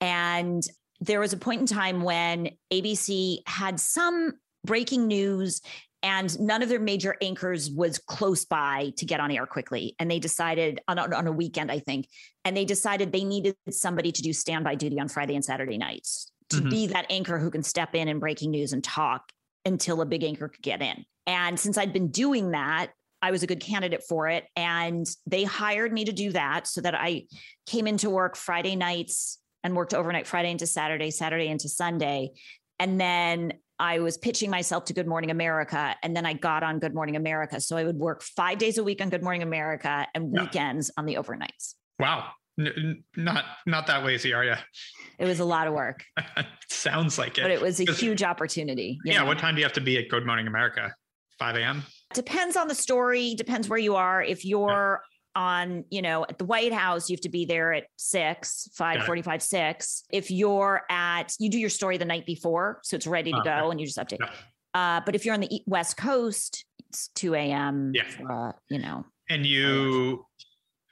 And 0.00 0.62
there 1.00 1.20
was 1.20 1.32
a 1.32 1.36
point 1.36 1.60
in 1.60 1.66
time 1.66 2.02
when 2.02 2.50
ABC 2.72 3.38
had 3.46 3.80
some 3.80 4.34
breaking 4.64 5.06
news 5.06 5.60
and 6.02 6.38
none 6.40 6.62
of 6.62 6.68
their 6.68 6.80
major 6.80 7.16
anchors 7.22 7.70
was 7.70 7.98
close 7.98 8.44
by 8.44 8.92
to 8.96 9.06
get 9.06 9.20
on 9.20 9.30
air 9.30 9.46
quickly 9.46 9.94
and 9.98 10.10
they 10.10 10.18
decided 10.18 10.80
on, 10.88 10.98
on 10.98 11.26
a 11.26 11.32
weekend 11.32 11.70
i 11.70 11.78
think 11.78 12.08
and 12.44 12.56
they 12.56 12.64
decided 12.64 13.12
they 13.12 13.22
needed 13.22 13.54
somebody 13.70 14.10
to 14.10 14.22
do 14.22 14.32
standby 14.32 14.74
duty 14.74 14.98
on 14.98 15.06
friday 15.06 15.36
and 15.36 15.44
saturday 15.44 15.78
nights 15.78 16.32
to 16.50 16.56
mm-hmm. 16.56 16.68
be 16.68 16.86
that 16.88 17.06
anchor 17.10 17.38
who 17.38 17.50
can 17.50 17.62
step 17.62 17.94
in 17.94 18.08
and 18.08 18.20
breaking 18.20 18.50
news 18.50 18.72
and 18.72 18.82
talk 18.82 19.30
until 19.64 20.00
a 20.00 20.06
big 20.06 20.24
anchor 20.24 20.48
could 20.48 20.62
get 20.62 20.80
in. 20.80 21.04
And 21.26 21.58
since 21.58 21.76
I'd 21.76 21.92
been 21.92 22.08
doing 22.08 22.52
that, 22.52 22.92
I 23.22 23.30
was 23.30 23.42
a 23.42 23.46
good 23.46 23.60
candidate 23.60 24.02
for 24.08 24.28
it. 24.28 24.44
And 24.56 25.06
they 25.26 25.44
hired 25.44 25.92
me 25.92 26.04
to 26.04 26.12
do 26.12 26.32
that 26.32 26.66
so 26.66 26.80
that 26.80 26.94
I 26.94 27.24
came 27.66 27.86
into 27.86 28.10
work 28.10 28.36
Friday 28.36 28.76
nights 28.76 29.38
and 29.64 29.74
worked 29.74 29.94
overnight 29.94 30.26
Friday 30.26 30.50
into 30.50 30.66
Saturday, 30.66 31.10
Saturday 31.10 31.48
into 31.48 31.68
Sunday. 31.68 32.30
And 32.78 33.00
then 33.00 33.54
I 33.78 33.98
was 33.98 34.16
pitching 34.16 34.50
myself 34.50 34.84
to 34.86 34.94
Good 34.94 35.06
Morning 35.06 35.30
America. 35.30 35.96
And 36.02 36.16
then 36.16 36.24
I 36.24 36.34
got 36.34 36.62
on 36.62 36.78
Good 36.78 36.94
Morning 36.94 37.16
America. 37.16 37.60
So 37.60 37.76
I 37.76 37.84
would 37.84 37.96
work 37.96 38.22
five 38.22 38.58
days 38.58 38.78
a 38.78 38.84
week 38.84 39.02
on 39.02 39.10
Good 39.10 39.22
Morning 39.22 39.42
America 39.42 40.06
and 40.14 40.30
weekends 40.30 40.90
on 40.96 41.04
the 41.04 41.14
overnights. 41.14 41.74
Wow. 41.98 42.30
N- 42.58 43.04
not 43.16 43.44
not 43.66 43.86
that 43.88 44.02
lazy, 44.02 44.32
are 44.32 44.44
you? 44.44 44.54
It 45.18 45.26
was 45.26 45.40
a 45.40 45.44
lot 45.44 45.66
of 45.66 45.74
work. 45.74 46.04
Sounds 46.70 47.18
like 47.18 47.36
it. 47.36 47.42
But 47.42 47.50
it 47.50 47.60
was 47.60 47.80
a 47.80 47.92
huge 47.92 48.22
opportunity. 48.22 48.98
Yeah. 49.04 49.18
Know? 49.18 49.26
What 49.26 49.38
time 49.38 49.54
do 49.54 49.60
you 49.60 49.66
have 49.66 49.74
to 49.74 49.80
be 49.82 49.98
at 49.98 50.08
Good 50.08 50.24
Morning 50.24 50.46
America? 50.46 50.94
5 51.38 51.56
a.m. 51.56 51.82
Depends 52.14 52.56
on 52.56 52.68
the 52.68 52.74
story. 52.74 53.34
Depends 53.34 53.68
where 53.68 53.78
you 53.78 53.96
are. 53.96 54.22
If 54.22 54.44
you're 54.44 55.02
on, 55.34 55.84
you 55.90 56.02
know, 56.02 56.24
at 56.28 56.38
the 56.38 56.44
White 56.44 56.72
House, 56.72 57.10
you 57.10 57.14
have 57.14 57.20
to 57.22 57.28
be 57.28 57.44
there 57.44 57.72
at 57.72 57.84
six, 57.96 58.68
five 58.72 59.04
forty-five, 59.04 59.42
six. 59.42 60.04
If 60.10 60.30
you're 60.30 60.82
at, 60.88 61.34
you 61.38 61.50
do 61.50 61.58
your 61.58 61.70
story 61.70 61.98
the 61.98 62.04
night 62.04 62.26
before, 62.26 62.80
so 62.82 62.96
it's 62.96 63.06
ready 63.06 63.32
to 63.32 63.42
go, 63.44 63.70
and 63.70 63.80
you 63.80 63.86
just 63.86 63.98
update. 63.98 64.18
Yeah. 64.20 64.30
Uh, 64.74 65.00
but 65.04 65.14
if 65.14 65.24
you're 65.24 65.34
on 65.34 65.40
the 65.40 65.62
West 65.66 65.96
Coast, 65.96 66.64
it's 66.88 67.08
2 67.14 67.34
a.m. 67.34 67.92
Yeah. 67.94 68.04
Uh, 68.28 68.52
you 68.68 68.78
know. 68.78 69.04
And 69.28 69.44
you 69.44 70.24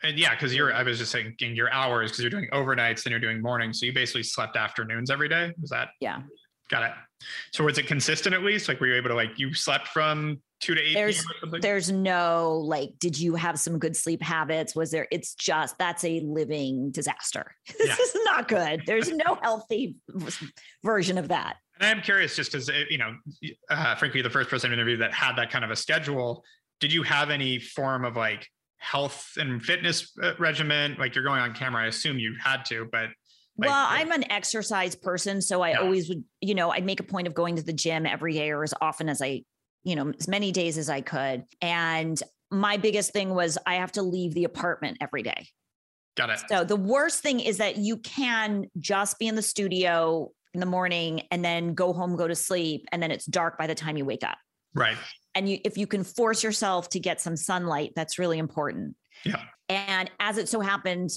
and 0.02 0.18
yeah, 0.18 0.34
because 0.34 0.54
you're 0.54 0.72
I 0.72 0.82
was 0.82 0.98
just 0.98 1.12
thinking 1.12 1.56
your 1.56 1.72
hours 1.72 2.10
because 2.10 2.22
you're 2.22 2.30
doing 2.30 2.48
overnights 2.52 3.04
and 3.04 3.10
you're 3.10 3.20
doing 3.20 3.40
mornings. 3.40 3.80
So 3.80 3.86
you 3.86 3.92
basically 3.92 4.22
slept 4.22 4.56
afternoons 4.56 5.10
every 5.10 5.28
day. 5.28 5.52
Was 5.60 5.70
that 5.70 5.88
yeah. 6.00 6.20
Got 6.70 6.84
it. 6.84 6.92
So 7.52 7.64
was 7.64 7.78
it 7.78 7.86
consistent 7.86 8.34
at 8.34 8.42
least? 8.42 8.68
Like 8.68 8.80
were 8.80 8.86
you 8.86 8.94
able 8.94 9.10
to 9.10 9.14
like 9.14 9.38
you 9.38 9.54
slept 9.54 9.88
from 9.88 10.40
two 10.60 10.74
to 10.74 10.80
eight? 10.80 10.94
There's 10.94 11.24
there's 11.60 11.90
no 11.90 12.62
like, 12.64 12.90
did 12.98 13.18
you 13.18 13.34
have 13.34 13.58
some 13.58 13.78
good 13.78 13.96
sleep 13.96 14.22
habits? 14.22 14.74
Was 14.74 14.90
there 14.90 15.06
it's 15.10 15.34
just 15.34 15.78
that's 15.78 16.04
a 16.04 16.20
living 16.20 16.90
disaster. 16.90 17.54
this 17.78 17.88
yeah. 17.88 17.96
is 18.00 18.16
not 18.24 18.48
good. 18.48 18.82
There's 18.86 19.10
no 19.10 19.38
healthy 19.42 19.96
version 20.82 21.18
of 21.18 21.28
that. 21.28 21.56
And 21.80 21.88
I'm 21.88 22.02
curious 22.02 22.36
just 22.36 22.52
because 22.52 22.70
you 22.88 22.98
know, 22.98 23.16
uh, 23.70 23.94
frankly, 23.96 24.22
the 24.22 24.30
first 24.30 24.48
person 24.48 24.70
I 24.70 24.74
interviewed 24.74 25.00
that 25.00 25.12
had 25.12 25.36
that 25.36 25.50
kind 25.50 25.64
of 25.64 25.70
a 25.70 25.76
schedule, 25.76 26.44
did 26.80 26.92
you 26.92 27.02
have 27.02 27.30
any 27.30 27.58
form 27.58 28.04
of 28.04 28.16
like 28.16 28.46
health 28.78 29.32
and 29.36 29.62
fitness 29.62 30.12
uh, 30.22 30.32
regimen? 30.38 30.96
Like 30.98 31.14
you're 31.14 31.24
going 31.24 31.40
on 31.40 31.54
camera, 31.54 31.84
I 31.84 31.86
assume 31.86 32.18
you 32.18 32.34
had 32.42 32.64
to, 32.66 32.88
but 32.90 33.08
like, 33.56 33.70
well, 33.70 33.86
I'm 33.88 34.10
an 34.10 34.30
exercise 34.32 34.96
person, 34.96 35.40
so 35.40 35.62
I 35.62 35.70
yeah. 35.70 35.78
always 35.78 36.08
would, 36.08 36.24
you 36.40 36.56
know, 36.56 36.70
I'd 36.70 36.84
make 36.84 36.98
a 36.98 37.04
point 37.04 37.28
of 37.28 37.34
going 37.34 37.54
to 37.56 37.62
the 37.62 37.72
gym 37.72 38.04
every 38.04 38.32
day 38.32 38.50
or 38.50 38.64
as 38.64 38.74
often 38.80 39.08
as 39.08 39.22
I, 39.22 39.44
you 39.84 39.94
know, 39.96 40.12
as 40.18 40.28
many 40.28 40.50
days 40.52 40.78
as 40.78 40.90
I 40.90 41.00
could. 41.00 41.44
And 41.60 42.20
my 42.50 42.76
biggest 42.76 43.12
thing 43.12 43.34
was 43.34 43.58
I 43.66 43.76
have 43.76 43.92
to 43.92 44.02
leave 44.02 44.34
the 44.34 44.44
apartment 44.44 44.98
every 45.00 45.22
day. 45.22 45.46
Got 46.16 46.30
it. 46.30 46.40
So 46.48 46.64
the 46.64 46.76
worst 46.76 47.22
thing 47.22 47.40
is 47.40 47.58
that 47.58 47.76
you 47.76 47.98
can 47.98 48.66
just 48.78 49.18
be 49.18 49.26
in 49.26 49.34
the 49.34 49.42
studio 49.42 50.30
in 50.52 50.60
the 50.60 50.66
morning 50.66 51.22
and 51.30 51.44
then 51.44 51.74
go 51.74 51.92
home, 51.92 52.16
go 52.16 52.28
to 52.28 52.34
sleep, 52.34 52.86
and 52.92 53.02
then 53.02 53.10
it's 53.10 53.26
dark 53.26 53.58
by 53.58 53.66
the 53.66 53.74
time 53.74 53.96
you 53.96 54.04
wake 54.04 54.24
up. 54.24 54.38
Right 54.74 54.96
and 55.34 55.48
you 55.48 55.58
if 55.64 55.76
you 55.76 55.86
can 55.86 56.04
force 56.04 56.42
yourself 56.42 56.88
to 56.88 57.00
get 57.00 57.20
some 57.20 57.36
sunlight 57.36 57.92
that's 57.96 58.18
really 58.18 58.38
important 58.38 58.96
Yeah. 59.24 59.42
And 59.68 60.10
as 60.20 60.36
it 60.38 60.48
so 60.48 60.60
happened, 60.60 61.10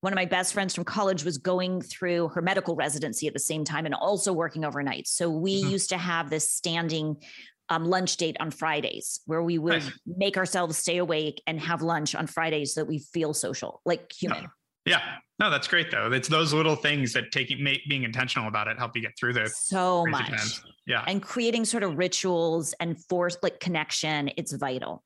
one 0.00 0.12
of 0.12 0.16
my 0.16 0.24
best 0.24 0.54
friends 0.54 0.74
from 0.74 0.84
college 0.84 1.24
was 1.24 1.38
going 1.38 1.82
through 1.82 2.28
her 2.28 2.40
medical 2.40 2.74
residency 2.74 3.26
at 3.26 3.34
the 3.34 3.40
same 3.40 3.64
time 3.64 3.84
and 3.86 3.94
also 3.94 4.32
working 4.32 4.64
overnight. 4.64 5.06
So 5.06 5.28
we 5.28 5.62
Mhm. 5.62 5.70
used 5.70 5.90
to 5.90 5.98
have 5.98 6.30
this 6.30 6.50
standing 6.50 7.22
um, 7.68 7.84
lunch 7.84 8.16
date 8.16 8.36
on 8.40 8.50
Fridays 8.50 9.20
where 9.26 9.42
we 9.42 9.58
would 9.58 9.82
Nice. 9.82 9.90
make 10.06 10.36
ourselves 10.36 10.78
stay 10.78 10.98
awake 10.98 11.42
and 11.46 11.60
have 11.60 11.82
lunch 11.82 12.14
on 12.14 12.26
Fridays 12.26 12.74
so 12.74 12.80
that 12.80 12.86
we 12.86 12.98
feel 12.98 13.34
social, 13.34 13.80
like 13.84 14.12
human. 14.12 14.46
Yeah. 14.84 15.00
No, 15.38 15.50
that's 15.50 15.66
great 15.68 15.90
though. 15.90 16.10
It's 16.12 16.28
those 16.28 16.52
little 16.52 16.76
things 16.76 17.12
that 17.12 17.32
taking 17.32 17.62
being 17.88 18.04
intentional 18.04 18.48
about 18.48 18.68
it 18.68 18.78
help 18.78 18.94
you 18.94 19.02
get 19.02 19.12
through 19.18 19.32
this. 19.34 19.58
So 19.58 20.06
much. 20.06 20.28
times. 20.28 20.62
Yeah. 20.86 21.04
And 21.06 21.20
creating 21.20 21.64
sort 21.64 21.82
of 21.82 21.98
rituals 21.98 22.72
and 22.80 22.96
force 23.06 23.36
like 23.42 23.58
connection, 23.60 24.30
it's 24.36 24.52
vital. 24.52 25.02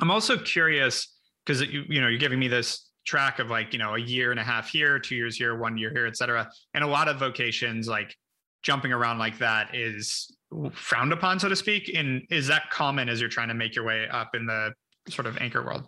I'm 0.00 0.10
also 0.10 0.36
curious 0.36 1.16
because 1.44 1.62
you, 1.62 1.84
you 1.88 2.00
know 2.00 2.08
you're 2.08 2.18
giving 2.18 2.38
me 2.38 2.48
this 2.48 2.88
track 3.04 3.38
of 3.40 3.50
like 3.50 3.72
you 3.72 3.78
know 3.78 3.94
a 3.94 4.00
year 4.00 4.30
and 4.30 4.38
a 4.38 4.44
half 4.44 4.68
here, 4.68 4.98
two 4.98 5.16
years 5.16 5.36
here, 5.36 5.58
one 5.58 5.76
year 5.78 5.90
here, 5.90 6.06
et 6.06 6.16
cetera. 6.16 6.48
And 6.74 6.84
a 6.84 6.86
lot 6.86 7.08
of 7.08 7.18
vocations 7.18 7.88
like 7.88 8.14
jumping 8.62 8.92
around 8.92 9.18
like 9.18 9.38
that 9.38 9.74
is 9.74 10.30
frowned 10.74 11.12
upon, 11.12 11.38
so 11.40 11.48
to 11.48 11.56
speak. 11.56 11.90
And 11.94 12.22
is 12.30 12.46
that 12.48 12.70
common 12.70 13.08
as 13.08 13.20
you're 13.20 13.30
trying 13.30 13.48
to 13.48 13.54
make 13.54 13.74
your 13.74 13.84
way 13.84 14.08
up 14.08 14.34
in 14.34 14.46
the 14.46 14.72
sort 15.08 15.26
of 15.26 15.36
anchor 15.38 15.62
world? 15.64 15.86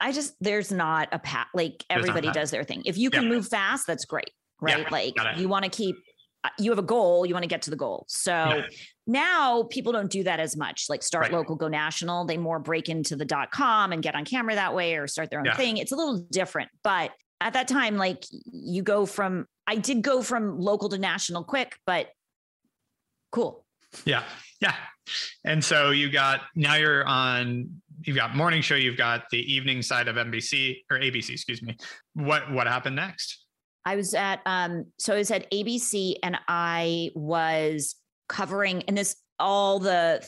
I 0.00 0.12
just 0.12 0.34
there's 0.40 0.70
not 0.72 1.08
a 1.12 1.18
path 1.18 1.46
like 1.54 1.84
There's 1.88 2.06
not 2.06 2.16
a 2.16 2.18
everybody 2.18 2.30
does 2.32 2.50
their 2.50 2.64
thing. 2.64 2.82
If 2.84 2.98
you 2.98 3.10
can 3.10 3.24
Yeah. 3.24 3.28
move 3.30 3.48
fast, 3.48 3.86
that's 3.86 4.04
great, 4.04 4.30
Yeah, 4.66 4.82
right? 4.82 4.92
like 4.92 5.14
you 5.36 5.48
want 5.48 5.64
to 5.64 5.70
keep 5.70 5.96
you 6.58 6.70
have 6.70 6.78
a 6.78 6.82
goal, 6.82 7.24
you 7.24 7.32
want 7.32 7.42
to 7.44 7.48
get 7.48 7.62
to 7.62 7.70
the 7.70 7.76
goal. 7.76 8.04
So 8.06 8.30
Yeah. 8.30 8.66
now 9.06 9.62
people 9.70 9.92
don't 9.92 10.10
do 10.10 10.24
that 10.24 10.40
as 10.40 10.58
much. 10.58 10.86
Like 10.90 11.02
start 11.02 11.22
Right. 11.22 11.32
local, 11.32 11.56
go 11.56 11.68
national. 11.68 12.26
They 12.26 12.36
more 12.36 12.58
break 12.58 12.90
into 12.90 13.16
the 13.16 13.24
dot 13.24 13.50
com 13.50 13.92
and 13.92 14.02
get 14.02 14.14
on 14.14 14.26
camera 14.26 14.54
that 14.54 14.74
way 14.74 14.96
or 14.96 15.06
start 15.06 15.30
their 15.30 15.38
own 15.38 15.46
Yeah. 15.46 15.56
thing. 15.56 15.78
It's 15.78 15.92
a 15.92 15.96
little 15.96 16.18
different. 16.30 16.70
But 16.82 17.12
at 17.40 17.54
that 17.54 17.66
time, 17.66 17.96
like 17.96 18.24
you 18.44 18.82
go 18.82 19.06
from 19.06 19.46
I 19.66 19.76
did 19.76 20.02
go 20.02 20.22
from 20.22 20.58
local 20.58 20.90
to 20.90 20.98
national 20.98 21.44
quick, 21.44 21.78
but 21.86 22.10
cool. 23.32 23.63
Yeah. 24.04 24.24
Yeah. 24.60 24.74
And 25.44 25.62
so 25.62 25.90
you 25.90 26.10
got 26.10 26.40
now 26.54 26.76
you're 26.76 27.04
on 27.06 27.68
you've 28.02 28.16
got 28.16 28.36
morning 28.36 28.62
show, 28.62 28.74
you've 28.74 28.96
got 28.96 29.28
the 29.30 29.40
evening 29.52 29.82
side 29.82 30.08
of 30.08 30.16
NBC 30.16 30.78
or 30.90 30.98
ABC, 30.98 31.30
excuse 31.30 31.62
me. 31.62 31.76
What 32.14 32.50
what 32.50 32.66
happened 32.66 32.96
next? 32.96 33.44
I 33.84 33.96
was 33.96 34.14
at 34.14 34.40
um 34.46 34.86
so 34.98 35.14
I 35.14 35.18
was 35.18 35.30
at 35.30 35.50
ABC 35.50 36.14
and 36.22 36.38
I 36.48 37.10
was 37.14 37.96
covering 38.28 38.82
and 38.84 38.96
this 38.96 39.16
all 39.38 39.78
the 39.78 40.26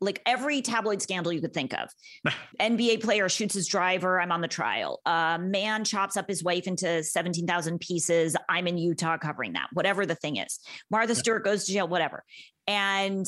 like 0.00 0.22
every 0.26 0.62
tabloid 0.62 1.02
scandal 1.02 1.32
you 1.32 1.40
could 1.40 1.54
think 1.54 1.74
of. 1.74 1.88
NBA 2.60 3.02
player 3.02 3.28
shoots 3.28 3.54
his 3.54 3.66
driver, 3.66 4.20
I'm 4.20 4.32
on 4.32 4.40
the 4.40 4.48
trial. 4.48 5.00
A 5.06 5.38
man 5.40 5.84
chops 5.84 6.16
up 6.16 6.28
his 6.28 6.42
wife 6.42 6.66
into 6.66 7.02
17,000 7.02 7.80
pieces, 7.80 8.36
I'm 8.48 8.66
in 8.66 8.78
Utah 8.78 9.18
covering 9.18 9.54
that. 9.54 9.68
Whatever 9.72 10.06
the 10.06 10.14
thing 10.14 10.36
is. 10.36 10.60
Martha 10.90 11.14
Stewart 11.14 11.44
goes 11.44 11.64
to 11.64 11.72
jail, 11.72 11.88
whatever. 11.88 12.24
And 12.66 13.26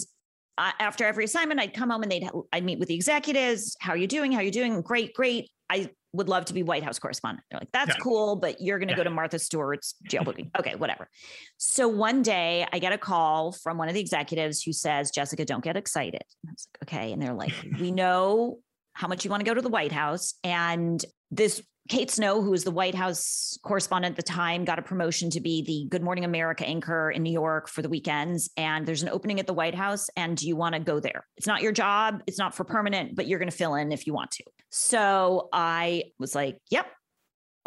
uh, 0.58 0.72
after 0.78 1.04
every 1.04 1.24
assignment, 1.24 1.58
I'd 1.60 1.74
come 1.74 1.90
home 1.90 2.02
and 2.02 2.12
they'd 2.12 2.28
I'd 2.52 2.64
meet 2.64 2.78
with 2.78 2.88
the 2.88 2.94
executives. 2.94 3.76
How 3.80 3.92
are 3.92 3.96
you 3.96 4.06
doing? 4.06 4.30
How 4.32 4.38
are 4.38 4.42
you 4.42 4.50
doing? 4.50 4.80
Great, 4.82 5.14
great. 5.14 5.50
I 5.70 5.90
would 6.12 6.28
love 6.28 6.44
to 6.46 6.54
be 6.54 6.62
White 6.62 6.82
House 6.82 6.98
correspondent. 6.98 7.44
They're 7.50 7.60
like, 7.60 7.70
that's 7.72 7.90
Yeah. 7.90 8.02
cool, 8.02 8.36
but 8.36 8.60
you're 8.60 8.78
going 8.78 8.88
to 8.88 8.92
Yeah. 8.94 8.98
go 8.98 9.04
to 9.04 9.10
Martha 9.10 9.38
Stewart's 9.38 9.94
jail 10.08 10.24
booking. 10.24 10.50
okay, 10.58 10.74
whatever. 10.74 11.08
So 11.56 11.86
one 11.88 12.22
day 12.22 12.66
I 12.72 12.78
get 12.80 12.92
a 12.92 12.98
call 12.98 13.52
from 13.52 13.78
one 13.78 13.88
of 13.88 13.94
the 13.94 14.00
executives 14.00 14.62
who 14.62 14.72
says, 14.72 15.10
Jessica, 15.10 15.44
don't 15.44 15.62
get 15.62 15.76
excited. 15.76 16.22
And 16.42 16.50
I 16.50 16.52
was 16.52 16.68
like, 16.74 16.88
okay. 16.88 17.12
And 17.12 17.22
they're 17.22 17.32
like, 17.34 17.52
we 17.80 17.90
know 17.92 18.58
how 18.94 19.06
much 19.06 19.24
you 19.24 19.30
want 19.30 19.40
to 19.42 19.48
go 19.48 19.54
to 19.54 19.62
the 19.62 19.68
White 19.68 19.92
House. 19.92 20.34
And 20.42 21.04
this 21.30 21.62
Kate 21.90 22.08
Snow, 22.08 22.40
who 22.40 22.52
was 22.52 22.62
the 22.62 22.70
White 22.70 22.94
House 22.94 23.58
correspondent 23.64 24.12
at 24.12 24.16
the 24.16 24.32
time, 24.32 24.64
got 24.64 24.78
a 24.78 24.82
promotion 24.82 25.28
to 25.30 25.40
be 25.40 25.60
the 25.62 25.88
Good 25.90 26.04
Morning 26.04 26.24
America 26.24 26.64
anchor 26.64 27.10
in 27.10 27.24
New 27.24 27.32
York 27.32 27.68
for 27.68 27.82
the 27.82 27.88
weekends. 27.88 28.48
And 28.56 28.86
there's 28.86 29.02
an 29.02 29.08
opening 29.08 29.40
at 29.40 29.48
the 29.48 29.52
White 29.52 29.74
House, 29.74 30.08
and 30.16 30.36
do 30.36 30.46
you 30.46 30.54
want 30.54 30.76
to 30.76 30.80
go 30.80 31.00
there? 31.00 31.26
It's 31.36 31.48
not 31.48 31.62
your 31.62 31.72
job, 31.72 32.22
it's 32.28 32.38
not 32.38 32.54
for 32.54 32.62
permanent, 32.62 33.16
but 33.16 33.26
you're 33.26 33.40
going 33.40 33.50
to 33.50 33.56
fill 33.56 33.74
in 33.74 33.90
if 33.90 34.06
you 34.06 34.14
want 34.14 34.30
to. 34.30 34.44
So 34.68 35.48
I 35.52 36.04
was 36.20 36.32
like, 36.32 36.58
yep. 36.70 36.86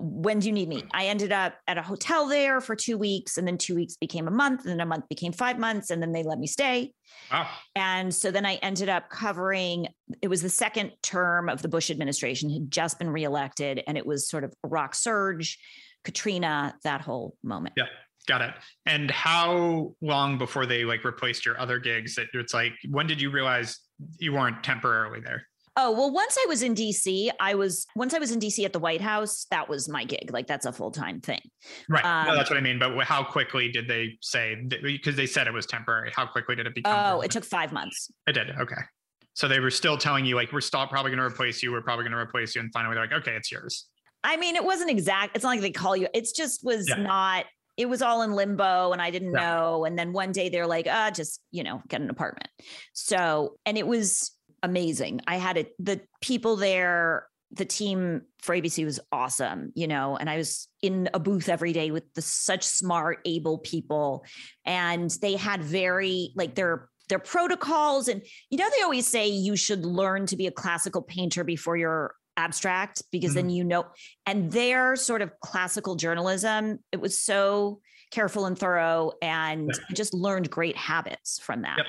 When 0.02 0.40
do 0.40 0.48
you 0.48 0.54
need 0.54 0.70
me? 0.70 0.84
I 0.94 1.06
ended 1.06 1.32
up 1.32 1.56
at 1.68 1.78
a 1.78 1.82
hotel 1.82 2.28
there 2.28 2.62
for 2.62 2.76
two 2.76 2.98
weeks, 2.98 3.38
and 3.38 3.48
then 3.48 3.58
two 3.58 3.76
weeks 3.76 3.96
became 3.96 4.28
a 4.28 4.32
month, 4.32 4.62
and 4.62 4.72
then 4.72 4.82
a 4.82 4.86
month 4.86 5.08
became 5.08 5.32
five 5.32 5.60
months, 5.60 5.92
and 5.92 6.02
then 6.02 6.12
they 6.12 6.24
let 6.24 6.40
me 6.40 6.48
stay. 6.48 6.94
Wow. 7.32 7.48
And 7.76 8.14
so 8.14 8.32
then 8.32 8.46
I 8.46 8.56
ended 8.56 8.90
up 8.90 9.10
covering 9.10 9.88
it 10.22 10.28
was 10.28 10.42
the 10.42 10.50
second 10.50 10.94
term 11.04 11.48
of 11.48 11.62
the 11.62 11.68
Bush 11.68 11.92
administration, 11.92 12.50
had 12.50 12.72
just 12.72 12.98
been 12.98 13.10
reelected, 13.10 13.84
and 13.86 13.98
it 13.98 14.06
was 14.06 14.28
sort 14.28 14.44
of 14.44 14.54
Iraq 14.66 14.96
surge, 14.96 15.60
Katrina, 16.04 16.76
that 16.84 17.02
whole 17.02 17.36
moment. 17.44 17.76
Yeah. 17.78 17.86
Got 18.26 18.42
it. 18.42 18.54
And 18.86 19.12
how 19.12 19.96
long 20.02 20.38
before 20.38 20.66
they 20.66 20.86
like 20.86 21.04
replaced 21.04 21.46
your 21.46 21.60
other 21.60 21.78
gigs 21.78 22.16
that 22.16 22.28
it's 22.34 22.54
like 22.54 22.72
when 22.90 23.06
did 23.06 23.20
you 23.20 23.30
realize 23.30 23.80
you 24.18 24.32
weren't 24.32 24.64
temporarily 24.64 25.20
there? 25.20 25.46
Oh, 25.76 25.92
well, 25.92 26.12
once 26.12 26.38
I 26.40 26.46
was 26.48 26.62
in 26.62 26.76
DC, 26.76 27.30
I 27.40 27.56
was 27.56 27.88
once 27.96 28.14
I 28.14 28.20
was 28.20 28.32
in 28.32 28.40
DC 28.40 28.64
at 28.64 28.74
the 28.74 28.80
White 28.80 29.02
House, 29.02 29.46
that 29.50 29.68
was 29.68 29.90
my 29.90 30.04
gig. 30.06 30.30
Like 30.32 30.46
that's 30.46 30.68
a 30.68 30.72
full-time 30.72 31.20
thing. 31.20 31.40
Right. 31.90 32.04
no, 32.04 32.32
Um, 32.32 32.36
that's 32.38 32.50
what 32.50 32.58
I 32.58 32.62
mean. 32.62 32.78
But 32.78 32.96
how 33.06 33.24
quickly 33.24 33.72
did 33.72 33.88
they 33.88 34.18
say 34.22 34.56
because 34.70 35.16
they 35.16 35.26
said 35.26 35.48
it 35.48 35.54
was 35.54 35.66
temporary? 35.66 36.12
How 36.16 36.28
quickly 36.28 36.56
did 36.56 36.68
it 36.68 36.76
become? 36.76 36.94
Oh, 36.94 37.02
permanent? 37.04 37.26
it 37.26 37.32
took 37.32 37.46
five 37.46 37.72
months. 37.72 38.12
It 38.28 38.34
did. 38.34 38.52
Okay. 38.52 38.76
So 39.34 39.48
they 39.48 39.60
were 39.60 39.72
still 39.72 39.98
telling 39.98 40.26
you 40.26 40.36
like 40.36 40.52
we're 40.54 40.62
still 40.62 40.86
probably 40.86 41.10
going 41.10 41.18
to 41.18 41.26
replace 41.26 41.64
you. 41.64 41.72
We're 41.72 41.82
probably 41.82 42.04
going 42.04 42.12
to 42.14 42.20
replace 42.20 42.54
you, 42.56 42.62
and 42.62 42.72
finally 42.72 42.94
they're 42.94 43.06
like, 43.06 43.14
okay, 43.22 43.36
it's 43.36 43.52
yours. 43.52 43.88
I 44.24 44.38
mean, 44.38 44.56
it 44.56 44.64
wasn't 44.64 44.92
exact. 44.92 45.36
It's 45.36 45.44
not 45.44 45.50
like 45.50 45.62
they 45.62 45.72
call 45.72 45.98
you. 45.98 46.08
It's 46.14 46.34
just 46.34 46.64
was 46.64 46.88
Yeah. 46.88 46.98
not. 46.98 47.46
It 47.76 47.90
was 47.90 48.04
all 48.04 48.22
in 48.22 48.34
limbo, 48.34 48.92
and 48.92 49.02
I 49.02 49.10
didn't 49.10 49.32
Yeah. 49.34 49.40
know. 49.56 49.86
And 49.86 49.98
then 49.98 50.14
one 50.14 50.32
day 50.34 50.50
they're 50.50 50.68
like, 50.68 50.86
"Ah, 50.88 51.10
just 51.10 51.42
you 51.50 51.64
know, 51.64 51.82
get 51.88 52.00
an 52.02 52.12
apartment." 52.12 52.48
So, 52.94 53.58
and 53.66 53.76
it 53.76 53.88
was 53.88 54.32
amazing. 54.64 55.22
I 55.28 55.36
had 55.36 55.58
it. 55.58 55.74
The 55.78 56.02
people 56.22 56.56
there, 56.56 57.28
the 57.52 57.66
team 57.66 58.22
for 58.42 58.56
ABC 58.56 58.84
was 58.86 59.00
awesome. 59.12 59.72
You 59.76 59.88
know, 59.88 60.18
and 60.18 60.30
I 60.30 60.38
was 60.38 60.68
in 60.82 61.10
a 61.14 61.20
booth 61.20 61.50
every 61.50 61.74
day 61.74 61.92
with 61.92 62.12
the 62.16 62.22
such 62.22 62.64
smart, 62.64 63.20
able 63.26 63.60
people, 63.60 64.26
and 64.66 65.12
they 65.22 65.36
had 65.36 65.62
very 65.62 66.32
like 66.36 66.56
their 66.56 66.90
their 67.10 67.20
protocols 67.20 68.08
and 68.08 68.22
you 68.50 68.58
know 68.58 68.68
they 68.76 68.82
always 68.82 69.08
say 69.08 69.28
you 69.28 69.56
should 69.56 69.86
learn 69.86 70.26
to 70.26 70.38
be 70.38 70.48
a 70.48 70.52
classical 70.52 71.02
painter 71.02 71.44
before 71.44 71.76
you're 71.76 72.16
abstract 72.38 73.04
because 73.12 73.34
then 73.34 73.46
mm-hmm. 73.46 73.58
you 73.58 73.64
know 73.64 73.86
and 74.26 74.52
their 74.52 74.96
sort 74.96 75.22
of 75.22 75.32
classical 75.42 75.96
journalism 75.96 76.80
it 76.92 77.00
was 77.00 77.20
so 77.20 77.80
careful 78.10 78.46
and 78.46 78.58
thorough 78.58 79.12
and 79.22 79.70
Yeah. 79.70 79.86
I 79.90 79.94
just 79.94 80.14
learned 80.14 80.50
great 80.50 80.78
habits 80.78 81.40
from 81.40 81.62
that 81.64 81.78
Yep. 81.78 81.88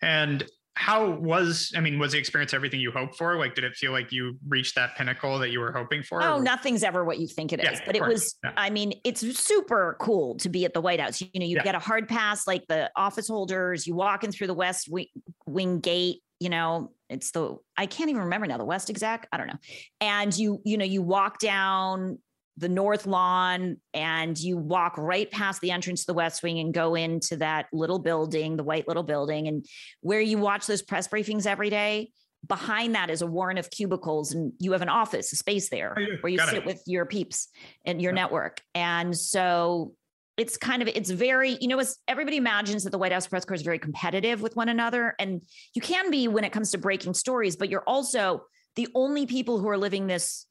And 0.00 0.46
how 0.78 1.10
was 1.10 1.72
I 1.76 1.80
mean, 1.80 1.98
was 1.98 2.12
the 2.12 2.18
experience 2.18 2.54
everything 2.54 2.78
you 2.78 2.92
hoped 2.92 3.16
for? 3.16 3.36
Like, 3.36 3.56
did 3.56 3.64
it 3.64 3.74
feel 3.74 3.90
like 3.90 4.12
you 4.12 4.38
reached 4.46 4.76
that 4.76 4.94
pinnacle 4.96 5.36
that 5.40 5.50
you 5.50 5.58
were 5.58 5.72
hoping 5.72 6.04
for? 6.04 6.22
Oh, 6.22 6.36
or- 6.36 6.40
nothing's 6.42 6.84
ever 6.84 7.04
what 7.04 7.18
you 7.18 7.26
think 7.26 7.52
it 7.52 7.58
is. 7.58 7.64
Yeah, 7.80 7.80
but 7.84 7.96
it 7.96 7.98
course. 7.98 8.12
was, 8.12 8.36
Yeah. 8.44 8.52
I 8.56 8.70
mean, 8.70 8.92
it's 9.02 9.20
super 9.40 9.96
cool 10.00 10.36
to 10.36 10.48
be 10.48 10.64
at 10.64 10.74
the 10.74 10.80
White 10.80 11.00
House. 11.00 11.20
You 11.20 11.28
know, 11.34 11.46
you 11.46 11.56
Yeah. 11.56 11.64
get 11.64 11.74
a 11.74 11.80
hard 11.80 12.08
pass 12.08 12.46
like 12.46 12.64
the 12.68 12.90
office 12.94 13.26
holders, 13.26 13.88
you 13.88 13.96
walk 13.96 14.22
in 14.22 14.30
through 14.30 14.46
the 14.46 14.54
West 14.54 14.88
wing, 14.88 15.06
wing 15.46 15.80
gate, 15.80 16.22
you 16.38 16.48
know, 16.48 16.92
it's 17.08 17.32
the, 17.32 17.56
I 17.76 17.86
can't 17.86 18.08
even 18.10 18.22
remember 18.22 18.46
now, 18.46 18.58
the 18.58 18.64
West 18.64 18.88
exact 18.88 19.26
I 19.32 19.36
don't 19.36 19.48
know. 19.48 19.58
And 20.00 20.36
you, 20.38 20.62
you 20.64 20.78
know, 20.78 20.84
you 20.84 21.02
walk 21.02 21.40
down 21.40 22.20
the 22.58 22.68
North 22.68 23.06
Lawn 23.06 23.76
and 23.94 24.36
you 24.38 24.56
walk 24.58 24.98
right 24.98 25.30
past 25.30 25.60
the 25.60 25.70
entrance 25.70 26.00
to 26.00 26.06
the 26.08 26.14
West 26.14 26.42
Wing 26.42 26.58
and 26.58 26.74
go 26.74 26.94
into 26.96 27.36
that 27.36 27.66
little 27.72 27.98
building, 28.00 28.56
the 28.56 28.64
white 28.64 28.88
little 28.88 29.04
building, 29.04 29.46
and 29.46 29.64
where 30.00 30.20
you 30.20 30.38
watch 30.38 30.66
those 30.66 30.82
press 30.82 31.06
briefings 31.08 31.46
every 31.46 31.70
day. 31.70 32.10
Behind 32.46 32.94
that 32.94 33.10
is 33.10 33.22
a 33.22 33.26
warren 33.26 33.58
of 33.58 33.70
cubicles, 33.70 34.32
and 34.32 34.52
you 34.60 34.72
have 34.72 34.82
an 34.82 34.88
office, 34.88 35.32
a 35.32 35.36
space 35.36 35.68
there 35.70 35.94
Oh, 35.96 36.00
yeah. 36.00 36.06
where 36.20 36.30
you 36.30 36.38
Got 36.38 36.48
sit 36.48 36.58
it. 36.58 36.66
with 36.66 36.82
your 36.86 37.06
peeps 37.06 37.48
and 37.84 38.02
your 38.02 38.12
Yeah. 38.12 38.22
network. 38.22 38.60
And 38.74 39.16
so 39.16 39.94
it's 40.36 40.56
kind 40.56 40.80
of 40.82 40.86
it's 40.88 41.10
very 41.10 41.58
you 41.60 41.66
know 41.66 41.78
as 41.80 41.96
everybody 42.06 42.36
imagines 42.36 42.84
that 42.84 42.90
the 42.90 42.98
white 42.98 43.10
house 43.10 43.26
press 43.26 43.44
corps 43.44 43.56
is 43.56 43.62
very 43.62 43.78
competitive 43.80 44.40
with 44.40 44.54
one 44.54 44.68
another 44.68 45.16
and 45.18 45.42
you 45.74 45.82
can 45.82 46.12
be 46.12 46.28
when 46.28 46.44
it 46.44 46.52
comes 46.52 46.70
to 46.70 46.78
breaking 46.78 47.12
stories 47.12 47.56
but 47.56 47.68
you're 47.68 47.82
also 47.88 48.42
the 48.76 48.86
only 48.94 49.26
people 49.26 49.58
who 49.58 49.68
are 49.68 49.76
living 49.76 50.06
this 50.06 50.46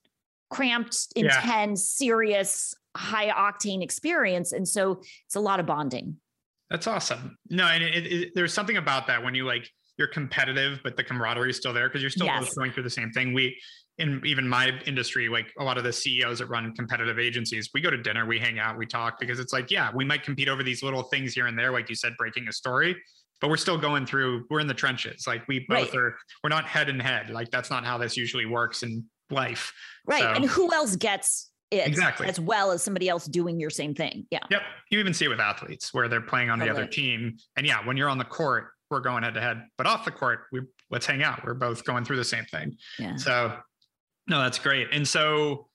cramped 0.50 1.08
Yeah. 1.16 1.26
intense 1.26 1.92
serious 1.92 2.74
high 2.96 3.30
octane 3.30 3.84
experience 3.84 4.52
and 4.54 4.68
so 4.68 5.02
it's 5.26 5.36
a 5.36 5.40
lot 5.40 5.60
of 5.60 5.66
bonding 5.66 6.18
That's 6.70 6.88
awesome. 6.88 7.38
No, 7.50 7.66
and 7.66 7.82
it, 7.84 8.06
it, 8.08 8.32
there's 8.36 8.54
something 8.54 8.76
about 8.78 9.08
that 9.08 9.24
when 9.24 9.34
you 9.36 9.46
like 9.46 9.70
you're 9.98 10.08
competitive, 10.10 10.80
but 10.84 10.96
the 10.98 11.04
camaraderie 11.04 11.50
is 11.50 11.58
still 11.58 11.74
there 11.74 11.88
because 11.88 12.02
you're 12.02 12.10
still 12.12 12.26
Yes. 12.28 12.54
going 12.56 12.72
through 12.72 12.84
the 12.84 12.90
same 12.90 13.10
thing. 13.12 13.34
We, 13.34 13.58
in 13.98 14.22
even 14.26 14.48
my 14.48 14.72
industry, 14.86 15.28
like 15.30 15.48
a 15.60 15.64
lot 15.64 15.78
of 15.80 15.84
the 15.84 15.94
CEOs 15.94 16.38
that 16.40 16.48
run 16.48 16.72
competitive 16.76 17.18
agencies, 17.20 17.70
we 17.74 17.82
go 17.82 17.90
to 17.90 17.98
dinner, 17.98 18.26
we 18.28 18.38
hang 18.38 18.60
out, 18.60 18.78
we 18.78 18.86
talk 18.86 19.20
because 19.20 19.40
it's 19.40 19.54
like, 19.54 19.72
yeah, 19.72 19.90
we 19.96 20.06
might 20.06 20.22
compete 20.24 20.50
over 20.50 20.62
these 20.62 20.84
little 20.84 21.04
things 21.04 21.34
here 21.34 21.48
and 21.48 21.58
there, 21.58 21.72
like 21.72 21.90
you 21.90 21.96
said, 21.96 22.14
breaking 22.18 22.48
a 22.48 22.52
story, 22.54 22.96
but 23.42 23.50
we're 23.50 23.58
still 23.58 23.78
going 23.78 24.06
through. 24.06 24.46
We're 24.52 24.60
in 24.60 24.68
the 24.68 24.74
trenches. 24.76 25.26
Like 25.26 25.48
we 25.48 25.66
both 25.70 25.94
Right. 25.94 25.96
are. 25.96 26.18
We're 26.44 26.50
not 26.50 26.66
head 26.66 26.90
and 26.90 27.02
head. 27.02 27.30
Like 27.32 27.50
that's 27.50 27.70
not 27.72 27.84
how 27.86 27.98
this 27.98 28.16
usually 28.18 28.46
works. 28.46 28.84
And 28.84 29.04
life. 29.30 29.74
Right. 30.06 30.22
So- 30.22 30.34
And 30.34 30.46
who 30.46 30.74
else 30.74 30.96
gets 30.96 31.52
it 31.72 31.86
Exactly. 31.88 32.28
as 32.28 32.40
well 32.40 32.72
as 32.72 32.84
somebody 32.84 33.10
else 33.10 33.26
doing 33.26 33.60
your 33.60 33.70
same 33.70 33.94
thing? 33.94 34.26
Yeah. 34.32 34.40
Yep. 34.50 34.62
You 34.92 35.00
even 35.00 35.14
see 35.14 35.26
it 35.26 35.30
with 35.30 35.40
athletes 35.40 35.94
where 35.94 36.08
they're 36.08 36.22
playing 36.22 36.50
on 36.50 36.60
the 36.60 36.70
other 36.70 36.86
team. 36.86 37.38
And 37.58 37.66
yeah, 37.68 37.86
when 37.86 37.98
you're 37.98 38.10
on 38.10 38.18
the 38.18 38.26
court, 38.26 38.70
we're 38.90 39.02
going 39.02 39.24
head 39.24 39.34
to 39.34 39.42
head. 39.42 39.64
But 39.78 39.86
off 39.86 40.06
the 40.06 40.12
court, 40.12 40.46
we 40.52 40.62
let's 40.90 41.06
hang 41.06 41.22
out. 41.24 41.44
We're 41.46 41.54
both 41.54 41.84
going 41.84 42.06
through 42.06 42.16
the 42.18 42.24
same 42.24 42.46
thing. 42.46 42.78
Yeah. 42.98 43.18
So 43.18 43.58
no, 44.28 44.42
that's 44.42 44.60
great. 44.60 44.88
And 44.94 45.06
so 45.08 45.68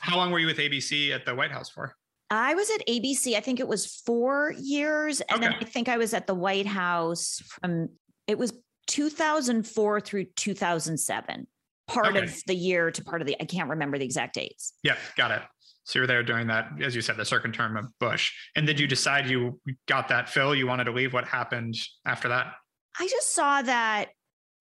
how 0.00 0.16
long 0.16 0.30
were 0.32 0.38
you 0.40 0.46
with 0.46 0.58
ABC 0.58 1.12
at 1.14 1.24
the 1.24 1.34
White 1.34 1.52
House 1.52 1.68
for? 1.70 1.94
I 2.30 2.54
was 2.54 2.68
at 2.70 2.86
ABC, 2.86 3.36
I 3.36 3.40
think 3.40 3.58
it 3.58 3.66
was 3.66 3.86
four 3.86 4.52
years. 4.58 5.20
And 5.22 5.42
then 5.42 5.54
I 5.60 5.64
think 5.64 5.88
I 5.88 5.96
was 5.96 6.12
at 6.12 6.26
the 6.26 6.34
White 6.34 6.66
House 6.66 7.40
from, 7.46 7.88
it 8.26 8.36
was 8.36 8.52
2004 8.86 10.00
through 10.00 10.24
2007, 10.36 11.46
part 11.88 12.08
Okay. 12.14 12.24
of 12.24 12.34
the 12.46 12.54
year 12.54 12.90
to 12.90 13.02
part 13.04 13.20
of 13.22 13.26
the, 13.26 13.36
I 13.40 13.44
can't 13.44 13.70
remember 13.70 13.98
the 13.98 14.04
exact 14.04 14.34
dates. 14.34 14.74
Yeah, 14.82 14.96
got 15.16 15.30
it. 15.32 15.42
So 15.84 15.98
you 15.98 16.02
were 16.02 16.06
there 16.06 16.22
during 16.22 16.46
that, 16.48 16.68
as 16.82 16.94
you 16.94 17.00
said, 17.00 17.16
the 17.16 17.24
second 17.24 17.54
term 17.54 17.76
of 17.76 17.86
Bush. 17.98 18.32
And 18.54 18.66
did 18.66 18.78
you 18.78 18.86
decide 18.86 19.28
you 19.28 19.58
got 19.86 20.08
that 20.08 20.28
fill? 20.28 20.54
You 20.54 20.66
wanted 20.66 20.84
to 20.84 20.92
leave? 20.92 21.14
What 21.14 21.24
happened 21.26 21.76
after 22.06 22.28
that? 22.28 22.52
I 23.00 23.08
just 23.08 23.34
saw 23.34 23.62
that 23.62 24.10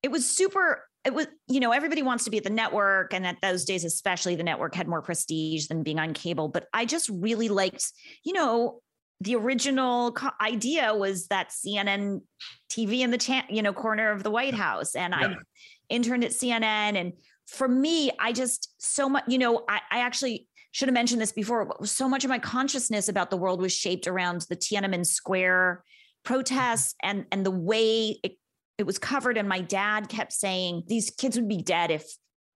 it 0.01 0.09
was 0.09 0.29
super. 0.29 0.87
It 1.03 1.13
was, 1.13 1.27
you 1.49 1.59
know, 1.59 1.71
everybody 1.73 2.01
wants 2.01 2.23
to 2.25 2.31
be 2.31 2.37
at 2.37 2.43
the 2.45 2.49
network. 2.49 3.13
And 3.13 3.27
at 3.27 3.37
those 3.41 3.65
days, 3.65 3.83
especially 3.83 4.35
the 4.35 4.43
network 4.43 4.73
had 4.73 4.87
more 4.87 5.01
prestige 5.01 5.67
than 5.67 5.83
being 5.83 5.99
on 5.99 6.13
cable. 6.13 6.47
But 6.47 6.67
I 6.73 6.85
just 6.85 7.09
really 7.09 7.49
liked, 7.49 7.85
you 8.23 8.31
know, 8.33 8.79
the 9.19 9.35
original 9.35 10.11
co- 10.13 10.29
idea 10.39 10.93
was 10.95 11.27
that 11.27 11.49
CNN 11.49 12.21
TV 12.71 12.99
in 13.01 13.09
the 13.11 13.17
cha- 13.17 13.47
you 13.49 13.63
know 13.63 13.73
corner 13.73 14.11
of 14.11 14.21
the 14.23 14.29
White 14.29 14.53
House, 14.53 14.95
and 14.95 15.13
I 15.15 15.21
Yeah. 15.21 15.35
Interned 15.89 16.23
at 16.23 16.31
CNN. 16.31 16.97
And 16.97 17.13
for 17.45 17.67
me, 17.67 18.11
I 18.19 18.33
just 18.33 18.73
so 18.77 19.07
much, 19.07 19.23
you 19.27 19.37
know, 19.37 19.63
I, 19.69 19.79
I 19.91 19.99
actually 19.99 20.47
should 20.71 20.87
have 20.87 20.93
mentioned 20.93 21.21
this 21.21 21.31
before. 21.31 21.75
So 21.83 22.07
much 22.07 22.23
of 22.23 22.29
my 22.29 22.39
consciousness 22.39 23.09
about 23.09 23.29
the 23.29 23.37
world 23.37 23.61
was 23.61 23.73
shaped 23.73 24.07
around 24.07 24.45
the 24.49 24.55
Tiananmen 24.55 25.05
Square 25.05 25.83
protests 26.23 26.93
and 27.01 27.25
and 27.31 27.45
the 27.45 27.51
way 27.51 28.19
it, 28.23 28.33
it 28.77 28.85
was 28.85 28.99
covered. 28.99 29.37
And 29.37 29.47
my 29.47 29.61
dad 29.61 30.09
kept 30.09 30.33
saying 30.33 30.83
these 30.87 31.09
kids 31.09 31.37
would 31.37 31.47
be 31.47 31.61
dead 31.61 31.89
if 31.89 32.05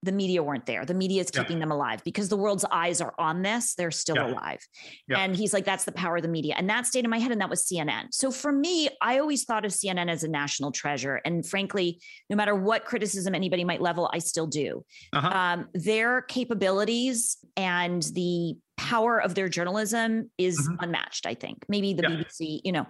the 0.04 0.12
media 0.12 0.42
weren't 0.42 0.66
there. 0.66 0.84
The 0.86 0.94
media 0.96 1.22
is 1.22 1.30
Yeah. 1.34 1.42
keeping 1.44 1.60
them 1.60 1.72
alive 1.72 2.04
because 2.04 2.30
the 2.30 2.38
world's 2.38 2.66
eyes 2.72 3.02
are 3.02 3.14
on 3.20 3.44
this. 3.44 3.76
They're 3.76 3.92
still 3.92 4.16
Yeah. 4.16 4.32
alive. 4.32 4.60
Yeah. 5.08 5.20
And 5.20 5.36
he's 5.36 5.54
like, 5.54 5.64
that's 5.66 5.84
the 5.86 5.92
power 5.92 6.18
of 6.18 6.24
the 6.24 6.28
media. 6.28 6.56
And 6.58 6.70
that 6.70 6.88
stayed 6.88 7.04
in 7.04 7.10
my 7.12 7.20
head. 7.20 7.32
And 7.32 7.40
that 7.42 7.50
was 7.50 7.68
CNN. 7.68 8.08
So 8.12 8.32
for 8.32 8.52
me, 8.52 8.90
I 9.02 9.20
always 9.20 9.44
thought 9.44 9.64
of 9.64 9.72
CNN 9.72 10.10
as 10.10 10.24
a 10.24 10.28
national 10.28 10.72
treasure. 10.72 11.22
And 11.24 11.46
frankly, 11.46 12.02
no 12.30 12.36
matter 12.36 12.56
what 12.56 12.86
criticism 12.86 13.36
anybody 13.36 13.64
might 13.64 13.82
level, 13.82 14.10
I 14.12 14.20
still 14.20 14.48
do. 14.48 14.84
Uh-huh. 15.14 15.30
Um, 15.30 15.70
their 15.74 16.24
capabilities 16.24 17.38
and 17.56 18.02
the 18.14 18.56
power 18.78 19.22
of 19.22 19.36
their 19.36 19.50
journalism 19.50 20.32
is 20.40 20.58
Mhm. 20.68 20.78
unmatched, 20.80 21.28
I 21.28 21.36
think. 21.36 21.64
Maybe 21.70 21.94
the 21.94 22.02
Yeah. 22.02 22.10
BBC, 22.10 22.62
you 22.64 22.72
know, 22.72 22.88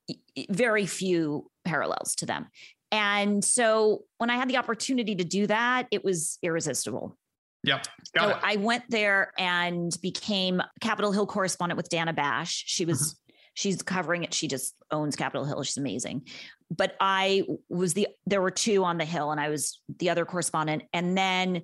very 0.50 0.86
few 0.86 1.52
parallels 1.66 2.16
to 2.16 2.26
them. 2.26 2.48
And 2.92 3.44
so 3.44 4.04
when 4.18 4.30
I 4.30 4.36
had 4.36 4.50
the 4.50 4.58
opportunity 4.58 5.16
to 5.16 5.24
do 5.24 5.48
that, 5.48 5.88
it 5.92 6.04
was 6.04 6.38
irresistible. 6.44 7.18
Yep. 7.64 7.88
Got 8.16 8.24
so 8.24 8.30
it. 8.32 8.38
I 8.44 8.56
went 8.58 8.84
there 8.90 9.32
and 9.38 9.96
became 10.02 10.62
Capitol 10.82 11.12
Hill 11.12 11.28
correspondent 11.28 11.78
with 11.78 11.90
Dana 11.90 12.14
Bash. 12.14 12.64
She 12.68 12.86
was 12.86 13.14
Mm-hmm. 13.14 13.34
she's 13.54 13.82
covering 13.82 14.24
it. 14.24 14.34
She 14.34 14.48
just 14.48 14.76
owns 14.92 15.16
Capitol 15.16 15.46
Hill. 15.46 15.62
She's 15.64 15.78
amazing. 15.78 16.28
But 16.76 16.96
I 17.00 17.44
was 17.70 17.94
the 17.94 18.08
there 18.26 18.42
were 18.42 18.52
two 18.52 18.84
on 18.84 18.98
the 18.98 19.06
hill 19.06 19.32
and 19.32 19.40
I 19.40 19.50
was 19.50 19.80
the 20.00 20.10
other 20.10 20.26
correspondent. 20.26 20.84
And 20.94 21.18
then 21.18 21.62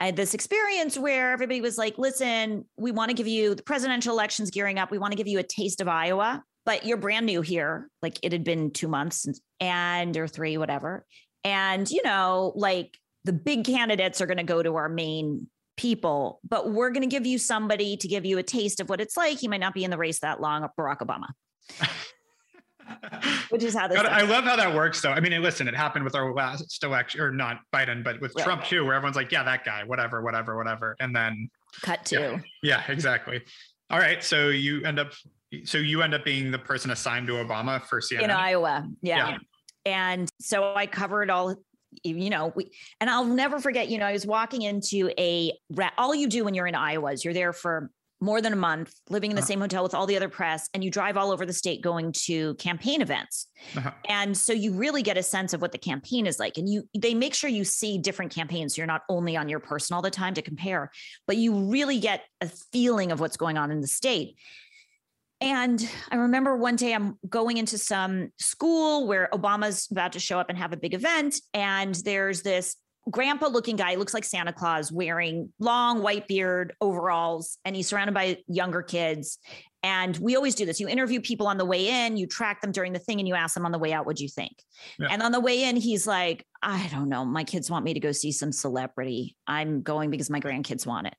I 0.00 0.06
had 0.06 0.16
this 0.16 0.34
experience 0.34 0.96
where 0.96 1.32
everybody 1.32 1.60
was 1.60 1.76
like, 1.76 1.98
listen, 1.98 2.64
we 2.76 2.92
want 2.92 3.10
to 3.10 3.14
give 3.14 3.26
you 3.26 3.54
the 3.54 3.62
presidential 3.62 4.14
elections 4.14 4.50
gearing 4.50 4.78
up. 4.78 4.90
We 4.90 4.98
want 4.98 5.12
to 5.12 5.16
give 5.16 5.26
you 5.26 5.38
a 5.38 5.42
taste 5.42 5.80
of 5.80 5.88
Iowa, 5.88 6.42
but 6.68 6.84
you're 6.84 6.98
brand 6.98 7.24
new 7.24 7.40
here. 7.40 7.88
Like 8.02 8.18
it 8.22 8.30
had 8.30 8.44
been 8.44 8.70
two 8.70 8.88
months 8.88 9.24
and, 9.24 9.40
and 9.58 10.14
or 10.18 10.28
three, 10.28 10.58
whatever. 10.58 11.06
And, 11.42 11.90
you 11.90 12.02
know, 12.04 12.52
like 12.56 12.94
the 13.24 13.32
big 13.32 13.64
candidates 13.64 14.20
are 14.20 14.26
going 14.26 14.36
to 14.36 14.42
go 14.42 14.62
to 14.62 14.76
our 14.76 14.90
main 14.90 15.46
people, 15.78 16.40
but 16.46 16.70
we're 16.70 16.90
going 16.90 17.08
to 17.08 17.08
give 17.08 17.24
you 17.24 17.38
somebody 17.38 17.96
to 17.96 18.06
give 18.06 18.26
you 18.26 18.36
a 18.36 18.42
taste 18.42 18.80
of 18.80 18.90
what 18.90 19.00
it's 19.00 19.16
like. 19.16 19.38
He 19.38 19.48
might 19.48 19.60
not 19.60 19.72
be 19.72 19.82
in 19.82 19.90
the 19.90 19.96
race 19.96 20.18
that 20.18 20.42
long, 20.42 20.68
Barack 20.78 20.98
Obama, 20.98 21.28
which 23.48 23.62
is 23.62 23.74
how 23.74 23.88
this. 23.88 23.98
I 23.98 24.20
love 24.20 24.44
how 24.44 24.56
that 24.56 24.74
works 24.74 25.00
though. 25.00 25.12
I 25.12 25.20
mean, 25.20 25.40
listen, 25.40 25.68
it 25.68 25.74
happened 25.74 26.04
with 26.04 26.14
our 26.14 26.34
last 26.34 26.84
election, 26.84 27.22
or 27.22 27.32
not 27.32 27.60
Biden, 27.74 28.04
but 28.04 28.20
with 28.20 28.34
Right. 28.36 28.44
Trump 28.44 28.64
too, 28.64 28.84
where 28.84 28.92
everyone's 28.92 29.16
like, 29.16 29.32
yeah, 29.32 29.42
that 29.42 29.64
guy, 29.64 29.84
whatever, 29.84 30.20
whatever, 30.20 30.54
whatever. 30.54 30.96
And 31.00 31.16
then, 31.16 31.48
Cut 31.80 32.04
to. 32.06 32.42
yeah, 32.62 32.82
exactly. 32.88 33.40
All 33.88 33.98
right. 33.98 34.22
So 34.22 34.48
you 34.48 34.84
end 34.84 34.98
up, 34.98 35.12
so 35.64 35.78
you 35.78 36.02
end 36.02 36.14
up 36.14 36.24
being 36.24 36.50
the 36.50 36.58
person 36.58 36.90
assigned 36.90 37.26
to 37.28 37.34
Obama 37.34 37.82
for 37.82 38.00
CNN. 38.00 38.22
in 38.24 38.30
Iowa. 38.30 38.88
Yeah. 39.02 39.30
Yeah. 39.30 39.38
And 39.86 40.28
so 40.40 40.74
I 40.74 40.86
covered 40.86 41.30
all, 41.30 41.54
you 42.04 42.28
know, 42.30 42.52
we, 42.54 42.70
and 43.00 43.08
I'll 43.08 43.24
never 43.24 43.58
forget, 43.58 43.88
you 43.88 43.98
know, 43.98 44.06
I 44.06 44.12
was 44.12 44.26
walking 44.26 44.62
into 44.62 45.10
a, 45.18 45.52
all 45.96 46.14
you 46.14 46.28
do 46.28 46.44
when 46.44 46.54
you're 46.54 46.66
in 46.66 46.74
Iowa 46.74 47.12
is 47.12 47.24
you're 47.24 47.32
there 47.34 47.52
for 47.54 47.90
more 48.20 48.40
than 48.42 48.52
a 48.52 48.56
month, 48.56 48.92
living 49.08 49.30
in 49.30 49.36
the 49.36 49.40
Uh-huh. 49.42 49.46
same 49.46 49.60
hotel 49.60 49.84
with 49.84 49.94
all 49.94 50.04
the 50.04 50.16
other 50.16 50.28
press, 50.28 50.68
and 50.74 50.82
you 50.82 50.90
drive 50.90 51.16
all 51.16 51.30
over 51.30 51.46
the 51.46 51.52
state 51.52 51.80
going 51.82 52.10
to 52.10 52.54
campaign 52.56 53.00
events. 53.00 53.46
Uh-huh. 53.76 53.92
And 54.08 54.36
so 54.36 54.52
you 54.52 54.72
really 54.72 55.02
get 55.02 55.16
a 55.16 55.22
sense 55.22 55.54
of 55.54 55.62
what 55.62 55.70
the 55.70 55.78
campaign 55.78 56.26
is 56.26 56.40
like. 56.40 56.58
And 56.58 56.68
you, 56.68 56.82
they 56.98 57.14
make 57.14 57.32
sure 57.32 57.48
you 57.48 57.64
see 57.64 57.96
different 57.96 58.34
campaigns. 58.34 58.74
So 58.74 58.80
you're 58.80 58.88
not 58.88 59.02
only 59.08 59.36
on 59.36 59.48
your 59.48 59.60
person 59.60 59.94
all 59.94 60.02
the 60.02 60.10
time 60.10 60.34
to 60.34 60.42
compare, 60.42 60.90
but 61.28 61.36
you 61.36 61.54
really 61.70 62.00
get 62.00 62.24
a 62.40 62.48
feeling 62.72 63.12
of 63.12 63.20
what's 63.20 63.36
going 63.36 63.56
on 63.56 63.70
in 63.70 63.80
the 63.80 63.86
state. 63.86 64.36
And 65.40 65.88
I 66.10 66.16
remember 66.16 66.56
one 66.56 66.76
day 66.76 66.94
I'm 66.94 67.16
going 67.28 67.58
into 67.58 67.78
some 67.78 68.30
school 68.38 69.06
where 69.06 69.28
Obama's 69.32 69.88
about 69.90 70.12
to 70.14 70.20
show 70.20 70.38
up 70.38 70.48
and 70.48 70.58
have 70.58 70.72
a 70.72 70.76
big 70.76 70.94
event. 70.94 71.40
And 71.54 71.94
there's 71.94 72.42
this 72.42 72.76
grandpa 73.10 73.46
looking 73.46 73.76
guy, 73.76 73.94
looks 73.94 74.14
like 74.14 74.24
Santa 74.24 74.52
Claus, 74.52 74.92
wearing 74.92 75.52
long 75.58 76.02
white 76.02 76.28
beard, 76.28 76.74
overalls, 76.80 77.58
and 77.64 77.74
he's 77.74 77.88
surrounded 77.88 78.14
by 78.14 78.38
younger 78.48 78.82
kids. 78.82 79.38
And 79.82 80.16
we 80.18 80.34
always 80.34 80.56
do 80.56 80.66
this. 80.66 80.80
You 80.80 80.88
interview 80.88 81.20
people 81.20 81.46
on 81.46 81.56
the 81.56 81.64
way 81.64 81.88
in, 81.88 82.16
you 82.16 82.26
track 82.26 82.60
them 82.60 82.72
during 82.72 82.92
the 82.92 82.98
thing, 82.98 83.20
and 83.20 83.28
you 83.28 83.34
ask 83.34 83.54
them 83.54 83.64
on 83.64 83.72
the 83.72 83.78
way 83.78 83.92
out, 83.92 84.06
what'd 84.06 84.20
you 84.20 84.28
think? 84.28 84.52
Yeah. 84.98 85.06
And 85.10 85.22
on 85.22 85.30
the 85.30 85.40
way 85.40 85.62
in, 85.64 85.76
he's 85.76 86.06
like, 86.06 86.44
I 86.62 86.88
don't 86.88 87.08
know. 87.08 87.24
My 87.24 87.44
kids 87.44 87.70
want 87.70 87.84
me 87.84 87.94
to 87.94 88.00
go 88.00 88.10
see 88.10 88.32
some 88.32 88.50
celebrity. 88.50 89.36
I'm 89.46 89.82
going 89.82 90.10
because 90.10 90.30
my 90.30 90.40
grandkids 90.40 90.84
want 90.84 91.06
it. 91.06 91.14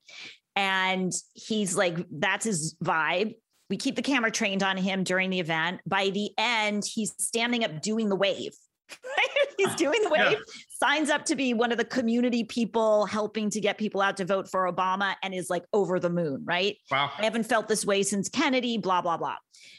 And 0.58 1.14
he's 1.34 1.78
like, 1.78 2.06
that's 2.12 2.44
his 2.46 2.76
vibe. 2.84 3.36
We 3.70 3.78
keep 3.78 3.96
the 3.96 4.02
camera 4.02 4.32
trained 4.32 4.64
on 4.64 4.78
him 4.78 5.04
during 5.04 5.30
the 5.30 5.40
event. 5.40 5.82
By 5.86 6.10
the 6.10 6.32
end, 6.38 6.84
he's 6.86 7.14
standing 7.18 7.64
up 7.64 7.82
doing 7.82 8.10
the 8.10 8.16
wave. 8.16 8.54
He's 9.58 9.76
doing 9.76 10.02
the 10.02 10.10
Yeah. 10.16 10.30
wave, 10.30 10.38
signs 10.70 11.10
up 11.10 11.26
to 11.26 11.36
be 11.36 11.54
one 11.54 11.72
of 11.72 11.78
the 11.78 11.84
community 11.86 12.44
people 12.46 13.06
helping 13.06 13.50
to 13.52 13.60
get 13.60 13.78
people 13.78 14.02
out 14.02 14.18
to 14.18 14.26
vote 14.26 14.50
for 14.50 14.72
Obama 14.72 15.16
and 15.22 15.34
is 15.34 15.50
like 15.50 15.64
over 15.74 16.00
the 16.00 16.10
moon, 16.10 16.44
right? 16.46 16.78
Wow. 16.90 17.12
I 17.18 17.24
haven't 17.26 17.44
felt 17.44 17.68
this 17.68 17.86
way 17.86 18.02
since 18.04 18.30
Kennedy, 18.30 18.78
blah, 18.78 19.02
blah, 19.02 19.18
blah. 19.18 19.36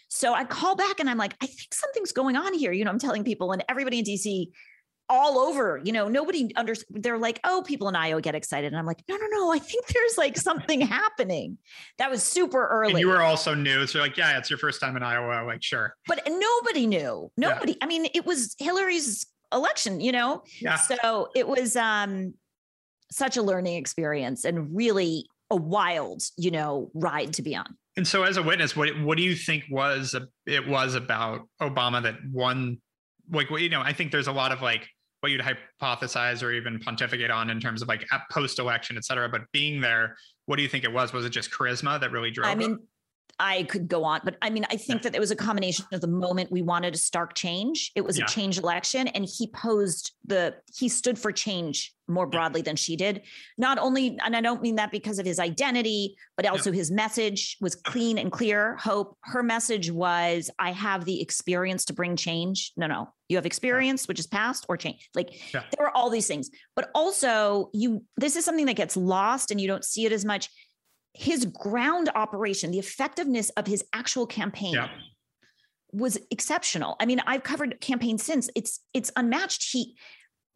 So 0.08 0.34
I 0.34 0.44
call 0.44 0.76
back 0.76 1.00
and 1.00 1.08
I'm 1.08 1.16
like, 1.16 1.34
I 1.40 1.46
think 1.46 1.72
something's 1.72 2.12
going 2.12 2.36
on 2.36 2.52
here. 2.54 2.72
You 2.72 2.84
know, 2.84 2.90
I'm 2.90 2.98
telling 2.98 3.24
people, 3.24 3.52
and 3.52 3.64
everybody 3.68 3.98
in 4.00 4.04
DC 4.04 4.48
all 5.10 5.38
over, 5.38 5.80
you 5.84 5.92
know, 5.92 6.08
nobody 6.08 6.54
under 6.56 6.74
they're 6.90 7.18
like, 7.18 7.40
oh, 7.44 7.62
people 7.66 7.88
in 7.88 7.96
Iowa 7.96 8.22
get 8.22 8.34
excited. 8.34 8.68
And 8.68 8.78
I'm 8.78 8.86
like, 8.86 9.02
no, 9.08 9.16
no, 9.16 9.26
no. 9.30 9.52
I 9.52 9.58
think 9.58 9.86
there's 9.88 10.16
like 10.16 10.38
something 10.38 10.80
happening. 10.80 11.58
That 11.98 12.10
was 12.10 12.22
super 12.22 12.62
And 12.62 12.92
early. 12.92 13.00
you 13.00 13.08
were 13.08 13.20
also 13.20 13.52
new. 13.54 13.86
So 13.86 13.98
you're 13.98 14.06
like, 14.06 14.16
yeah, 14.16 14.38
it's 14.38 14.48
your 14.48 14.58
first 14.58 14.80
time 14.80 14.96
in 14.96 15.02
Iowa. 15.02 15.44
Like, 15.44 15.62
sure. 15.62 15.94
but 16.06 16.26
nobody 16.26 16.86
knew. 16.86 17.30
Yeah. 17.36 17.48
Nobody. 17.48 17.76
I 17.82 17.86
mean, 17.86 18.06
it 18.14 18.24
was 18.24 18.54
Hillary's 18.58 19.26
election, 19.52 20.00
you 20.00 20.12
know? 20.12 20.44
Yeah. 20.60 20.76
So 20.76 21.28
it 21.34 21.46
was 21.46 21.76
um 21.76 22.34
such 23.10 23.36
a 23.36 23.42
learning 23.42 23.74
experience 23.74 24.44
and 24.44 24.74
really 24.74 25.26
a 25.50 25.56
wild, 25.56 26.22
you 26.36 26.52
know, 26.52 26.90
ride 26.94 27.32
to 27.34 27.42
be 27.42 27.56
on. 27.56 27.76
And 27.96 28.06
so, 28.06 28.22
as 28.22 28.36
a 28.36 28.42
witness, 28.42 28.76
what 28.76 28.88
what 29.00 29.16
do 29.18 29.24
you 29.24 29.34
think 29.34 29.64
was 29.70 30.14
it 30.46 30.68
was 30.68 30.94
about 30.94 31.48
Obama 31.60 32.02
that 32.04 32.14
won? 32.30 32.78
Like, 33.32 33.50
you 33.50 33.68
know, 33.68 33.80
I 33.80 33.92
think 33.92 34.12
there's 34.12 34.28
a 34.28 34.32
lot 34.32 34.52
of 34.52 34.62
like 34.62 34.88
what 35.20 35.32
you'd 35.32 35.42
hypothesize 35.42 36.42
or 36.42 36.52
even 36.52 36.78
pontificate 36.78 37.30
on 37.30 37.50
in 37.50 37.60
terms 37.60 37.82
of 37.82 37.88
like 37.88 38.06
post 38.30 38.58
election, 38.58 38.96
et 38.96 39.04
cetera. 39.04 39.28
But 39.28 39.42
being 39.52 39.80
there, 39.80 40.16
what 40.46 40.56
do 40.56 40.62
you 40.62 40.68
think 40.68 40.84
it 40.84 40.92
was? 40.92 41.12
Was 41.12 41.24
it 41.24 41.30
just 41.30 41.50
charisma 41.50 42.00
that 42.00 42.10
really 42.10 42.30
drove? 42.30 42.48
I 42.48 42.54
it? 42.54 42.78
I 43.38 43.64
could 43.64 43.88
go 43.88 44.04
on, 44.04 44.20
but 44.24 44.36
I 44.42 44.50
mean, 44.50 44.66
I 44.70 44.76
think 44.76 45.02
that 45.02 45.14
it 45.14 45.20
was 45.20 45.30
a 45.30 45.36
combination 45.36 45.84
of 45.92 46.00
the 46.00 46.06
moment 46.06 46.50
we 46.50 46.62
wanted 46.62 46.94
a 46.94 46.98
stark 46.98 47.34
change. 47.34 47.92
It 47.94 48.04
was 48.04 48.18
Yeah. 48.18 48.24
a 48.24 48.28
change 48.28 48.58
election, 48.58 49.08
and 49.08 49.24
he 49.24 49.46
posed 49.48 50.12
the 50.26 50.56
he 50.76 50.88
stood 50.88 51.18
for 51.18 51.32
change 51.32 51.94
more 52.08 52.26
broadly 52.26 52.60
than 52.60 52.74
she 52.74 52.96
did. 52.96 53.22
Not 53.56 53.78
only, 53.78 54.18
and 54.24 54.36
I 54.36 54.40
don't 54.40 54.60
mean 54.60 54.74
that 54.76 54.90
because 54.90 55.18
of 55.20 55.26
his 55.26 55.38
identity, 55.38 56.16
but 56.36 56.44
also 56.44 56.72
his 56.72 56.90
message 56.90 57.56
was 57.60 57.76
clean 57.76 58.18
and 58.18 58.32
clear. 58.32 58.76
Hope 58.76 59.16
her 59.22 59.42
message 59.42 59.90
was, 59.90 60.50
"I 60.58 60.72
have 60.72 61.04
the 61.04 61.20
experience 61.20 61.84
to 61.86 61.92
bring 61.92 62.16
change." 62.16 62.72
No, 62.76 62.86
no, 62.88 63.08
you 63.28 63.36
have 63.36 63.46
experience, 63.46 64.08
which 64.08 64.18
is 64.18 64.26
past 64.26 64.66
or 64.68 64.76
change. 64.76 65.08
Like 65.14 65.30
Yeah. 65.54 65.62
there 65.76 65.86
were 65.86 65.96
all 65.96 66.10
these 66.10 66.26
things, 66.26 66.50
but 66.74 66.90
also 66.94 67.70
you. 67.72 68.04
This 68.16 68.34
is 68.36 68.44
something 68.44 68.66
that 68.66 68.74
gets 68.76 68.96
lost, 68.96 69.50
and 69.50 69.60
you 69.60 69.68
don't 69.68 69.84
see 69.84 70.04
it 70.04 70.12
as 70.12 70.24
much 70.24 70.48
his 71.12 71.44
ground 71.44 72.10
operation, 72.14 72.70
the 72.70 72.78
effectiveness 72.78 73.50
of 73.50 73.66
his 73.66 73.84
actual 73.92 74.26
campaign 74.26 74.74
Yeah. 74.74 74.88
was 75.92 76.18
exceptional. 76.30 76.96
I 77.00 77.06
mean, 77.06 77.20
I've 77.26 77.42
covered 77.42 77.80
campaigns 77.80 78.22
since. 78.22 78.48
It's 78.54 78.80
it's 78.94 79.10
unmatched. 79.16 79.70
He 79.72 79.96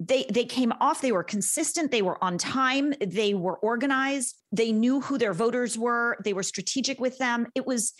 they 0.00 0.26
they 0.30 0.44
came 0.44 0.72
off, 0.80 1.00
they 1.00 1.12
were 1.12 1.24
consistent, 1.24 1.90
they 1.90 2.02
were 2.02 2.22
on 2.22 2.38
time, 2.38 2.94
they 3.00 3.34
were 3.34 3.56
organized, 3.58 4.36
they 4.52 4.72
knew 4.72 5.00
who 5.00 5.18
their 5.18 5.32
voters 5.32 5.78
were, 5.78 6.16
they 6.24 6.32
were 6.32 6.42
strategic 6.42 7.00
with 7.00 7.18
them. 7.18 7.46
It 7.54 7.66
was 7.66 7.92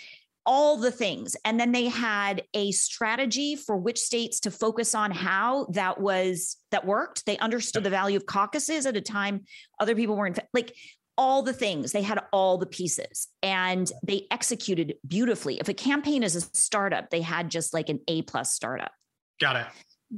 all 0.46 0.76
the 0.76 0.90
things. 0.90 1.36
And 1.44 1.58
then 1.58 1.72
they 1.72 1.86
had 1.88 2.42
a 2.52 2.70
strategy 2.72 3.56
for 3.56 3.76
which 3.76 3.98
states 3.98 4.40
to 4.40 4.50
focus 4.50 4.94
on 4.94 5.10
how 5.10 5.66
that 5.70 6.00
was 6.00 6.56
that 6.70 6.84
worked. 6.84 7.24
They 7.24 7.38
understood 7.38 7.82
the 7.82 7.90
value 7.90 8.16
of 8.16 8.26
caucuses 8.26 8.84
at 8.86 8.96
a 8.96 9.00
time 9.00 9.44
other 9.80 9.94
people 9.94 10.16
weren't 10.16 10.38
like 10.52 10.76
all 11.16 11.42
the 11.42 11.52
things 11.52 11.92
they 11.92 12.02
had 12.02 12.20
all 12.32 12.58
the 12.58 12.66
pieces 12.66 13.28
and 13.42 13.92
they 14.02 14.26
executed 14.30 14.94
beautifully 15.06 15.58
if 15.58 15.68
a 15.68 15.74
campaign 15.74 16.22
is 16.22 16.34
a 16.34 16.40
startup 16.40 17.10
they 17.10 17.20
had 17.20 17.48
just 17.48 17.72
like 17.72 17.88
an 17.88 18.00
a 18.08 18.22
plus 18.22 18.52
startup 18.52 18.92
Got 19.40 19.56
it. 19.56 19.66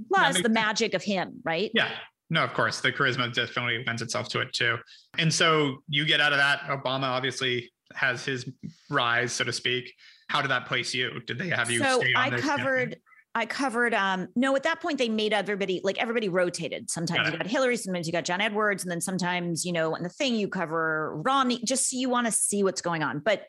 plus 0.08 0.34
makes 0.34 0.42
the 0.42 0.48
magic 0.48 0.94
of 0.94 1.02
him 1.02 1.40
right 1.44 1.70
Yeah. 1.74 1.90
No, 2.28 2.42
of 2.42 2.52
course. 2.54 2.80
The 2.80 2.90
charisma 2.92 3.32
definitely 3.32 3.84
lends 3.86 4.02
itself 4.02 4.28
to 4.30 4.40
it 4.40 4.52
too. 4.52 4.78
And 5.18 5.32
so 5.32 5.76
you 5.88 6.04
get 6.04 6.20
out 6.20 6.32
of 6.32 6.38
that. 6.38 6.60
Obama 6.62 7.04
obviously 7.04 7.70
has 7.94 8.24
his 8.24 8.50
rise, 8.90 9.32
so 9.32 9.44
to 9.44 9.52
speak. 9.52 9.94
How 10.28 10.42
did 10.42 10.50
that 10.50 10.66
place 10.66 10.92
you? 10.92 11.20
Did 11.26 11.38
they 11.38 11.48
have 11.50 11.70
you 11.70 11.78
so 11.78 12.00
stay 12.00 12.14
on 12.14 12.34
i 12.34 12.40
covered 12.40 12.90
campaign? 12.90 13.00
I 13.36 13.44
covered 13.44 13.94
um 13.94 14.26
no 14.34 14.56
at 14.56 14.62
that 14.64 14.80
point 14.80 14.98
they 14.98 15.08
made 15.08 15.32
everybody 15.32 15.80
like 15.84 15.98
everybody 15.98 16.28
rotated. 16.28 16.90
Sometimes 16.90 17.24
Got 17.24 17.32
you 17.32 17.38
got 17.38 17.46
hillary 17.46 17.76
sometimes 17.76 18.06
you 18.06 18.12
got 18.12 18.24
john 18.24 18.40
edwards 18.40 18.82
and 18.82 18.90
then 18.90 19.00
sometimes 19.00 19.64
you 19.64 19.72
know 19.72 19.94
and 19.94 20.04
the 20.04 20.08
thing 20.08 20.34
you 20.34 20.48
cover 20.48 21.20
romney 21.24 21.60
just 21.64 21.90
so 21.90 21.98
you 21.98 22.08
want 22.08 22.26
to 22.26 22.32
see 22.32 22.64
what's 22.64 22.80
going 22.80 23.02
on. 23.02 23.20
But 23.20 23.44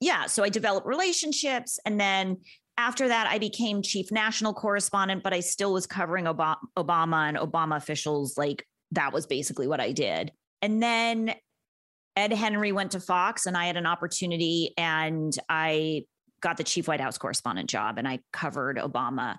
yeah 0.00 0.26
so 0.26 0.44
i 0.44 0.48
developed 0.48 0.86
relationships 0.86 1.78
and 1.86 1.98
then 1.98 2.36
after 2.76 3.08
that 3.08 3.26
i 3.28 3.38
became 3.38 3.82
chief 3.82 4.10
national 4.12 4.52
correspondent 4.52 5.22
but 5.22 5.32
i 5.32 5.40
still 5.40 5.72
was 5.72 5.86
covering 5.86 6.26
Obama, 6.26 6.56
obama 6.76 7.28
and 7.28 7.36
obama 7.36 7.76
officials 7.76 8.36
like 8.36 8.66
that 8.90 9.12
was 9.12 9.26
basically 9.26 9.66
what 9.66 9.80
i 9.80 9.92
did. 9.92 10.30
And 10.60 10.82
then 10.82 11.34
ed 12.16 12.32
henry 12.32 12.72
went 12.72 12.90
to 12.92 13.00
fox 13.00 13.46
and 13.46 13.56
i 13.56 13.64
had 13.64 13.76
an 13.76 13.86
opportunity 13.86 14.74
and 14.76 15.34
i 15.48 16.04
got 16.42 16.56
the 16.58 16.64
chief 16.64 16.86
white 16.88 17.00
house 17.00 17.16
correspondent 17.16 17.70
job 17.70 17.96
and 17.98 18.06
i 18.06 18.18
covered 18.32 18.76
obama 18.76 19.38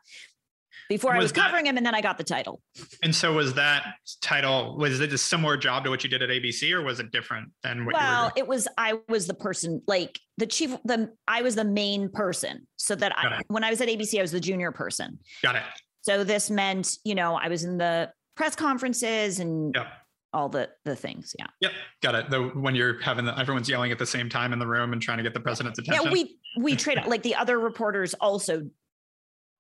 before 0.90 1.14
i 1.14 1.18
Was 1.18 1.26
was 1.26 1.32
that- 1.34 1.46
covering 1.46 1.68
him 1.68 1.78
and 1.78 1.86
then 1.86 1.94
i 1.94 2.02
got 2.02 2.18
the 2.18 2.24
title 2.24 2.62
And 3.04 3.14
so 3.16 3.34
was 3.34 3.54
that 3.54 3.84
title, 4.22 4.76
was 4.78 5.00
it 5.02 5.14
a 5.14 5.18
similar 5.18 5.56
job 5.58 5.84
to 5.84 5.90
what 5.90 6.04
you 6.04 6.10
did 6.10 6.24
at 6.24 6.30
ABC 6.30 6.72
or 6.74 6.82
was 6.82 7.00
it 7.00 7.12
different 7.12 7.52
than 7.62 7.86
what 7.86 7.94
well 7.94 8.32
it 8.36 8.48
was 8.48 8.68
i 8.78 8.96
was 9.08 9.28
the 9.28 9.34
person 9.36 9.82
like 9.88 10.20
the 10.38 10.48
chief 10.48 10.76
the 10.86 11.14
i 11.28 11.42
was 11.44 11.56
the 11.56 11.66
main 11.66 12.10
person 12.10 12.66
so 12.78 12.96
that 12.96 13.16
I, 13.18 13.42
when 13.48 13.64
i 13.64 13.70
was 13.70 13.82
at 13.82 13.88
abc 13.90 14.18
i 14.18 14.22
was 14.22 14.32
the 14.32 14.40
junior 14.40 14.72
person 14.72 15.20
Got 15.44 15.58
it. 15.58 15.64
so 16.02 16.24
this 16.24 16.50
meant 16.50 16.98
you 17.04 17.14
know 17.16 17.36
i 17.36 17.50
was 17.50 17.64
in 17.64 17.78
the 17.78 18.12
press 18.36 18.56
conferences 18.56 19.40
and 19.40 19.76
Yep. 19.76 19.88
All 20.34 20.50
the 20.50 20.70
the 20.86 20.96
things 20.96 21.36
yeah 21.38 21.46
Yep. 21.62 21.72
Got 22.02 22.16
it. 22.16 22.30
Though 22.30 22.50
when 22.50 22.76
you're 22.76 23.00
having 23.02 23.26
the, 23.26 23.38
everyone's 23.40 23.70
yelling 23.70 23.92
at 23.92 24.00
the 24.00 24.06
same 24.06 24.30
time 24.30 24.52
in 24.54 24.60
the 24.60 24.68
room 24.68 24.92
and 24.94 25.02
trying 25.02 25.18
to 25.18 25.24
get 25.24 25.34
the 25.34 25.40
president's 25.40 25.80
attention. 25.80 26.06
yeah 26.06 26.12
we 26.12 26.38
we 26.58 26.76
trade 26.84 27.00
like 27.08 27.24
the 27.24 27.36
other 27.36 27.60
reporters 27.60 28.14
also 28.16 28.64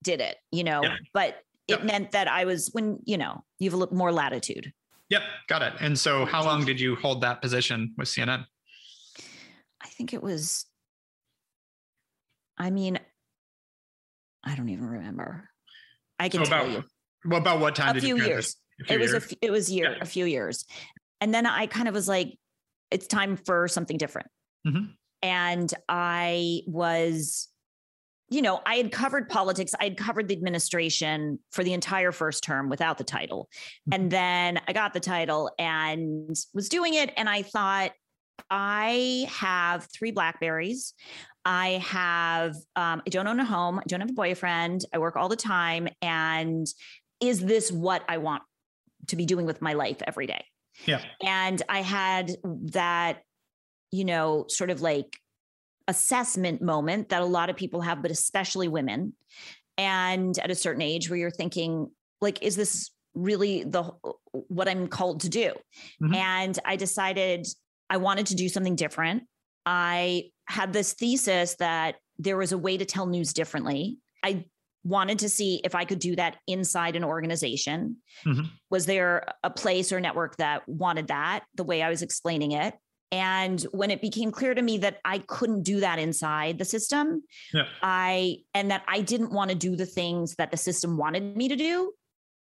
did 0.03 0.19
it 0.19 0.35
you 0.51 0.63
know 0.63 0.81
Yeah. 0.83 0.95
but 1.13 1.35
it 1.67 1.79
Yep. 1.79 1.83
meant 1.85 2.11
that 2.11 2.27
i 2.27 2.43
was 2.45 2.69
when 2.73 2.99
you 3.05 3.17
know 3.17 3.43
you 3.59 3.69
have 3.69 3.73
a 3.73 3.77
little 3.77 3.95
more 3.95 4.11
latitude 4.11 4.73
Yep. 5.09 5.21
Got 5.47 5.61
it. 5.61 5.73
And 5.79 5.99
so 5.99 6.25
how 6.25 6.43
long 6.43 6.65
did 6.65 6.79
you 6.79 6.95
hold 6.95 7.21
that 7.21 7.39
position 7.39 7.93
with 7.97 8.07
CNN? 8.07 8.45
I 9.83 9.87
think 9.89 10.11
it 10.13 10.23
was, 10.23 10.65
I 12.57 12.71
mean, 12.71 12.97
I 14.43 14.55
don't 14.55 14.69
even 14.69 14.87
remember. 14.87 15.49
I 16.17 16.29
can 16.29 16.43
So 16.43 16.49
tell 16.49 16.61
about 16.65 16.71
you 16.71 16.83
Well, 17.25 17.39
about 17.41 17.59
what 17.59 17.75
time 17.75 17.89
a 17.91 17.93
did 17.95 18.03
few 18.03 18.17
you 18.17 18.23
years. 18.25 18.55
It 18.89 18.99
was 18.99 19.13
a 19.13 19.17
f- 19.17 19.33
it 19.41 19.51
was 19.51 19.71
year 19.71 19.91
Yeah. 19.91 19.97
a 20.01 20.05
few 20.05 20.25
years, 20.25 20.65
and 21.21 21.33
then 21.33 21.45
I 21.45 21.67
kind 21.67 21.87
of 21.87 21.93
was 21.93 22.07
like, 22.07 22.37
it's 22.91 23.07
time 23.07 23.37
for 23.37 23.67
something 23.67 23.97
different. 23.97 24.27
Mhm. 24.67 24.93
And 25.21 25.73
I 25.87 26.61
was, 26.67 27.47
you 28.29 28.41
know, 28.41 28.61
I 28.65 28.75
had 28.75 28.91
covered 28.91 29.29
politics. 29.29 29.73
I 29.79 29.85
had 29.85 29.97
covered 29.97 30.27
the 30.27 30.35
administration 30.35 31.39
for 31.51 31.63
the 31.63 31.73
entire 31.73 32.11
first 32.11 32.43
term 32.43 32.69
without 32.69 32.97
the 32.97 33.03
title, 33.03 33.49
Mm-hmm. 33.89 33.93
and 33.93 34.11
then 34.11 34.59
I 34.67 34.73
got 34.73 34.93
the 34.93 34.99
title 34.99 35.49
and 35.59 36.35
was 36.53 36.69
doing 36.69 36.93
it, 36.95 37.13
and 37.17 37.29
I 37.29 37.41
thought, 37.43 37.91
I 38.49 39.27
have 39.29 39.87
three 39.93 40.11
Blackberries. 40.11 40.93
I 41.45 41.81
have, 41.85 42.55
um, 42.75 43.01
I 43.05 43.09
don't 43.09 43.27
own 43.27 43.39
a 43.39 43.45
home. 43.45 43.77
I 43.79 43.83
don't 43.87 43.99
have 44.01 44.09
a 44.09 44.13
boyfriend. 44.13 44.85
I 44.93 44.97
work 44.97 45.15
all 45.15 45.29
the 45.29 45.35
time. 45.35 45.87
And 46.01 46.65
is 47.21 47.39
this 47.41 47.71
what 47.71 48.03
I 48.09 48.17
want 48.17 48.41
to 49.07 49.15
be 49.15 49.25
doing 49.25 49.45
with 49.45 49.61
my 49.61 49.73
life 49.73 50.01
every 50.05 50.27
day? 50.27 50.45
Yeah. 50.85 51.01
And 51.23 51.61
I 51.69 51.81
had 51.81 52.31
that, 52.71 53.21
you 53.91 54.05
know, 54.05 54.45
sort 54.47 54.69
of 54.69 54.81
like 54.81 55.17
assessment 55.87 56.61
moment 56.61 57.09
that 57.09 57.21
a 57.21 57.25
lot 57.25 57.49
of 57.49 57.55
people 57.55 57.81
have, 57.81 58.01
but 58.01 58.11
especially 58.11 58.67
women. 58.67 59.13
And 59.77 60.37
at 60.39 60.51
a 60.51 60.55
certain 60.55 60.81
age 60.81 61.09
where 61.09 61.17
you're 61.17 61.31
thinking, 61.31 61.89
like, 62.21 62.41
is 62.41 62.55
this 62.55 62.91
really 63.15 63.63
the 63.63 63.91
what 64.31 64.67
I'm 64.67 64.87
called 64.87 65.21
to 65.21 65.29
do? 65.29 65.53
Mhm. 66.01 66.15
And 66.15 66.59
I 66.65 66.75
decided 66.75 67.47
I 67.89 67.97
wanted 67.97 68.27
to 68.27 68.35
do 68.35 68.49
something 68.49 68.75
different. 68.75 69.23
I 69.65 70.31
had 70.47 70.73
this 70.73 70.93
thesis 70.93 71.55
that 71.55 71.95
there 72.17 72.37
was 72.37 72.51
a 72.51 72.57
way 72.57 72.77
to 72.77 72.85
tell 72.85 73.05
news 73.05 73.33
differently. 73.33 73.97
I 74.23 74.45
wanted 74.83 75.19
to 75.19 75.29
see 75.29 75.61
if 75.63 75.75
I 75.75 75.85
could 75.85 75.99
do 75.99 76.15
that 76.15 76.37
inside 76.47 76.95
an 76.95 77.03
organization. 77.03 77.97
Mhm. 78.25 78.49
Was 78.69 78.85
there 78.85 79.25
a 79.43 79.49
place 79.49 79.91
or 79.91 79.99
network 79.99 80.37
that 80.37 80.67
wanted 80.67 81.07
that 81.07 81.45
the 81.55 81.63
way 81.63 81.81
I 81.81 81.89
was 81.89 82.01
explaining 82.01 82.51
it? 82.51 82.75
And 83.11 83.61
when 83.71 83.91
it 83.91 84.01
became 84.01 84.31
clear 84.31 84.55
to 84.55 84.61
me 84.61 84.79
that 84.79 84.99
I 85.05 85.19
couldn't 85.19 85.61
do 85.63 85.79
that 85.81 85.99
inside 85.99 86.57
the 86.57 86.65
system, 86.65 87.23
Yeah. 87.53 87.67
I 87.81 88.39
and 88.53 88.71
that 88.71 88.83
I 88.87 89.01
didn't 89.01 89.31
want 89.31 89.51
to 89.51 89.55
do 89.55 89.75
the 89.75 89.85
things 89.85 90.35
that 90.35 90.51
the 90.51 90.57
system 90.57 90.97
wanted 90.97 91.37
me 91.37 91.47
to 91.47 91.55
do, 91.55 91.93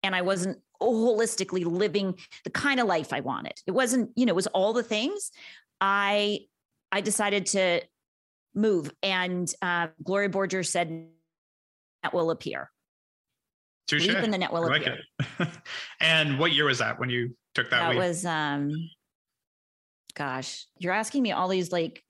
and 0.02 0.16
I 0.16 0.22
wasn't 0.22 0.60
holistically 0.80 1.64
living 1.64 2.18
the 2.44 2.50
kind 2.50 2.80
of 2.80 2.86
life 2.86 3.12
I 3.12 3.20
wanted. 3.20 3.54
It 3.66 3.72
wasn't, 3.72 4.10
you 4.16 4.26
know, 4.26 4.32
it 4.32 4.36
was 4.36 4.46
all 4.48 4.72
the 4.72 4.82
things. 4.82 5.30
I 5.80 6.40
I 6.90 7.00
decided 7.00 7.46
to 7.46 7.82
move, 8.54 8.90
and 9.02 9.52
uh, 9.60 9.88
Gloria 10.02 10.28
Borger 10.30 10.66
said, 10.66 10.88
"That 10.88 11.08
will 12.12 12.30
appear. 12.30 12.70
Touche. 13.86 14.06
Leap 14.08 14.18
in 14.18 14.30
the 14.30 14.38
net 14.38 14.52
will 14.52 14.64
I 14.64 14.76
appear." 14.76 14.98
and 16.00 16.38
what 16.38 16.52
year 16.52 16.64
was 16.66 16.78
that 16.78 16.98
when 16.98 17.08
you 17.10 17.36
took 17.54 17.70
that, 17.70 17.80
That 17.80 17.90
leap? 17.90 17.98
was, 17.98 18.26
um, 18.26 18.72
gosh, 20.14 20.66
you're 20.78 20.92
asking 20.92 21.22
me 21.22 21.32
all 21.32 21.48
these 21.48 21.70
like, 21.72 22.02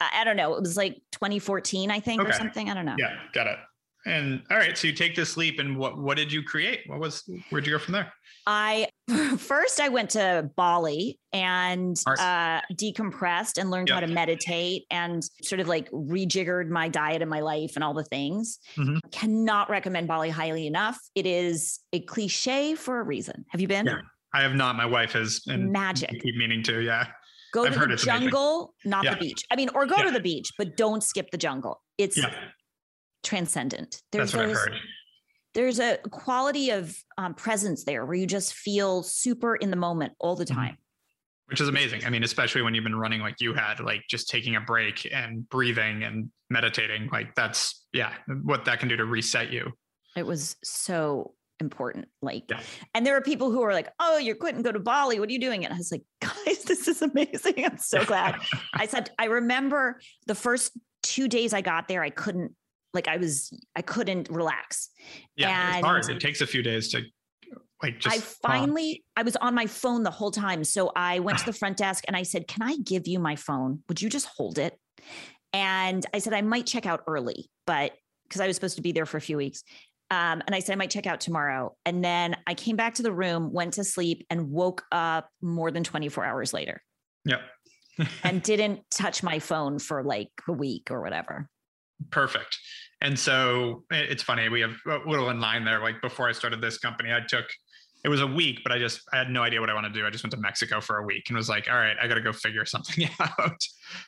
I, 0.00 0.20
I 0.20 0.24
don't 0.24 0.36
know. 0.36 0.54
It 0.54 0.60
was 0.60 0.76
like 0.76 0.96
2014, 1.12 1.90
I 1.90 2.00
think, 2.00 2.22
or 2.22 2.32
something. 2.32 2.70
I 2.70 2.74
don't 2.74 2.86
know. 2.86 2.96
yeah, 2.98 3.16
got 3.32 3.46
it. 3.46 3.58
And 4.06 4.42
all 4.50 4.56
right, 4.56 4.76
so 4.78 4.86
you 4.86 4.94
take 4.94 5.14
this 5.14 5.36
leap, 5.36 5.58
and 5.58 5.76
what 5.76 5.98
what 5.98 6.16
did 6.16 6.32
you 6.32 6.42
create? 6.42 6.80
What 6.86 7.00
was 7.00 7.22
where'd 7.50 7.66
you 7.66 7.72
go 7.72 7.78
from 7.78 7.92
there? 7.92 8.12
I 8.46 8.88
first 9.38 9.78
I 9.80 9.88
went 9.90 10.10
to 10.10 10.50
Bali 10.56 11.18
and 11.32 11.96
uh, 12.06 12.60
decompressed 12.74 13.58
and 13.58 13.70
learned 13.70 13.90
how 13.90 14.00
to 14.00 14.06
meditate 14.06 14.84
and 14.90 15.22
sort 15.42 15.60
of 15.60 15.68
like 15.68 15.90
rejiggered 15.90 16.68
my 16.70 16.88
diet 16.88 17.20
and 17.20 17.30
my 17.30 17.40
life 17.40 17.72
and 17.74 17.84
all 17.84 17.92
the 17.94 18.04
things. 18.04 18.58
Mhm. 18.76 18.98
Cannot 19.12 19.68
recommend 19.68 20.08
Bali 20.08 20.30
highly 20.30 20.66
enough. 20.66 20.98
It 21.14 21.26
is 21.26 21.80
a 21.92 22.00
cliche 22.00 22.74
for 22.74 23.00
a 23.00 23.02
reason. 23.02 23.44
Have 23.50 23.60
you 23.60 23.68
been? 23.68 23.86
Yeah. 23.86 24.00
I 24.32 24.42
have 24.42 24.54
not. 24.54 24.76
My 24.76 24.86
wife 24.86 25.12
has, 25.12 25.42
and 25.48 25.70
Magic. 25.72 26.08
Keep 26.22 26.36
meaning 26.36 26.62
to. 26.62 26.80
Yeah, 26.80 27.08
Go 27.52 27.64
I've 27.66 27.72
to 27.74 27.78
heard 27.80 27.90
the 27.90 27.94
it's 27.94 28.04
amazing. 28.04 28.22
jungle, 28.28 28.74
not 28.84 29.04
Yeah. 29.04 29.14
the 29.14 29.20
beach. 29.20 29.42
I 29.50 29.56
mean, 29.56 29.68
or 29.74 29.84
go 29.86 29.96
Yeah. 29.98 30.04
to 30.04 30.10
the 30.12 30.20
beach, 30.20 30.50
but 30.56 30.76
don't 30.76 31.02
skip 31.02 31.30
the 31.32 31.36
jungle. 31.38 31.82
It's 31.98 32.16
yeah, 32.16 32.32
transcendent. 33.22 34.02
that's 34.12 34.32
what 34.34 34.42
I've 34.42 34.48
there's- 34.48 34.64
heard. 34.68 34.78
there's 35.54 35.78
a 35.80 35.98
quality 36.10 36.70
of 36.70 36.96
um, 37.18 37.34
presence 37.34 37.84
there 37.84 38.04
where 38.06 38.14
you 38.14 38.26
just 38.26 38.54
feel 38.54 39.02
super 39.02 39.56
in 39.56 39.70
the 39.70 39.76
moment 39.76 40.12
all 40.18 40.36
the 40.36 40.44
Mhm. 40.44 40.54
time. 40.54 40.76
which 41.48 41.60
is 41.60 41.66
amazing. 41.66 42.04
I 42.04 42.10
mean, 42.10 42.22
especially 42.22 42.62
when 42.62 42.76
you've 42.76 42.84
been 42.84 42.94
running 42.94 43.20
like 43.20 43.40
you 43.40 43.52
had, 43.54 43.80
like 43.80 44.02
just 44.08 44.28
taking 44.28 44.54
a 44.54 44.60
break 44.60 45.12
and 45.12 45.48
breathing 45.48 46.04
and 46.04 46.30
meditating. 46.48 47.08
Like 47.10 47.34
that's 47.34 47.84
yeah, 47.92 48.14
what 48.44 48.64
that 48.66 48.78
can 48.78 48.88
do 48.88 48.96
to 48.96 49.04
reset 49.04 49.50
you. 49.50 49.72
It 50.16 50.24
was 50.24 50.54
so 50.62 51.34
important. 51.58 52.06
Like, 52.22 52.44
Yeah. 52.48 52.60
and 52.94 53.04
there 53.04 53.16
are 53.16 53.20
people 53.20 53.50
who 53.50 53.62
are 53.62 53.72
like, 53.72 53.88
"Oh, 53.98 54.16
you're 54.18 54.36
quitting, 54.36 54.62
go 54.62 54.70
to 54.70 54.78
Bali. 54.78 55.18
What 55.18 55.28
are 55.28 55.32
you 55.32 55.40
doing?" 55.40 55.64
And 55.64 55.74
I 55.74 55.76
was 55.76 55.90
like, 55.90 56.02
"Guys, 56.20 56.62
this 56.62 56.86
is 56.86 57.02
amazing. 57.02 57.64
I'm 57.64 57.78
so 57.78 58.04
glad." 58.04 58.36
I 58.74 58.86
said, 58.86 59.10
I 59.18 59.24
remember 59.24 60.00
the 60.28 60.36
first 60.36 60.78
two 61.02 61.26
days 61.26 61.52
I 61.52 61.62
got 61.62 61.88
there, 61.88 62.04
I 62.04 62.10
couldn't, 62.10 62.54
like, 62.94 63.08
I 63.08 63.16
was, 63.16 63.52
I 63.76 63.82
couldn't 63.82 64.28
relax. 64.30 64.90
Yeah, 65.36 65.78
it's 65.78 65.86
hard. 65.86 66.08
It 66.08 66.20
takes 66.20 66.40
a 66.40 66.46
few 66.46 66.62
days 66.62 66.88
to 66.90 67.02
like 67.82 67.98
just 67.98 68.14
I 68.14 68.20
finally, 68.20 69.04
I 69.16 69.22
was 69.22 69.36
on 69.36 69.54
my 69.54 69.66
phone 69.66 70.02
the 70.02 70.10
whole 70.10 70.30
time. 70.30 70.64
So 70.64 70.92
I 70.94 71.20
went 71.20 71.38
to 71.38 71.46
the 71.46 71.52
front 71.58 71.76
desk 71.76 72.04
and 72.06 72.16
I 72.16 72.22
said, 72.22 72.46
Can 72.46 72.62
I 72.62 72.76
give 72.84 73.06
you 73.06 73.18
my 73.18 73.36
phone? 73.36 73.82
Would 73.88 74.02
you 74.02 74.10
just 74.10 74.26
hold 74.26 74.58
it? 74.58 74.78
And 75.52 76.04
I 76.12 76.18
said, 76.18 76.34
I 76.34 76.42
might 76.42 76.66
check 76.66 76.86
out 76.86 77.02
early, 77.06 77.50
but 77.66 77.92
because 78.24 78.40
I 78.40 78.46
was 78.46 78.54
supposed 78.54 78.76
to 78.76 78.82
be 78.82 78.92
there 78.92 79.06
for 79.06 79.16
a 79.16 79.20
few 79.20 79.36
weeks. 79.36 79.64
Um, 80.12 80.42
and 80.46 80.54
I 80.54 80.60
said, 80.60 80.72
I 80.72 80.76
might 80.76 80.90
check 80.90 81.06
out 81.06 81.20
tomorrow. 81.20 81.74
And 81.84 82.04
then 82.04 82.36
I 82.46 82.54
came 82.54 82.76
back 82.76 82.94
to 82.94 83.02
the 83.02 83.12
room, 83.12 83.52
went 83.52 83.74
to 83.74 83.84
sleep, 83.84 84.26
and 84.28 84.50
woke 84.50 84.84
up 84.90 85.28
more 85.40 85.70
than 85.70 85.84
24 85.84 86.24
hours 86.24 86.52
later 86.52 86.82
Yep. 87.24 87.40
and 88.24 88.42
didn't 88.42 88.80
touch 88.90 89.22
my 89.22 89.38
phone 89.38 89.78
for 89.78 90.02
like 90.02 90.30
a 90.48 90.52
week 90.52 90.88
or 90.90 91.00
whatever. 91.00 91.48
Perfect. 92.10 92.58
And 93.02 93.18
so 93.18 93.84
it's 93.90 94.22
funny. 94.22 94.48
We 94.48 94.60
have 94.60 94.74
a 94.86 94.98
little 95.08 95.30
in 95.30 95.40
line 95.40 95.64
there. 95.64 95.80
Like 95.80 96.00
before 96.02 96.28
I 96.28 96.32
started 96.32 96.60
this 96.60 96.78
company, 96.78 97.12
I 97.12 97.20
took 97.26 97.46
it 98.02 98.08
was 98.08 98.20
a 98.22 98.26
week, 98.26 98.60
but 98.62 98.72
I 98.72 98.78
just 98.78 99.02
I 99.12 99.18
had 99.18 99.28
no 99.30 99.42
idea 99.42 99.60
what 99.60 99.68
I 99.68 99.74
want 99.74 99.86
to 99.86 99.92
do. 99.92 100.06
I 100.06 100.10
just 100.10 100.24
went 100.24 100.32
to 100.32 100.40
Mexico 100.40 100.80
for 100.80 100.98
a 100.98 101.04
week 101.04 101.24
and 101.28 101.36
was 101.36 101.48
like, 101.50 101.68
all 101.70 101.76
right, 101.76 101.96
I 102.00 102.08
got 102.08 102.14
to 102.14 102.22
go 102.22 102.32
figure 102.32 102.64
something 102.64 103.08
out. 103.20 103.58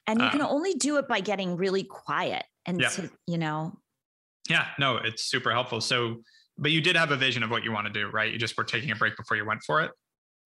And 0.07 0.21
you 0.21 0.31
can 0.31 0.41
Uh, 0.41 0.49
only 0.49 0.75
do 0.75 0.97
it 0.97 1.07
by 1.09 1.21
getting 1.21 1.57
really 1.57 1.85
quiet 1.85 2.45
and, 2.65 2.81
Yeah. 2.81 2.89
to, 2.91 3.11
you 3.27 3.37
know, 3.39 3.79
Yeah, 4.49 4.67
no, 4.79 4.97
it's 4.97 5.25
super 5.25 5.51
helpful. 5.53 5.81
So, 5.83 6.23
but 6.59 6.71
you 6.71 6.81
did 6.81 6.97
have 6.97 7.11
a 7.11 7.17
vision 7.17 7.43
of 7.43 7.51
what 7.51 7.65
you 7.65 7.73
want 7.73 7.87
to 7.87 7.93
do, 7.93 8.09
right? 8.09 8.33
You 8.33 8.39
just 8.39 8.57
were 8.57 8.65
taking 8.65 8.91
a 8.91 8.97
break 8.97 9.15
before 9.17 9.37
you 9.37 9.45
went 9.45 9.63
for 9.63 9.83
it. 9.83 9.91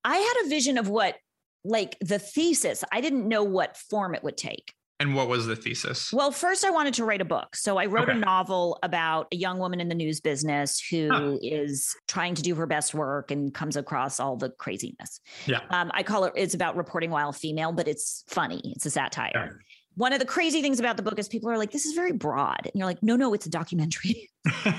I 0.04 0.16
had 0.16 0.46
a 0.46 0.48
vision 0.48 0.76
of 0.76 0.88
what, 0.88 1.16
like 1.64 1.96
the 2.00 2.18
thesis, 2.18 2.82
I 2.92 3.00
didn't 3.00 3.28
know 3.28 3.42
what 3.44 3.76
form 3.76 4.14
it 4.16 4.22
would 4.24 4.36
take. 4.36 4.72
And 4.98 5.14
what 5.14 5.28
was 5.28 5.46
the 5.46 5.54
thesis? 5.56 6.10
Well, 6.12 6.30
first, 6.30 6.64
I 6.64 6.70
wanted 6.70 6.94
to 6.94 7.04
write 7.04 7.20
a 7.20 7.24
book. 7.24 7.54
So 7.54 7.76
I 7.76 7.84
wrote 7.84 8.08
Okay. 8.08 8.16
a 8.16 8.20
novel 8.20 8.78
about 8.82 9.26
a 9.30 9.36
young 9.36 9.58
woman 9.58 9.78
in 9.78 9.88
the 9.88 9.94
news 9.94 10.20
business 10.20 10.80
who 10.90 11.38
is 11.42 11.92
Huh. 11.92 12.00
trying 12.08 12.34
to 12.34 12.42
do 12.42 12.54
her 12.54 12.66
best 12.66 12.94
work 12.94 13.30
and 13.30 13.52
comes 13.52 13.76
across 13.76 14.18
all 14.18 14.36
the 14.36 14.50
craziness. 14.50 15.20
Yeah. 15.44 15.60
Um, 15.70 15.90
I 15.92 16.02
call 16.02 16.24
it, 16.24 16.32
it's 16.34 16.54
about 16.54 16.76
reporting 16.76 17.10
while 17.10 17.32
female, 17.32 17.72
but 17.72 17.88
it's 17.88 18.24
funny. 18.28 18.60
It's 18.74 18.86
a 18.86 18.90
satire. 18.90 19.32
Yeah. 19.34 19.48
One 19.96 20.12
of 20.12 20.18
the 20.18 20.24
crazy 20.26 20.62
things 20.62 20.78
about 20.80 20.96
the 20.96 21.02
book 21.02 21.18
is 21.18 21.28
people 21.28 21.50
are 21.50 21.58
like, 21.58 21.70
this 21.72 21.84
is 21.86 21.94
very 21.94 22.12
broad. 22.12 22.60
And 22.64 22.72
you're 22.74 22.86
like, 22.86 23.02
no, 23.02 23.16
no, 23.16 23.34
it's 23.34 23.46
a 23.46 23.50
documentary. 23.50 24.30
you 24.64 24.72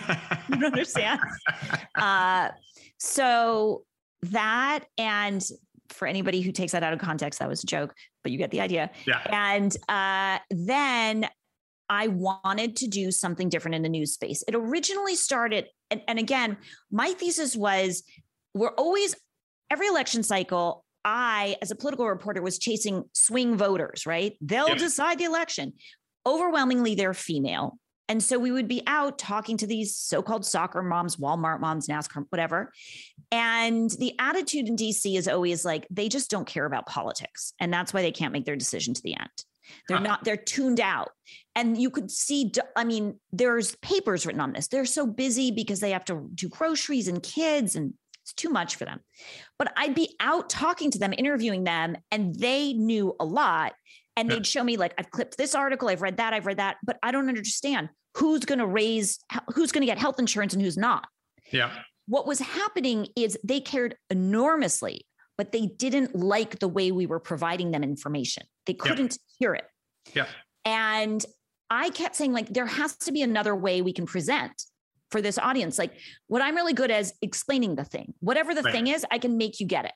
don't 0.49 0.65
understand. 0.65 1.19
uh, 1.95 2.49
so 2.99 3.83
that 4.23 4.85
and 4.97 5.43
for 5.93 6.07
anybody 6.07 6.41
who 6.41 6.51
takes 6.51 6.71
that 6.73 6.83
out 6.83 6.93
of 6.93 6.99
context, 6.99 7.39
that 7.39 7.49
was 7.49 7.63
a 7.63 7.67
joke, 7.67 7.93
but 8.23 8.31
you 8.31 8.37
get 8.37 8.51
the 8.51 8.61
idea. 8.61 8.91
yeah. 9.05 9.21
And 9.31 9.75
uh, 9.89 10.39
then 10.49 11.27
I 11.89 12.07
wanted 12.07 12.75
to 12.77 12.87
do 12.87 13.11
something 13.11 13.49
different 13.49 13.75
in 13.75 13.81
the 13.81 13.89
news 13.89 14.13
space. 14.13 14.43
It 14.47 14.55
originally 14.55 15.15
started, 15.15 15.67
and, 15.89 16.01
and 16.07 16.19
again, 16.19 16.57
my 16.91 17.13
thesis 17.13 17.55
was 17.55 18.03
we're 18.53 18.73
always, 18.73 19.15
every 19.71 19.87
election 19.87 20.23
cycle, 20.23 20.83
I, 21.05 21.55
as 21.61 21.71
a 21.71 21.75
political 21.75 22.07
reporter, 22.07 22.41
was 22.41 22.59
chasing 22.59 23.03
swing 23.13 23.55
voters, 23.57 24.05
right? 24.05 24.33
They'll 24.41 24.69
Yep. 24.69 24.77
decide 24.79 25.17
the 25.19 25.23
election. 25.25 25.73
Overwhelmingly, 26.25 26.95
they're 26.95 27.13
female. 27.13 27.77
And 28.09 28.23
so 28.23 28.39
we 28.39 28.51
would 28.51 28.67
be 28.67 28.81
out 28.87 29.17
talking 29.17 29.57
to 29.57 29.67
these 29.67 29.95
so 29.95 30.21
called 30.21 30.45
soccer 30.45 30.81
moms, 30.81 31.17
Walmart 31.17 31.59
moms, 31.59 31.87
NASCAR, 31.87 32.25
whatever. 32.29 32.71
And 33.31 33.89
the 33.91 34.13
attitude 34.19 34.67
in 34.67 34.75
DC 34.77 35.17
is 35.17 35.27
always 35.27 35.65
like, 35.65 35.85
they 35.89 36.07
just 36.07 36.29
don't 36.29 36.47
care 36.47 36.65
about 36.65 36.85
politics. 36.85 37.53
And 37.59 37.73
that's 37.73 37.93
why 37.93 38.01
they 38.01 38.11
can't 38.11 38.31
make 38.31 38.45
their 38.45 38.55
decision 38.55 38.93
to 38.93 39.01
the 39.03 39.15
end. 39.19 39.29
They're 39.87 39.97
Huh. 39.97 40.03
not, 40.03 40.23
they're 40.23 40.37
tuned 40.37 40.79
out. 40.79 41.09
And 41.55 41.77
you 41.77 41.89
could 41.89 42.09
see, 42.09 42.51
I 42.75 42.83
mean, 42.85 43.19
there's 43.31 43.75
papers 43.77 44.25
written 44.25 44.41
on 44.41 44.53
this. 44.53 44.67
They're 44.67 44.85
so 44.85 45.05
busy 45.05 45.51
because 45.51 45.79
they 45.81 45.91
have 45.91 46.05
to 46.05 46.29
do 46.33 46.47
groceries 46.47 47.07
and 47.09 47.21
kids, 47.21 47.75
and 47.75 47.93
it's 48.21 48.33
too 48.33 48.49
much 48.49 48.75
for 48.75 48.85
them. 48.85 49.01
But 49.59 49.73
I'd 49.75 49.95
be 49.95 50.15
out 50.19 50.49
talking 50.49 50.91
to 50.91 50.99
them, 50.99 51.13
interviewing 51.17 51.65
them, 51.65 51.97
and 52.11 52.33
they 52.35 52.73
knew 52.73 53.15
a 53.19 53.25
lot. 53.25 53.73
And 54.17 54.29
they'd 54.29 54.45
show 54.47 54.63
me, 54.63 54.75
like, 54.77 54.93
I've 54.97 55.11
clipped 55.11 55.37
this 55.37 55.53
article, 55.55 55.87
I've 55.89 56.01
read 56.01 56.17
that, 56.17 56.33
I've 56.33 56.45
read 56.45 56.57
that, 56.57 56.77
but 56.83 56.97
I 57.03 57.11
don't 57.11 57.29
understand 57.29 57.89
who's 58.15 58.43
going 58.45 58.59
to 58.59 58.65
raise, 58.65 59.19
who's 59.53 59.71
going 59.71 59.81
to 59.83 59.85
get 59.85 59.97
health 59.99 60.19
insurance 60.19 60.53
and 60.53 60.61
who's 60.61 60.77
not 60.77 61.07
Yeah. 61.53 61.71
what 62.07 62.25
was 62.25 62.39
happening 62.39 63.07
is 63.15 63.37
they 63.43 63.59
cared 63.61 63.95
enormously, 64.09 65.05
but 65.37 65.51
they 65.51 65.67
didn't 65.67 66.15
like 66.15 66.59
the 66.59 66.67
way 66.67 66.91
we 66.91 67.05
were 67.05 67.19
providing 67.19 67.71
them 67.71 67.83
information. 67.83 68.43
They 68.65 68.73
couldn't 68.73 69.19
hear 69.37 69.53
it. 69.53 69.65
Yeah. 70.15 70.25
And 70.65 71.23
I 71.69 71.89
kept 71.91 72.15
saying, 72.15 72.33
like, 72.33 72.49
there 72.49 72.65
has 72.65 72.95
to 72.97 73.11
be 73.11 73.21
another 73.21 73.55
way 73.55 73.81
we 73.81 73.93
can 73.93 74.05
present 74.05 74.63
for 75.11 75.21
this 75.21 75.37
audience. 75.37 75.77
Like, 75.77 75.93
what 76.27 76.41
I'm 76.41 76.55
really 76.55 76.73
good 76.73 76.89
at 76.91 77.01
is 77.01 77.13
explaining 77.21 77.75
the 77.75 77.83
thing. 77.83 78.13
Whatever 78.19 78.55
the 78.55 78.63
Right. 78.63 78.73
thing 78.73 78.87
is, 78.87 79.05
I 79.11 79.19
can 79.19 79.37
make 79.37 79.59
you 79.59 79.67
get 79.67 79.85
it. 79.85 79.93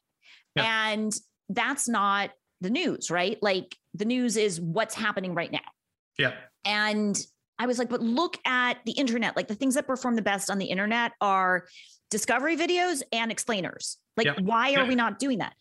Yeah. 0.55 0.89
And 0.89 1.13
that's 1.49 1.87
not 1.89 2.31
the 2.61 2.69
news, 2.69 3.09
right? 3.09 3.37
Like, 3.41 3.75
the 3.93 4.05
news 4.05 4.37
is 4.37 4.59
what's 4.61 4.95
happening 4.95 5.33
right 5.33 5.51
now. 5.51 5.59
Yeah. 6.17 6.33
And 6.65 7.19
I 7.59 7.65
was 7.67 7.77
like, 7.79 7.89
but 7.89 8.01
look 8.01 8.37
at 8.45 8.77
the 8.85 8.93
internet. 8.93 9.35
Like 9.35 9.47
the 9.47 9.55
things 9.55 9.75
that 9.75 9.85
perform 9.87 10.15
the 10.15 10.21
best 10.21 10.49
on 10.49 10.57
the 10.57 10.65
internet 10.65 11.11
are 11.21 11.65
discovery 12.09 12.57
videos 12.57 13.01
and 13.11 13.31
explainers. 13.31 13.97
Like, 14.17 14.25
Yeah. 14.25 14.33
why 14.41 14.69
are 14.73 14.83
Yeah. 14.83 14.87
we 14.87 14.95
not 14.95 15.19
doing 15.19 15.39
that? 15.39 15.53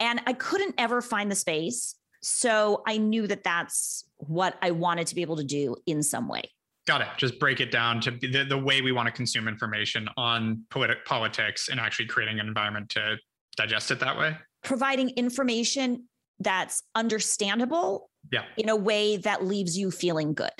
And 0.00 0.20
I 0.26 0.32
couldn't 0.32 0.74
ever 0.78 1.00
find 1.00 1.30
the 1.30 1.34
space. 1.36 1.94
So 2.22 2.82
I 2.86 2.98
knew 2.98 3.26
that 3.26 3.44
that's 3.44 4.04
what 4.16 4.56
I 4.62 4.70
wanted 4.70 5.08
to 5.08 5.14
be 5.14 5.22
able 5.22 5.36
to 5.36 5.44
do 5.44 5.76
in 5.86 6.02
some 6.02 6.28
way. 6.28 6.42
Got 6.86 7.00
it. 7.02 7.08
Just 7.16 7.38
break 7.38 7.60
it 7.60 7.70
down 7.70 8.00
to 8.02 8.10
the, 8.10 8.44
the 8.48 8.58
way 8.58 8.80
we 8.80 8.90
want 8.92 9.06
to 9.06 9.12
consume 9.12 9.46
information 9.46 10.08
on 10.16 10.64
politi- 10.70 11.04
politics 11.04 11.68
and 11.68 11.78
actually 11.78 12.06
creating 12.06 12.40
an 12.40 12.48
environment 12.48 12.88
to 12.90 13.16
digest 13.56 13.90
it 13.90 14.00
that 14.00 14.16
way. 14.18 14.36
Providing 14.64 15.10
information 15.10 16.08
that's 16.42 16.82
understandable 16.94 18.10
Yeah. 18.30 18.44
in 18.56 18.68
a 18.68 18.76
way 18.76 19.16
that 19.18 19.44
leaves 19.44 19.76
you 19.76 19.90
feeling 19.90 20.34
good. 20.34 20.50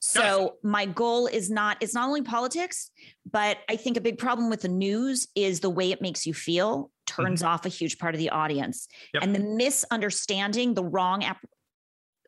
So 0.00 0.56
my 0.62 0.86
goal 0.86 1.26
is 1.26 1.50
not 1.50 1.76
it's 1.80 1.94
not 1.94 2.08
only 2.08 2.22
politics, 2.22 2.90
but 3.30 3.58
I 3.68 3.76
think 3.76 3.98
a 3.98 4.00
big 4.00 4.16
problem 4.16 4.48
with 4.48 4.62
the 4.62 4.68
news 4.68 5.28
is 5.34 5.60
the 5.60 5.68
way 5.68 5.92
it 5.92 6.00
makes 6.00 6.26
you 6.26 6.32
feel 6.32 6.90
turns 7.06 7.40
mm-hmm. 7.40 7.50
off 7.50 7.66
a 7.66 7.68
huge 7.68 7.98
part 7.98 8.14
of 8.14 8.18
the 8.18 8.30
audience. 8.30 8.88
Yep. 9.12 9.22
And 9.22 9.34
the 9.34 9.40
misunderstanding, 9.40 10.72
the 10.72 10.84
wrong 10.84 11.22
ap- 11.22 11.44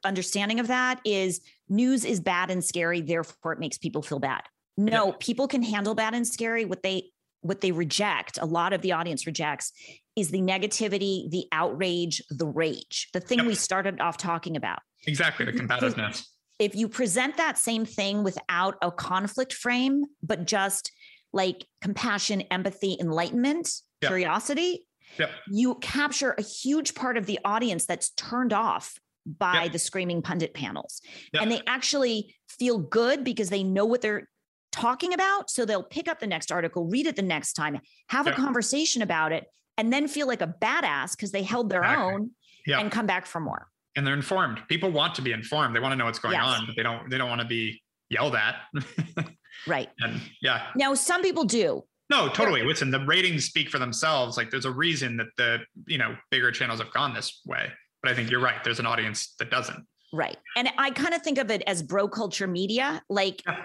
understanding 0.04 0.60
of 0.60 0.66
that 0.66 1.00
is 1.04 1.40
news 1.68 2.04
is 2.04 2.20
bad 2.20 2.50
and 2.50 2.62
scary, 2.62 3.00
therefore 3.00 3.54
it 3.54 3.58
makes 3.58 3.78
people 3.78 4.02
feel 4.02 4.18
bad. 4.18 4.42
No, 4.76 5.12
people 5.12 5.48
can 5.48 5.62
handle 5.62 5.94
bad 5.94 6.14
and 6.14 6.26
scary. 6.26 6.64
What 6.64 6.82
they 6.82 7.10
what 7.40 7.60
they 7.60 7.72
reject, 7.72 8.38
a 8.40 8.46
lot 8.46 8.72
of 8.72 8.82
the 8.82 8.92
audience 8.92 9.26
rejects, 9.26 9.72
is 10.16 10.30
the 10.30 10.40
negativity, 10.40 11.30
the 11.30 11.46
outrage, 11.52 12.22
the 12.30 12.46
rage, 12.46 13.08
the 13.12 13.20
thing 13.20 13.38
Yep. 13.38 13.46
we 13.46 13.54
started 13.54 14.00
off 14.00 14.16
talking 14.16 14.56
about 14.56 14.80
Exactly. 15.06 15.46
The 15.46 15.52
combativeness. 15.52 16.28
if 16.58 16.74
you 16.76 16.88
present 16.88 17.36
that 17.38 17.58
same 17.58 17.84
thing 17.84 18.22
without 18.22 18.76
a 18.82 18.90
conflict 18.92 19.52
frame, 19.52 20.04
but 20.22 20.46
just 20.46 20.92
like 21.32 21.66
compassion, 21.80 22.42
empathy, 22.50 22.96
enlightenment, 23.00 23.68
Yeah. 24.02 24.08
curiosity, 24.10 24.86
Yep. 25.18 25.30
you 25.48 25.74
capture 25.76 26.32
a 26.38 26.42
huge 26.42 26.94
part 26.94 27.16
of 27.16 27.26
the 27.26 27.38
audience 27.44 27.86
that's 27.86 28.10
turned 28.10 28.52
off 28.52 28.98
by 29.26 29.64
Yep. 29.64 29.72
the 29.72 29.78
screaming 29.78 30.20
pundit 30.22 30.52
panels. 30.54 31.00
Yep. 31.32 31.42
And 31.42 31.50
they 31.52 31.62
actually 31.66 32.36
feel 32.48 32.78
good 32.78 33.24
because 33.24 33.48
they 33.50 33.62
know 33.64 33.84
what 33.86 34.00
they're 34.02 34.28
talking 34.72 35.12
about. 35.14 35.50
So 35.50 35.64
they'll 35.64 35.82
pick 35.82 36.06
up 36.08 36.20
the 36.20 36.26
next 36.26 36.50
article, 36.52 36.84
read 36.86 37.06
it 37.06 37.16
the 37.16 37.22
next 37.22 37.54
time, 37.54 37.80
have 38.08 38.26
Yep. 38.26 38.34
a 38.38 38.40
conversation 38.40 39.02
about 39.02 39.32
it, 39.32 39.44
and 39.78 39.92
then 39.92 40.08
feel 40.08 40.26
like 40.26 40.42
a 40.42 40.54
badass 40.60 41.12
because 41.16 41.30
they 41.32 41.42
held 41.42 41.70
their 41.70 41.82
Exactly. 41.82 42.14
own 42.14 42.30
Yeah. 42.66 42.80
and 42.80 42.90
come 42.92 43.06
back 43.06 43.26
for 43.26 43.40
more. 43.40 43.68
and 43.94 44.06
they're 44.06 44.14
informed. 44.14 44.58
People 44.68 44.90
want 44.90 45.14
to 45.16 45.20
be 45.22 45.32
informed. 45.32 45.76
They 45.76 45.80
want 45.80 45.92
to 45.92 45.96
know 45.96 46.06
what's 46.06 46.18
going 46.18 46.32
Yes. 46.34 46.44
on, 46.44 46.64
but 46.66 46.76
they 46.76 46.82
don't 46.82 47.10
they 47.10 47.18
don't 47.18 47.28
want 47.28 47.42
to 47.42 47.46
be 47.46 47.82
yelled 48.08 48.34
at. 48.34 48.56
Right. 49.66 49.90
and 50.00 50.20
yeah. 50.40 50.68
Now, 50.74 50.94
some 50.94 51.20
people 51.22 51.44
do. 51.44 51.84
No, 52.10 52.28
totally. 52.30 52.62
Listen, 52.62 52.90
the 52.90 53.04
ratings 53.04 53.44
speak 53.44 53.68
for 53.68 53.78
themselves. 53.78 54.36
Like 54.38 54.50
there's 54.50 54.64
a 54.64 54.70
reason 54.70 55.18
that 55.18 55.26
the, 55.36 55.58
you 55.86 55.98
know, 55.98 56.16
bigger 56.30 56.50
channels 56.50 56.80
have 56.80 56.90
gone 56.92 57.12
this 57.14 57.40
way. 57.46 57.70
But 58.02 58.10
I 58.10 58.14
think 58.14 58.30
you're 58.30 58.40
right. 58.40 58.62
There's 58.64 58.80
an 58.80 58.86
audience 58.86 59.34
that 59.38 59.50
doesn't. 59.50 59.86
Right. 60.12 60.36
And 60.56 60.68
I 60.78 60.90
kind 60.90 61.14
of 61.14 61.22
think 61.22 61.38
of 61.38 61.50
it 61.50 61.62
as 61.66 61.82
bro 61.82 62.08
culture 62.08 62.46
media. 62.46 63.02
Like 63.10 63.42
Yeah. 63.46 63.62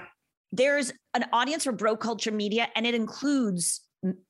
there's 0.51 0.91
an 1.13 1.25
audience 1.33 1.63
for 1.63 1.71
bro 1.71 1.95
culture 1.97 2.31
media, 2.31 2.67
and 2.75 2.85
it 2.85 2.93
includes 2.93 3.81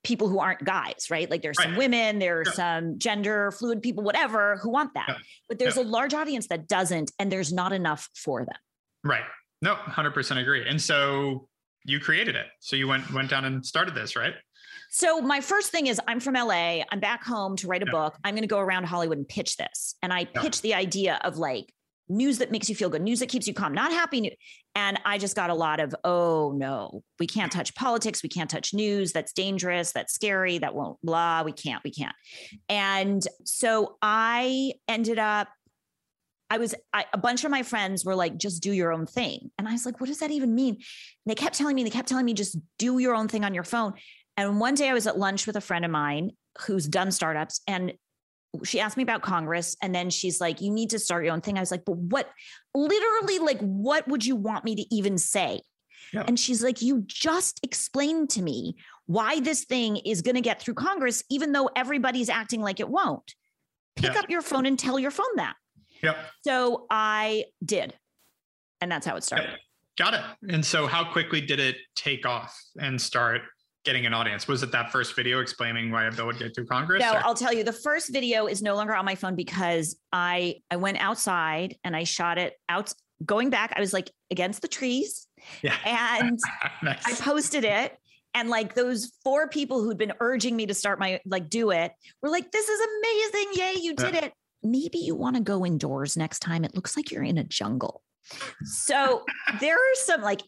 people 0.04 0.30
who 0.30 0.40
aren't 0.40 0.64
guys, 0.64 1.08
right? 1.10 1.30
Like 1.30 1.42
there's 1.42 1.58
right. 1.60 1.66
some 1.66 1.76
women, 1.76 2.20
there's 2.20 2.48
yeah. 2.48 2.54
some 2.54 3.00
gender 3.00 3.52
fluid 3.52 3.82
people, 3.82 4.04
whatever, 4.04 4.58
who 4.58 4.70
want 4.70 4.94
that. 4.94 5.06
Yeah. 5.10 5.16
But 5.50 5.60
there's 5.60 5.78
yeah. 5.78 5.84
a 5.84 5.86
large 5.86 6.14
audience 6.14 6.48
that 6.48 6.68
doesn't, 6.68 7.12
and 7.20 7.32
there's 7.32 7.52
not 7.52 7.74
enough 7.74 8.10
for 8.16 8.46
them. 8.46 8.58
Right. 9.04 9.24
No, 9.62 9.76
100% 9.76 10.38
agree. 10.42 10.68
And 10.68 10.82
so 10.82 11.48
you 11.84 12.00
created 12.00 12.36
it. 12.36 12.48
So 12.60 12.76
you 12.76 12.88
went 12.88 13.12
went 13.14 13.30
down 13.30 13.46
and 13.46 13.66
started 13.66 13.96
this, 13.96 14.16
right? 14.16 14.34
So 14.90 15.22
my 15.22 15.42
first 15.42 15.72
thing 15.72 15.88
is 15.88 16.00
I'm 16.08 16.20
from 16.20 16.36
LA. 16.36 16.82
I'm 16.92 17.00
back 17.00 17.24
home 17.24 17.56
to 17.58 17.68
write 17.68 17.84
a 17.84 17.88
book. 17.88 18.16
I'm 18.24 18.34
going 18.34 18.44
to 18.44 18.48
go 18.48 18.60
around 18.60 18.86
Hollywood 18.86 19.18
and 19.18 19.28
pitch 19.28 19.58
this. 19.58 19.96
And 20.02 20.14
I 20.14 20.26
pitch 20.26 20.62
the 20.62 20.74
idea 20.76 21.20
of 21.24 21.38
like 21.38 21.74
news 22.10 22.38
that 22.38 22.52
makes 22.52 22.70
you 22.70 22.76
feel 22.76 22.90
good, 22.90 23.02
news 23.02 23.20
that 23.20 23.30
keeps 23.30 23.48
you 23.48 23.54
calm, 23.54 23.74
not 23.74 23.92
happy 23.92 24.22
news. 24.22 24.36
And 24.76 25.00
I 25.06 25.18
just 25.18 25.36
got 25.36 25.50
a 25.50 25.54
lot 25.54 25.80
of, 25.80 25.96
oh 26.04 26.54
no, 26.56 27.04
we 27.20 27.28
can't 27.28 27.52
touch 27.52 27.76
politics. 27.76 28.24
We 28.24 28.30
can't 28.30 28.50
touch 28.50 28.74
news. 28.74 29.12
That's 29.12 29.34
dangerous. 29.34 29.92
That's 29.92 30.14
scary. 30.14 30.60
That 30.60 30.76
won't 30.76 30.98
blah. 31.02 31.44
We 31.44 31.52
can't, 31.52 31.84
we 31.84 31.92
can't. 31.92 32.16
And 32.70 33.26
so 33.44 33.98
I 34.02 34.74
ended 34.88 35.20
up, 35.20 35.50
I 36.50 36.60
was, 36.60 36.74
I, 36.94 37.06
a 37.12 37.18
bunch 37.18 37.44
of 37.44 37.52
my 37.52 37.64
friends 37.64 38.06
were 38.06 38.16
like, 38.16 38.38
just 38.38 38.64
do 38.64 38.72
your 38.72 38.94
own 38.94 39.06
thing. 39.06 39.52
And 39.58 39.68
I 39.68 39.74
was 39.74 39.86
like, 39.86 40.00
what 40.00 40.08
does 40.08 40.20
that 40.20 40.32
even 40.32 40.56
mean? 40.56 40.76
And 40.76 40.84
they 41.26 41.36
kept 41.36 41.56
telling 41.56 41.76
me, 41.76 41.84
they 41.84 41.90
kept 41.90 42.08
telling 42.08 42.26
me, 42.26 42.34
just 42.34 42.58
do 42.78 43.00
your 43.00 43.16
own 43.16 43.28
thing 43.28 43.44
on 43.44 43.54
your 43.54 43.66
phone. 43.66 43.94
And 44.38 44.60
one 44.60 44.76
day 44.76 44.90
I 44.90 44.94
was 44.94 45.08
at 45.08 45.18
lunch 45.18 45.46
with 45.46 45.58
a 45.58 45.62
friend 45.62 45.84
of 45.84 45.92
mine 45.92 46.32
who's 46.60 46.88
done 46.88 47.12
startups 47.12 47.62
and 47.68 47.94
she 48.64 48.80
asked 48.80 48.98
me 48.98 49.04
about 49.04 49.22
Congress 49.22 49.76
and 49.82 49.94
then 49.94 50.10
she's 50.10 50.42
like, 50.42 50.62
you 50.62 50.72
need 50.72 50.90
to 50.92 51.00
start 51.00 51.24
your 51.24 51.34
own 51.34 51.42
thing. 51.42 51.58
I 51.58 51.62
was 51.62 51.72
like, 51.72 51.86
but 51.86 51.98
what 51.98 52.30
literally, 52.74 53.40
like, 53.40 53.60
what 53.60 54.08
would 54.08 54.26
you 54.26 54.36
want 54.36 54.64
me 54.64 54.76
to 54.76 54.96
even 54.96 55.18
say? 55.18 55.62
Yeah. 56.14 56.24
And 56.28 56.40
she's 56.40 56.64
like, 56.64 56.82
you 56.82 57.04
just 57.06 57.60
explained 57.64 58.30
to 58.32 58.42
me 58.42 58.76
why 59.06 59.40
this 59.40 59.66
thing 59.66 59.98
is 59.98 60.22
going 60.22 60.36
to 60.36 60.42
get 60.42 60.62
through 60.62 60.76
Congress, 60.76 61.24
even 61.30 61.52
though 61.52 61.70
everybody's 61.76 62.30
acting 62.30 62.62
like 62.62 62.80
it 62.80 62.90
won't. 62.90 63.36
Pick 63.96 64.14
yeah. 64.14 64.20
up 64.20 64.30
your 64.30 64.42
phone 64.42 64.66
and 64.66 64.78
tell 64.78 65.00
your 65.00 65.12
phone 65.12 65.36
that. 65.36 65.56
Yep. 66.04 66.18
So 66.46 66.86
I 66.90 67.46
did. 67.66 67.94
And 68.80 68.92
that's 68.92 69.06
how 69.06 69.16
it 69.16 69.24
started. 69.24 69.58
Got 69.98 70.14
it. 70.14 70.22
And 70.50 70.64
so, 70.64 70.86
how 70.86 71.12
quickly 71.12 71.42
did 71.42 71.60
it 71.60 71.78
take 71.96 72.26
off 72.28 72.56
and 72.80 73.02
start 73.02 73.42
getting 73.88 74.06
an 74.06 74.14
audience? 74.14 74.48
Was 74.48 74.62
it 74.64 74.72
that 74.74 74.92
first 74.92 75.16
video 75.16 75.40
explaining 75.40 75.90
why 75.92 76.04
a 76.04 76.12
bill 76.12 76.28
would 76.28 76.38
get 76.38 76.54
through 76.54 76.68
Congress? 76.68 77.02
No, 77.02 77.14
or? 77.14 77.26
I'll 77.26 77.34
tell 77.34 77.54
you. 77.54 77.64
The 77.64 77.74
first 77.74 78.12
video 78.12 78.46
is 78.46 78.62
no 78.62 78.76
longer 78.76 78.94
on 78.94 79.06
my 79.06 79.16
phone 79.16 79.36
because 79.36 79.98
I 80.12 80.58
I 80.70 80.76
went 80.76 80.98
outside 81.00 81.78
and 81.84 81.96
I 81.96 82.04
shot 82.04 82.38
it 82.38 82.54
out. 82.70 82.94
Going 83.26 83.50
back, 83.50 83.74
I 83.76 83.80
was 83.80 83.94
like 83.94 84.12
against 84.30 84.62
the 84.62 84.68
trees. 84.68 85.28
Yeah. 85.64 85.74
And 85.86 86.38
nice. 86.84 87.06
I 87.08 87.24
posted 87.24 87.64
it. 87.64 87.98
And 88.36 88.50
like 88.50 88.76
those 88.76 89.14
four 89.24 89.48
people 89.48 89.82
who'd 89.82 89.98
been 89.98 90.14
urging 90.20 90.56
me 90.56 90.68
to 90.68 90.74
start 90.74 91.00
my 91.00 91.20
like 91.26 91.50
do 91.50 91.72
it 91.72 91.94
were 92.22 92.30
like, 92.30 92.52
this 92.52 92.68
is 92.68 92.80
amazing. 93.00 93.48
Yay, 93.54 93.74
you 93.82 93.96
did 93.96 94.14
yeah. 94.14 94.26
it. 94.26 94.34
Maybe 94.62 95.00
you 95.00 95.16
want 95.16 95.38
to 95.38 95.42
go 95.42 95.66
indoors 95.66 96.18
next 96.18 96.40
time. 96.40 96.66
It 96.66 96.76
looks 96.76 96.98
like 96.98 97.10
you're 97.10 97.24
in 97.24 97.38
a 97.38 97.44
jungle. 97.44 98.04
So 98.64 99.24
there 99.62 99.76
are 99.76 99.96
some 99.96 100.22
like 100.22 100.42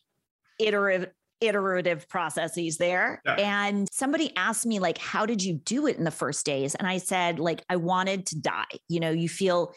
iterative 0.59 1.09
iterative 1.41 2.07
processes 2.09 2.77
there. 2.77 3.21
Yeah. 3.25 3.35
And 3.35 3.87
somebody 3.91 4.35
asked 4.35 4.65
me, 4.65 4.79
like, 4.79 4.97
how 4.97 5.25
did 5.25 5.43
you 5.43 5.53
do 5.53 5.87
it 5.87 5.97
in 5.97 6.03
the 6.03 6.11
first 6.11 6.45
days? 6.45 6.75
And 6.75 6.87
I 6.87 6.97
said, 6.97 7.39
like, 7.39 7.63
I 7.69 7.75
wanted 7.77 8.25
to 8.27 8.39
die. 8.39 8.65
You 8.87 8.99
know, 8.99 9.11
you 9.11 9.29
feel, 9.29 9.73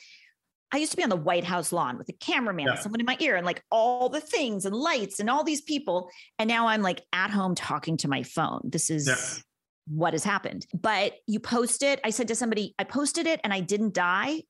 I 0.73 0.79
used 0.79 0.91
to 0.93 0.97
be 0.97 1.03
on 1.03 1.11
the 1.11 1.17
White 1.17 1.45
House 1.45 1.73
lawn 1.73 1.99
with 1.99 2.09
a 2.09 2.15
cameraman, 2.15 2.67
yeah. 2.67 2.75
someone 2.77 3.01
in 3.01 3.07
my 3.07 3.17
ear, 3.21 3.37
and 3.37 3.47
like 3.47 3.63
all 3.71 4.09
the 4.09 4.21
things 4.21 4.65
and 4.65 4.75
lights 4.75 5.21
and 5.21 5.31
all 5.31 5.45
these 5.45 5.61
people. 5.63 6.11
And 6.39 6.49
now 6.49 6.69
I'm 6.69 6.83
like 6.83 7.03
at 7.13 7.31
home 7.31 7.55
talking 7.55 7.97
to 7.99 8.09
my 8.09 8.23
phone. 8.23 8.61
This 8.65 8.91
is. 8.91 9.07
Yeah. 9.09 9.43
What 9.89 10.13
has 10.13 10.23
happened? 10.23 10.65
But 10.73 11.15
you 11.27 11.41
post 11.41 11.83
it. 11.83 12.01
I 12.05 12.11
said 12.11 12.29
to 12.29 12.37
somebody, 12.37 12.73
I 12.79 12.85
posted 12.85 13.27
it 13.27 13.41
and 13.43 13.53
I 13.53 13.59
didn't 13.59 13.95
die. 13.95 14.45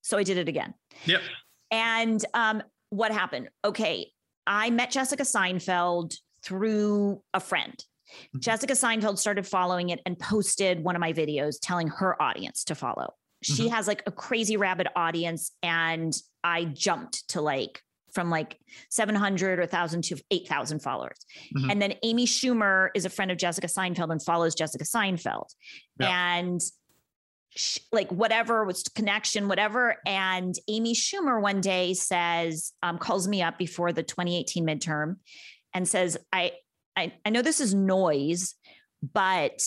So 0.00 0.16
I 0.16 0.22
did 0.22 0.38
it 0.38 0.48
again. 0.48 0.72
Yep. 1.04 1.20
And 1.70 2.24
um, 2.32 2.62
what 2.88 3.12
happened? 3.12 3.50
Okay. 3.62 4.10
I 4.46 4.70
met 4.70 4.90
Jessica 4.90 5.22
Seinfeld 5.22 6.16
through 6.44 7.22
a 7.34 7.40
friend. 7.40 7.74
Mm-hmm. 8.10 8.40
Jessica 8.40 8.72
Seinfeld 8.74 9.18
started 9.18 9.46
following 9.46 9.90
it 9.90 10.00
and 10.04 10.18
posted 10.18 10.82
one 10.82 10.96
of 10.96 11.00
my 11.00 11.12
videos 11.12 11.56
telling 11.60 11.88
her 11.88 12.20
audience 12.20 12.64
to 12.64 12.74
follow. 12.74 13.14
She 13.42 13.64
mm-hmm. 13.64 13.74
has 13.74 13.86
like 13.86 14.02
a 14.06 14.10
crazy 14.10 14.56
rabid 14.56 14.88
audience, 14.94 15.52
and 15.62 16.12
I 16.44 16.64
jumped 16.64 17.28
to 17.30 17.40
like 17.40 17.82
from 18.12 18.28
like 18.28 18.58
700 18.90 19.58
or 19.58 19.62
1000 19.62 20.02
to 20.02 20.16
8000 20.30 20.80
followers. 20.80 21.18
Mm-hmm. 21.56 21.70
And 21.70 21.82
then 21.82 21.94
Amy 22.02 22.26
Schumer 22.26 22.88
is 22.94 23.04
a 23.04 23.10
friend 23.10 23.30
of 23.30 23.38
Jessica 23.38 23.68
Seinfeld 23.68 24.10
and 24.10 24.22
follows 24.22 24.54
Jessica 24.54 24.84
Seinfeld. 24.84 25.46
Yeah. 25.98 26.36
And 26.36 26.60
she, 27.50 27.80
like 27.92 28.10
whatever 28.10 28.64
was 28.64 28.82
connection, 28.82 29.48
whatever. 29.48 29.96
And 30.06 30.54
Amy 30.68 30.94
Schumer 30.94 31.40
one 31.40 31.60
day 31.60 31.94
says, 31.94 32.72
um, 32.82 32.98
calls 32.98 33.28
me 33.28 33.42
up 33.42 33.58
before 33.58 33.92
the 33.92 34.02
2018 34.02 34.66
midterm 34.66 35.16
and 35.74 35.88
says, 35.88 36.16
I, 36.32 36.52
I, 36.96 37.12
I 37.24 37.30
know 37.30 37.42
this 37.42 37.60
is 37.60 37.74
noise, 37.74 38.54
but 39.02 39.62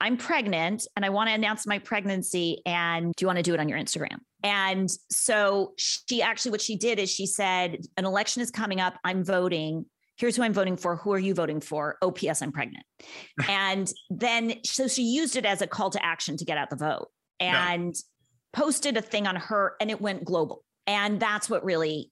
I'm 0.00 0.16
pregnant 0.16 0.86
and 0.96 1.04
I 1.04 1.10
want 1.10 1.28
to 1.28 1.34
announce 1.34 1.66
my 1.66 1.78
pregnancy. 1.78 2.62
And 2.64 3.12
do 3.14 3.22
you 3.22 3.26
want 3.26 3.36
to 3.36 3.42
do 3.42 3.54
it 3.54 3.60
on 3.60 3.68
your 3.68 3.78
Instagram? 3.78 4.18
And 4.42 4.88
so 5.10 5.74
she 5.76 6.22
actually, 6.22 6.52
what 6.52 6.62
she 6.62 6.76
did 6.76 6.98
is 6.98 7.10
she 7.10 7.26
said, 7.26 7.78
an 7.96 8.06
election 8.06 8.40
is 8.40 8.50
coming 8.50 8.80
up. 8.80 8.94
I'm 9.04 9.22
voting. 9.22 9.84
Here's 10.16 10.36
who 10.36 10.42
I'm 10.42 10.54
voting 10.54 10.76
for. 10.76 10.96
Who 10.96 11.12
are 11.12 11.18
you 11.18 11.34
voting 11.34 11.60
for? 11.60 11.96
Oh, 12.00 12.10
P.S. 12.10 12.40
I'm 12.40 12.52
pregnant. 12.52 12.84
and 13.48 13.90
then, 14.08 14.54
so 14.64 14.88
she 14.88 15.02
used 15.02 15.36
it 15.36 15.44
as 15.44 15.60
a 15.60 15.66
call 15.66 15.90
to 15.90 16.04
action 16.04 16.36
to 16.38 16.44
get 16.44 16.56
out 16.56 16.70
the 16.70 16.76
vote 16.76 17.08
and 17.38 17.94
yeah. 17.94 18.00
posted 18.58 18.96
a 18.96 19.02
thing 19.02 19.26
on 19.26 19.36
her 19.36 19.74
and 19.80 19.90
it 19.90 20.00
went 20.00 20.24
global. 20.24 20.64
And 20.86 21.20
that's 21.20 21.50
what 21.50 21.64
really 21.64 22.10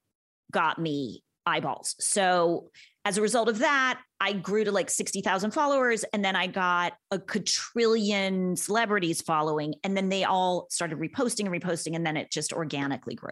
got 0.53 0.79
me 0.79 1.23
eyeballs. 1.47 1.97
So 1.99 2.69
as 3.05 3.17
a 3.17 3.23
result 3.23 3.49
of 3.49 3.61
that, 3.61 4.01
I 4.21 4.33
grew 4.33 4.65
to 4.65 4.73
like 4.73 4.91
60,000 4.91 5.53
followers. 5.53 6.05
And 6.13 6.25
then 6.25 6.37
I 6.37 6.47
got 6.47 6.95
a 7.11 7.19
quadrillion 7.19 8.57
celebrities 8.57 9.23
following. 9.23 9.75
And 9.85 9.97
then 9.97 10.09
they 10.09 10.25
all 10.25 10.67
started 10.71 10.99
reposting 10.99 11.47
and 11.47 11.63
reposting. 11.63 11.95
And 11.95 12.05
then 12.05 12.17
it 12.17 12.31
just 12.31 12.53
organically 12.53 13.15
grew. 13.15 13.31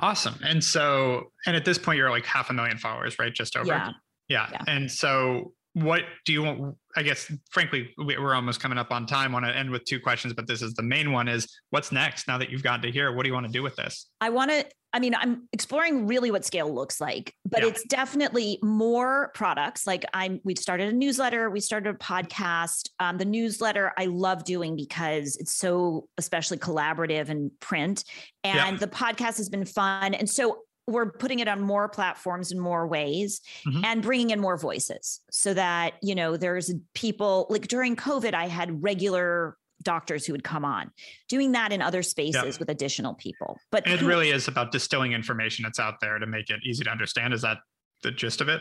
Awesome. 0.00 0.38
And 0.42 0.64
so, 0.64 1.32
and 1.46 1.54
at 1.54 1.64
this 1.64 1.78
point, 1.78 1.98
you're 1.98 2.10
like 2.10 2.24
half 2.24 2.50
a 2.50 2.52
million 2.52 2.78
followers, 2.78 3.18
right? 3.18 3.32
Just 3.32 3.56
over. 3.56 3.68
Yeah. 3.68 3.90
Yeah. 4.28 4.48
yeah. 4.50 4.64
And 4.66 4.90
so, 4.90 5.52
what 5.74 6.02
do 6.24 6.32
you 6.32 6.42
want? 6.42 6.76
I 6.96 7.02
guess, 7.02 7.32
frankly, 7.50 7.90
we're 7.96 8.34
almost 8.34 8.60
coming 8.60 8.78
up 8.78 8.90
on 8.90 9.06
time. 9.06 9.30
I 9.30 9.40
want 9.40 9.46
to 9.46 9.56
end 9.56 9.70
with 9.70 9.84
two 9.84 9.98
questions, 9.98 10.34
but 10.34 10.46
this 10.46 10.60
is 10.60 10.74
the 10.74 10.82
main 10.82 11.12
one 11.12 11.28
is 11.28 11.48
what's 11.70 11.92
next 11.92 12.28
now 12.28 12.38
that 12.38 12.50
you've 12.50 12.62
gotten 12.62 12.82
to 12.82 12.90
here? 12.90 13.12
What 13.12 13.22
do 13.22 13.28
you 13.28 13.34
want 13.34 13.46
to 13.46 13.52
do 13.52 13.62
with 13.62 13.76
this? 13.76 14.08
I 14.20 14.30
want 14.30 14.50
to 14.50 14.66
I 14.94 14.98
mean, 14.98 15.14
I'm 15.14 15.48
exploring 15.52 16.06
really 16.06 16.30
what 16.30 16.44
scale 16.44 16.72
looks 16.72 17.00
like, 17.00 17.34
but 17.46 17.62
yeah. 17.62 17.68
it's 17.68 17.82
definitely 17.84 18.58
more 18.62 19.30
products. 19.32 19.86
Like 19.86 20.04
I'm, 20.12 20.38
we 20.44 20.54
started 20.54 20.92
a 20.92 20.92
newsletter, 20.92 21.48
we 21.48 21.60
started 21.60 21.94
a 21.94 21.98
podcast. 21.98 22.90
Um, 23.00 23.16
the 23.16 23.24
newsletter 23.24 23.92
I 23.96 24.06
love 24.06 24.44
doing 24.44 24.76
because 24.76 25.36
it's 25.36 25.52
so 25.52 26.08
especially 26.18 26.58
collaborative 26.58 27.30
and 27.30 27.50
print, 27.58 28.04
and 28.44 28.74
yeah. 28.74 28.76
the 28.76 28.86
podcast 28.86 29.38
has 29.38 29.48
been 29.48 29.64
fun. 29.64 30.12
And 30.12 30.28
so 30.28 30.58
we're 30.86 31.10
putting 31.12 31.38
it 31.38 31.48
on 31.48 31.60
more 31.60 31.88
platforms 31.88 32.50
in 32.50 32.58
more 32.58 32.86
ways 32.86 33.40
mm-hmm. 33.66 33.84
and 33.84 34.02
bringing 34.02 34.30
in 34.30 34.40
more 34.40 34.56
voices 34.56 35.20
so 35.30 35.54
that 35.54 35.94
you 36.02 36.14
know 36.14 36.36
there's 36.36 36.72
people 36.94 37.46
like 37.50 37.68
during 37.68 37.96
covid 37.96 38.34
i 38.34 38.48
had 38.48 38.82
regular 38.82 39.56
doctors 39.82 40.24
who 40.24 40.32
would 40.32 40.44
come 40.44 40.64
on 40.64 40.90
doing 41.28 41.52
that 41.52 41.72
in 41.72 41.82
other 41.82 42.02
spaces 42.02 42.60
with 42.60 42.68
additional 42.68 43.14
people 43.14 43.58
but 43.72 43.84
and 43.86 44.00
it 44.00 44.04
really 44.04 44.30
is 44.30 44.46
about 44.48 44.70
distilling 44.70 45.12
information 45.12 45.62
that's 45.62 45.78
out 45.78 45.94
there 46.00 46.18
to 46.18 46.26
make 46.26 46.50
it 46.50 46.60
easy 46.64 46.84
to 46.84 46.90
understand. 46.90 47.34
Is 47.34 47.42
that 47.42 47.58
the 48.02 48.10
gist 48.10 48.40
of 48.40 48.48
it? 48.48 48.60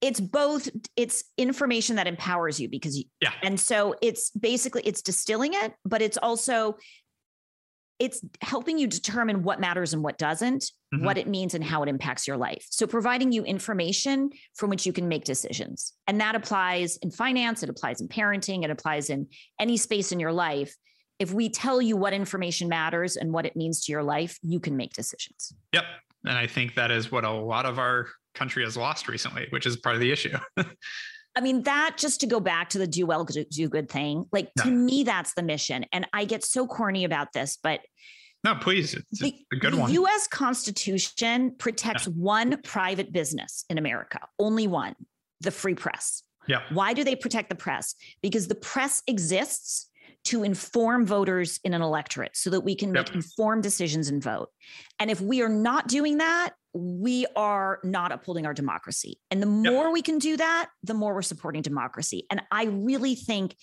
It's 0.00 0.20
both 0.20 0.68
it's 0.96 1.24
information 1.36 1.96
that 1.96 2.06
empowers 2.06 2.60
you 2.60 2.68
because 2.68 2.96
you, 2.96 3.04
yeah. 3.20 3.32
and 3.42 3.58
so 3.58 3.94
it's 4.00 4.30
basically 4.30 4.82
it's 4.82 5.02
distilling 5.02 5.54
it 5.54 5.74
but 5.84 6.00
it's 6.00 6.16
also 6.18 6.76
it's 7.98 8.20
helping 8.42 8.78
you 8.78 8.86
determine 8.86 9.42
what 9.42 9.60
matters 9.60 9.92
and 9.92 10.02
what 10.02 10.18
doesn't, 10.18 10.70
mm-hmm. 10.94 11.04
what 11.04 11.18
it 11.18 11.26
means 11.26 11.54
and 11.54 11.64
how 11.64 11.82
it 11.82 11.88
impacts 11.88 12.28
your 12.28 12.36
life. 12.36 12.64
So 12.70 12.86
providing 12.86 13.32
you 13.32 13.42
information 13.44 14.30
from 14.54 14.70
which 14.70 14.86
you 14.86 14.92
can 14.92 15.08
make 15.08 15.24
decisions. 15.24 15.94
And 16.06 16.20
that 16.20 16.34
applies 16.34 16.96
in 16.98 17.10
finance, 17.10 17.62
it 17.62 17.68
applies 17.68 18.00
in 18.00 18.08
parenting, 18.08 18.64
it 18.64 18.70
applies 18.70 19.10
in 19.10 19.26
any 19.58 19.76
space 19.76 20.12
in 20.12 20.20
your 20.20 20.32
life. 20.32 20.76
If 21.18 21.32
we 21.32 21.48
tell 21.48 21.82
you 21.82 21.96
what 21.96 22.12
information 22.12 22.68
matters 22.68 23.16
and 23.16 23.32
what 23.32 23.44
it 23.44 23.56
means 23.56 23.84
to 23.86 23.92
your 23.92 24.04
life, 24.04 24.38
you 24.42 24.60
can 24.60 24.76
make 24.76 24.92
decisions. 24.92 25.52
Yep. 25.72 25.84
And 26.24 26.38
I 26.38 26.46
think 26.46 26.74
that 26.76 26.92
is 26.92 27.10
what 27.10 27.24
a 27.24 27.30
lot 27.30 27.66
of 27.66 27.80
our 27.80 28.06
country 28.34 28.62
has 28.62 28.76
lost 28.76 29.08
recently, 29.08 29.48
which 29.50 29.66
is 29.66 29.76
part 29.76 29.96
of 29.96 30.00
the 30.00 30.12
issue. 30.12 30.36
I 31.38 31.40
mean, 31.40 31.62
that 31.62 31.94
just 31.96 32.18
to 32.22 32.26
go 32.26 32.40
back 32.40 32.70
to 32.70 32.78
the 32.78 32.86
do 32.88 33.06
well, 33.06 33.24
do 33.24 33.68
good 33.68 33.88
thing, 33.88 34.24
like 34.32 34.50
no. 34.58 34.64
to 34.64 34.70
me, 34.72 35.04
that's 35.04 35.34
the 35.34 35.42
mission. 35.44 35.86
And 35.92 36.04
I 36.12 36.24
get 36.24 36.42
so 36.42 36.66
corny 36.66 37.04
about 37.04 37.32
this, 37.32 37.56
but 37.62 37.78
no, 38.42 38.56
please. 38.56 38.94
It's 38.94 39.20
the, 39.20 39.36
a 39.52 39.56
good 39.56 39.74
one. 39.74 39.88
The 39.88 40.02
US 40.02 40.26
Constitution 40.26 41.54
protects 41.56 42.08
yeah. 42.08 42.12
one 42.14 42.60
private 42.62 43.12
business 43.12 43.64
in 43.70 43.78
America, 43.78 44.18
only 44.40 44.66
one, 44.66 44.96
the 45.40 45.52
free 45.52 45.76
press. 45.76 46.24
Yeah. 46.48 46.62
Why 46.72 46.92
do 46.92 47.04
they 47.04 47.14
protect 47.14 47.50
the 47.50 47.54
press? 47.54 47.94
Because 48.20 48.48
the 48.48 48.56
press 48.56 49.04
exists 49.06 49.86
to 50.24 50.42
inform 50.42 51.06
voters 51.06 51.60
in 51.62 51.72
an 51.72 51.82
electorate 51.82 52.36
so 52.36 52.50
that 52.50 52.62
we 52.62 52.74
can 52.74 52.90
make 52.90 53.14
informed 53.14 53.62
decisions 53.62 54.08
and 54.08 54.20
vote. 54.20 54.48
And 54.98 55.08
if 55.08 55.20
we 55.20 55.40
are 55.40 55.48
not 55.48 55.86
doing 55.86 56.18
that, 56.18 56.54
we 56.74 57.26
are 57.34 57.80
not 57.82 58.12
upholding 58.12 58.46
our 58.46 58.54
democracy. 58.54 59.18
And 59.30 59.42
the 59.42 59.46
more 59.46 59.92
we 59.92 60.02
can 60.02 60.18
do 60.18 60.36
that, 60.36 60.68
the 60.82 60.94
more 60.94 61.14
we're 61.14 61.22
supporting 61.22 61.62
democracy. 61.62 62.26
And 62.30 62.42
I 62.50 62.64
really 62.64 63.14
think 63.14 63.56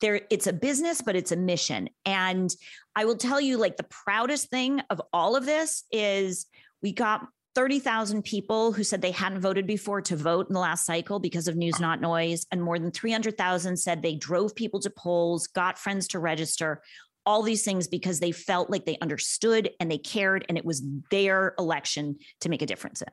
there 0.00 0.20
it's 0.30 0.46
a 0.46 0.52
business, 0.52 1.00
but 1.00 1.16
it's 1.16 1.32
a 1.32 1.36
mission. 1.36 1.88
And 2.04 2.54
I 2.94 3.04
will 3.04 3.16
tell 3.16 3.40
you, 3.40 3.56
like 3.56 3.76
the 3.76 3.84
proudest 3.84 4.50
thing 4.50 4.80
of 4.90 5.00
all 5.12 5.36
of 5.36 5.46
this 5.46 5.84
is 5.90 6.46
we 6.82 6.92
got 6.92 7.26
30,000 7.54 8.22
people 8.22 8.72
who 8.72 8.82
said 8.82 9.02
they 9.02 9.10
hadn't 9.10 9.40
voted 9.40 9.66
before 9.66 10.00
to 10.00 10.16
vote 10.16 10.48
in 10.48 10.54
the 10.54 10.60
last 10.60 10.86
cycle 10.86 11.18
because 11.18 11.48
of 11.48 11.56
News 11.56 11.78
Not 11.78 12.00
Noise. 12.00 12.46
And 12.50 12.62
more 12.62 12.78
than 12.78 12.90
300,000 12.90 13.76
said 13.76 14.00
they 14.00 14.14
drove 14.14 14.54
people 14.54 14.80
to 14.80 14.90
polls, 14.90 15.46
got 15.48 15.78
friends 15.78 16.08
to 16.08 16.18
register, 16.18 16.82
all 17.24 17.42
these 17.42 17.64
things 17.64 17.88
because 17.88 18.20
they 18.20 18.32
felt 18.32 18.70
like 18.70 18.84
they 18.84 18.98
understood 19.00 19.70
and 19.80 19.90
they 19.90 19.98
cared 19.98 20.44
and 20.48 20.58
it 20.58 20.64
was 20.64 20.82
their 21.10 21.54
election 21.58 22.18
to 22.40 22.48
make 22.48 22.62
a 22.62 22.66
difference 22.66 23.02
in. 23.02 23.08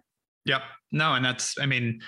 Yep. 0.46 0.62
No, 0.92 1.14
and 1.14 1.24
that's, 1.24 1.60
I 1.60 1.66
mean, 1.66 2.02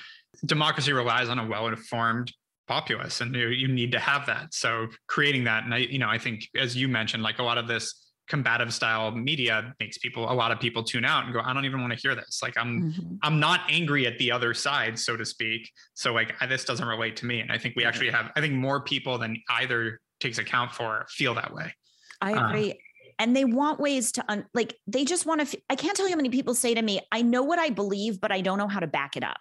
democracy 0.45 0.93
relies 0.93 1.29
on 1.29 1.37
a 1.37 1.45
well 1.45 1.67
informed 1.67 2.31
populace 2.67 3.21
and 3.21 3.35
you, 3.35 3.49
you 3.49 3.67
need 3.67 3.91
to 3.91 3.99
have 3.99 4.25
that. 4.27 4.53
So 4.53 4.87
creating 5.07 5.43
that, 5.43 5.65
and 5.65 5.73
I, 5.73 5.77
you 5.77 5.99
know, 5.99 6.09
I 6.09 6.17
think 6.17 6.47
as 6.57 6.75
you 6.75 6.87
mentioned, 6.87 7.21
like 7.21 7.39
a 7.39 7.43
lot 7.43 7.57
of 7.57 7.67
this 7.67 8.07
combative 8.27 8.73
style 8.73 9.11
media 9.11 9.73
makes 9.81 9.97
people, 9.97 10.31
a 10.31 10.33
lot 10.33 10.51
of 10.51 10.59
people 10.59 10.83
tune 10.83 11.03
out 11.03 11.25
and 11.25 11.33
go, 11.33 11.41
I 11.41 11.53
don't 11.53 11.65
even 11.65 11.81
want 11.81 11.91
to 11.91 11.99
hear 11.99 12.15
this. 12.15 12.39
Like 12.41 12.57
I'm, 12.57 12.93
Mhm. 12.93 13.17
I'm 13.21 13.39
not 13.41 13.61
angry 13.69 14.07
at 14.07 14.17
the 14.17 14.31
other 14.31 14.53
side, 14.53 14.97
so 14.97 15.17
to 15.17 15.25
speak. 15.25 15.69
So 15.95 16.13
like 16.13 16.33
I, 16.39 16.45
this 16.45 16.63
doesn't 16.63 16.87
relate 16.87 17.17
to 17.17 17.25
me. 17.25 17.41
And 17.41 17.51
I 17.51 17.57
think 17.57 17.75
we 17.75 17.83
actually 17.83 18.09
have, 18.09 18.31
I 18.35 18.41
think 18.41 18.53
more 18.53 18.81
people 18.81 19.17
than 19.17 19.35
either 19.49 19.99
takes 20.21 20.37
account 20.37 20.71
for 20.71 21.05
feel 21.09 21.33
that 21.35 21.53
way. 21.53 21.73
I 22.22 22.34
Uh, 22.34 22.47
agree. 22.49 22.80
and 23.19 23.36
they 23.36 23.45
want 23.45 23.80
ways 23.80 24.11
to 24.13 24.26
un- 24.32 24.45
like 24.53 24.78
they 24.88 25.05
just 25.05 25.26
want 25.26 25.41
to 25.41 25.47
f- 25.47 25.63
I 25.69 25.76
can't 25.76 25.95
tell 25.95 26.05
you 26.07 26.11
how 26.11 26.17
many 26.17 26.30
people 26.30 26.53
say 26.55 26.74
to 26.74 26.82
me, 26.82 27.01
I 27.11 27.22
know 27.22 27.43
what 27.43 27.59
I 27.59 27.69
believe, 27.69 28.19
but 28.22 28.32
I 28.32 28.41
don't 28.41 28.57
know 28.57 28.67
how 28.67 28.80
to 28.80 28.88
back 28.88 29.15
it 29.17 29.24
up. 29.24 29.39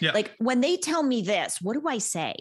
Yeah. 0.00 0.12
Like 0.12 0.32
when 0.38 0.60
they 0.60 0.76
tell 0.76 1.02
me 1.02 1.22
this, 1.22 1.58
what 1.60 1.74
do 1.74 1.88
I 1.88 1.98
say? 1.98 2.34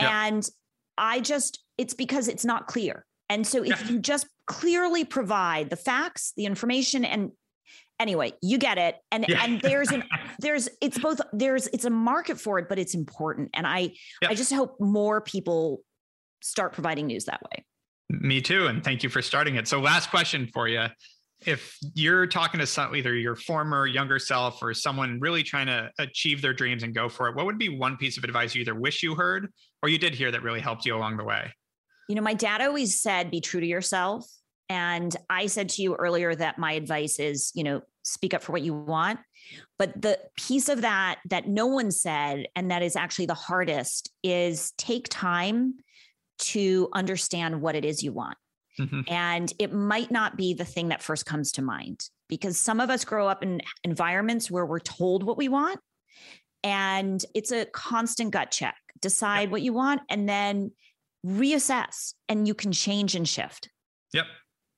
Yeah. 0.00 0.26
And 0.26 0.48
I 0.96 1.20
just 1.20 1.62
it's 1.78 1.94
because 1.94 2.28
it's 2.28 2.44
not 2.44 2.66
clear. 2.66 3.04
And 3.28 3.46
so 3.46 3.62
if 3.62 3.80
Yeah. 3.82 3.88
you 3.88 3.98
just 3.98 4.26
clearly 4.46 5.04
provide 5.04 5.70
the 5.70 5.76
facts, 5.76 6.32
the 6.36 6.44
information 6.46 7.04
and 7.04 7.32
anyway, 7.98 8.32
you 8.42 8.58
get 8.58 8.78
it. 8.78 8.96
And 9.12 9.24
Yeah. 9.28 9.42
and 9.44 9.60
there's 9.60 9.90
an 9.90 10.04
there's 10.40 10.68
it's 10.80 10.98
both 10.98 11.20
there's 11.32 11.66
it's 11.68 11.84
a 11.84 11.90
market 11.90 12.40
for 12.40 12.58
it, 12.58 12.68
but 12.68 12.78
it's 12.78 12.94
important. 12.94 13.50
And 13.54 13.66
I. 13.66 13.92
I 14.26 14.34
just 14.34 14.52
hope 14.52 14.76
more 14.80 15.20
people 15.20 15.82
start 16.42 16.72
providing 16.72 17.06
news 17.06 17.26
that 17.26 17.40
way. 17.42 17.64
Me 18.10 18.40
too. 18.40 18.66
And 18.66 18.82
thank 18.82 19.04
you 19.04 19.08
for 19.08 19.22
starting 19.22 19.54
it. 19.54 19.68
So, 19.68 19.80
last 19.80 20.10
question 20.10 20.48
for 20.52 20.66
you. 20.66 20.86
If 21.46 21.78
you're 21.94 22.26
talking 22.26 22.60
to 22.60 22.66
some, 22.66 22.94
either 22.94 23.14
your 23.14 23.36
former 23.36 23.86
younger 23.86 24.18
self 24.18 24.62
or 24.62 24.74
someone 24.74 25.20
really 25.20 25.42
trying 25.42 25.68
to 25.68 25.90
achieve 25.98 26.42
their 26.42 26.52
dreams 26.52 26.82
and 26.82 26.94
go 26.94 27.08
for 27.08 27.28
it, 27.28 27.36
what 27.36 27.46
would 27.46 27.56
be 27.58 27.68
one 27.68 27.96
piece 27.96 28.18
of 28.18 28.24
advice 28.24 28.54
you 28.54 28.62
either 28.62 28.74
wish 28.74 29.02
you 29.02 29.14
heard 29.14 29.48
or 29.82 29.88
you 29.88 29.96
did 29.96 30.14
hear 30.14 30.30
that 30.32 30.42
really 30.42 30.60
helped 30.60 30.84
you 30.84 30.94
along 30.94 31.16
the 31.16 31.24
way? 31.24 31.54
You 32.08 32.16
know, 32.16 32.22
my 32.22 32.34
dad 32.34 32.60
always 32.60 33.00
said, 33.00 33.30
be 33.30 33.40
true 33.40 33.60
to 33.60 33.66
yourself. 33.66 34.26
And 34.68 35.16
I 35.30 35.46
said 35.46 35.68
to 35.70 35.82
you 35.82 35.94
earlier 35.94 36.34
that 36.34 36.58
my 36.58 36.72
advice 36.72 37.18
is, 37.18 37.52
you 37.54 37.64
know, 37.64 37.82
speak 38.02 38.34
up 38.34 38.42
for 38.42 38.52
what 38.52 38.62
you 38.62 38.74
want. 38.74 39.20
But 39.78 40.02
the 40.02 40.18
piece 40.36 40.68
of 40.68 40.82
that 40.82 41.20
that 41.28 41.48
no 41.48 41.66
one 41.66 41.90
said, 41.90 42.48
and 42.54 42.70
that 42.70 42.82
is 42.82 42.96
actually 42.96 43.26
the 43.26 43.34
hardest, 43.34 44.10
is 44.22 44.72
take 44.72 45.08
time 45.08 45.74
to 46.40 46.88
understand 46.92 47.60
what 47.60 47.74
it 47.74 47.84
is 47.84 48.02
you 48.02 48.12
want. 48.12 48.36
Mhm. 48.78 49.10
And 49.10 49.52
it 49.58 49.72
might 49.72 50.10
not 50.10 50.36
be 50.36 50.54
the 50.54 50.64
thing 50.64 50.88
that 50.88 51.02
first 51.02 51.26
comes 51.26 51.52
to 51.52 51.62
mind 51.62 52.08
because 52.28 52.58
some 52.58 52.80
of 52.80 52.88
us 52.90 53.04
grow 53.04 53.28
up 53.28 53.42
in 53.42 53.60
environments 53.84 54.50
where 54.50 54.64
we're 54.64 54.80
told 54.80 55.22
what 55.22 55.36
we 55.36 55.48
want. 55.48 55.80
And 56.62 57.24
it's 57.34 57.52
a 57.52 57.66
constant 57.66 58.30
gut 58.32 58.50
check. 58.50 58.76
Decide 59.00 59.50
what 59.50 59.62
you 59.62 59.72
want 59.72 60.02
and 60.08 60.28
then 60.28 60.72
reassess, 61.26 62.14
and 62.28 62.46
you 62.46 62.54
can 62.54 62.72
change 62.72 63.14
and 63.14 63.28
shift. 63.28 63.68
Yep. 64.12 64.26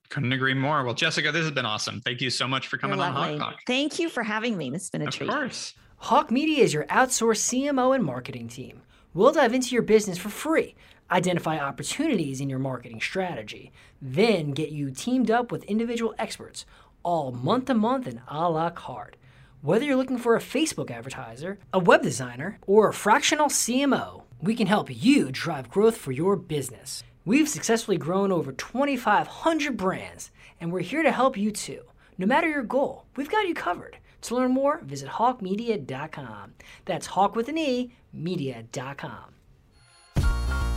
Couldn't 0.08 0.32
agree 0.32 0.54
more. 0.54 0.84
Well, 0.84 0.94
Jessica, 0.94 1.32
this 1.32 1.42
has 1.42 1.52
been 1.52 1.66
awesome. 1.66 2.00
Thank 2.00 2.20
you 2.20 2.30
so 2.30 2.46
much 2.46 2.68
for 2.68 2.76
coming 2.78 3.00
on 3.00 3.12
Hawke 3.12 3.20
lovely. 3.22 3.38
Talk. 3.38 3.58
Thank 3.66 3.98
you 3.98 4.08
for 4.08 4.22
having 4.22 4.56
me. 4.56 4.70
This 4.70 4.82
has 4.82 4.90
been 4.90 5.02
a 5.02 5.06
Of 5.06 5.14
treat. 5.14 5.28
Of 5.28 5.34
course. 5.34 5.74
Hawke 5.98 6.30
Media 6.30 6.62
is 6.62 6.74
your 6.74 6.84
outsourced 6.86 7.42
CMO 7.42 7.94
and 7.94 8.04
marketing 8.04 8.48
team. 8.48 8.82
We'll 9.14 9.32
dive 9.32 9.54
into 9.54 9.74
your 9.74 9.82
business 9.82 10.18
for 10.18 10.28
free, 10.30 10.74
identify 11.12 11.58
opportunities 11.58 12.40
in 12.40 12.48
your 12.48 12.58
marketing 12.58 13.00
strategy, 13.00 13.70
then 14.00 14.52
get 14.52 14.70
you 14.70 14.90
teamed 14.90 15.30
up 15.30 15.52
with 15.52 15.64
individual 15.64 16.14
experts, 16.18 16.64
all 17.02 17.30
month 17.30 17.66
to 17.66 17.74
month 17.74 18.06
and 18.06 18.20
a 18.28 18.48
la 18.48 18.70
carte. 18.70 19.16
Whether 19.60 19.84
you're 19.84 19.96
looking 19.96 20.18
for 20.18 20.34
a 20.34 20.40
Facebook 20.40 20.90
advertiser, 20.90 21.58
a 21.72 21.78
web 21.78 22.02
designer, 22.02 22.58
or 22.66 22.88
a 22.88 22.92
fractional 22.92 23.46
CMO, 23.46 24.22
we 24.40 24.56
can 24.56 24.66
help 24.66 24.88
you 24.90 25.30
drive 25.30 25.70
growth 25.70 25.96
for 25.96 26.10
your 26.10 26.34
business. 26.34 27.04
We've 27.24 27.48
successfully 27.48 27.98
grown 27.98 28.32
over 28.32 28.50
2,500 28.50 29.76
brands, 29.76 30.32
and 30.60 30.72
we're 30.72 30.80
here 30.80 31.04
to 31.04 31.12
help 31.12 31.36
you 31.36 31.52
too. 31.52 31.82
No 32.18 32.26
matter 32.26 32.48
your 32.48 32.64
goal, 32.64 33.06
we've 33.14 33.30
got 33.30 33.46
you 33.46 33.54
covered. 33.54 33.98
To 34.22 34.34
learn 34.34 34.52
more, 34.52 34.80
visit 34.82 35.08
hawkemedia.com. 35.08 36.54
That's 36.84 37.06
hawk 37.06 37.36
with 37.36 37.48
an 37.48 37.58
E, 37.58 37.92
media.com. 38.12 39.31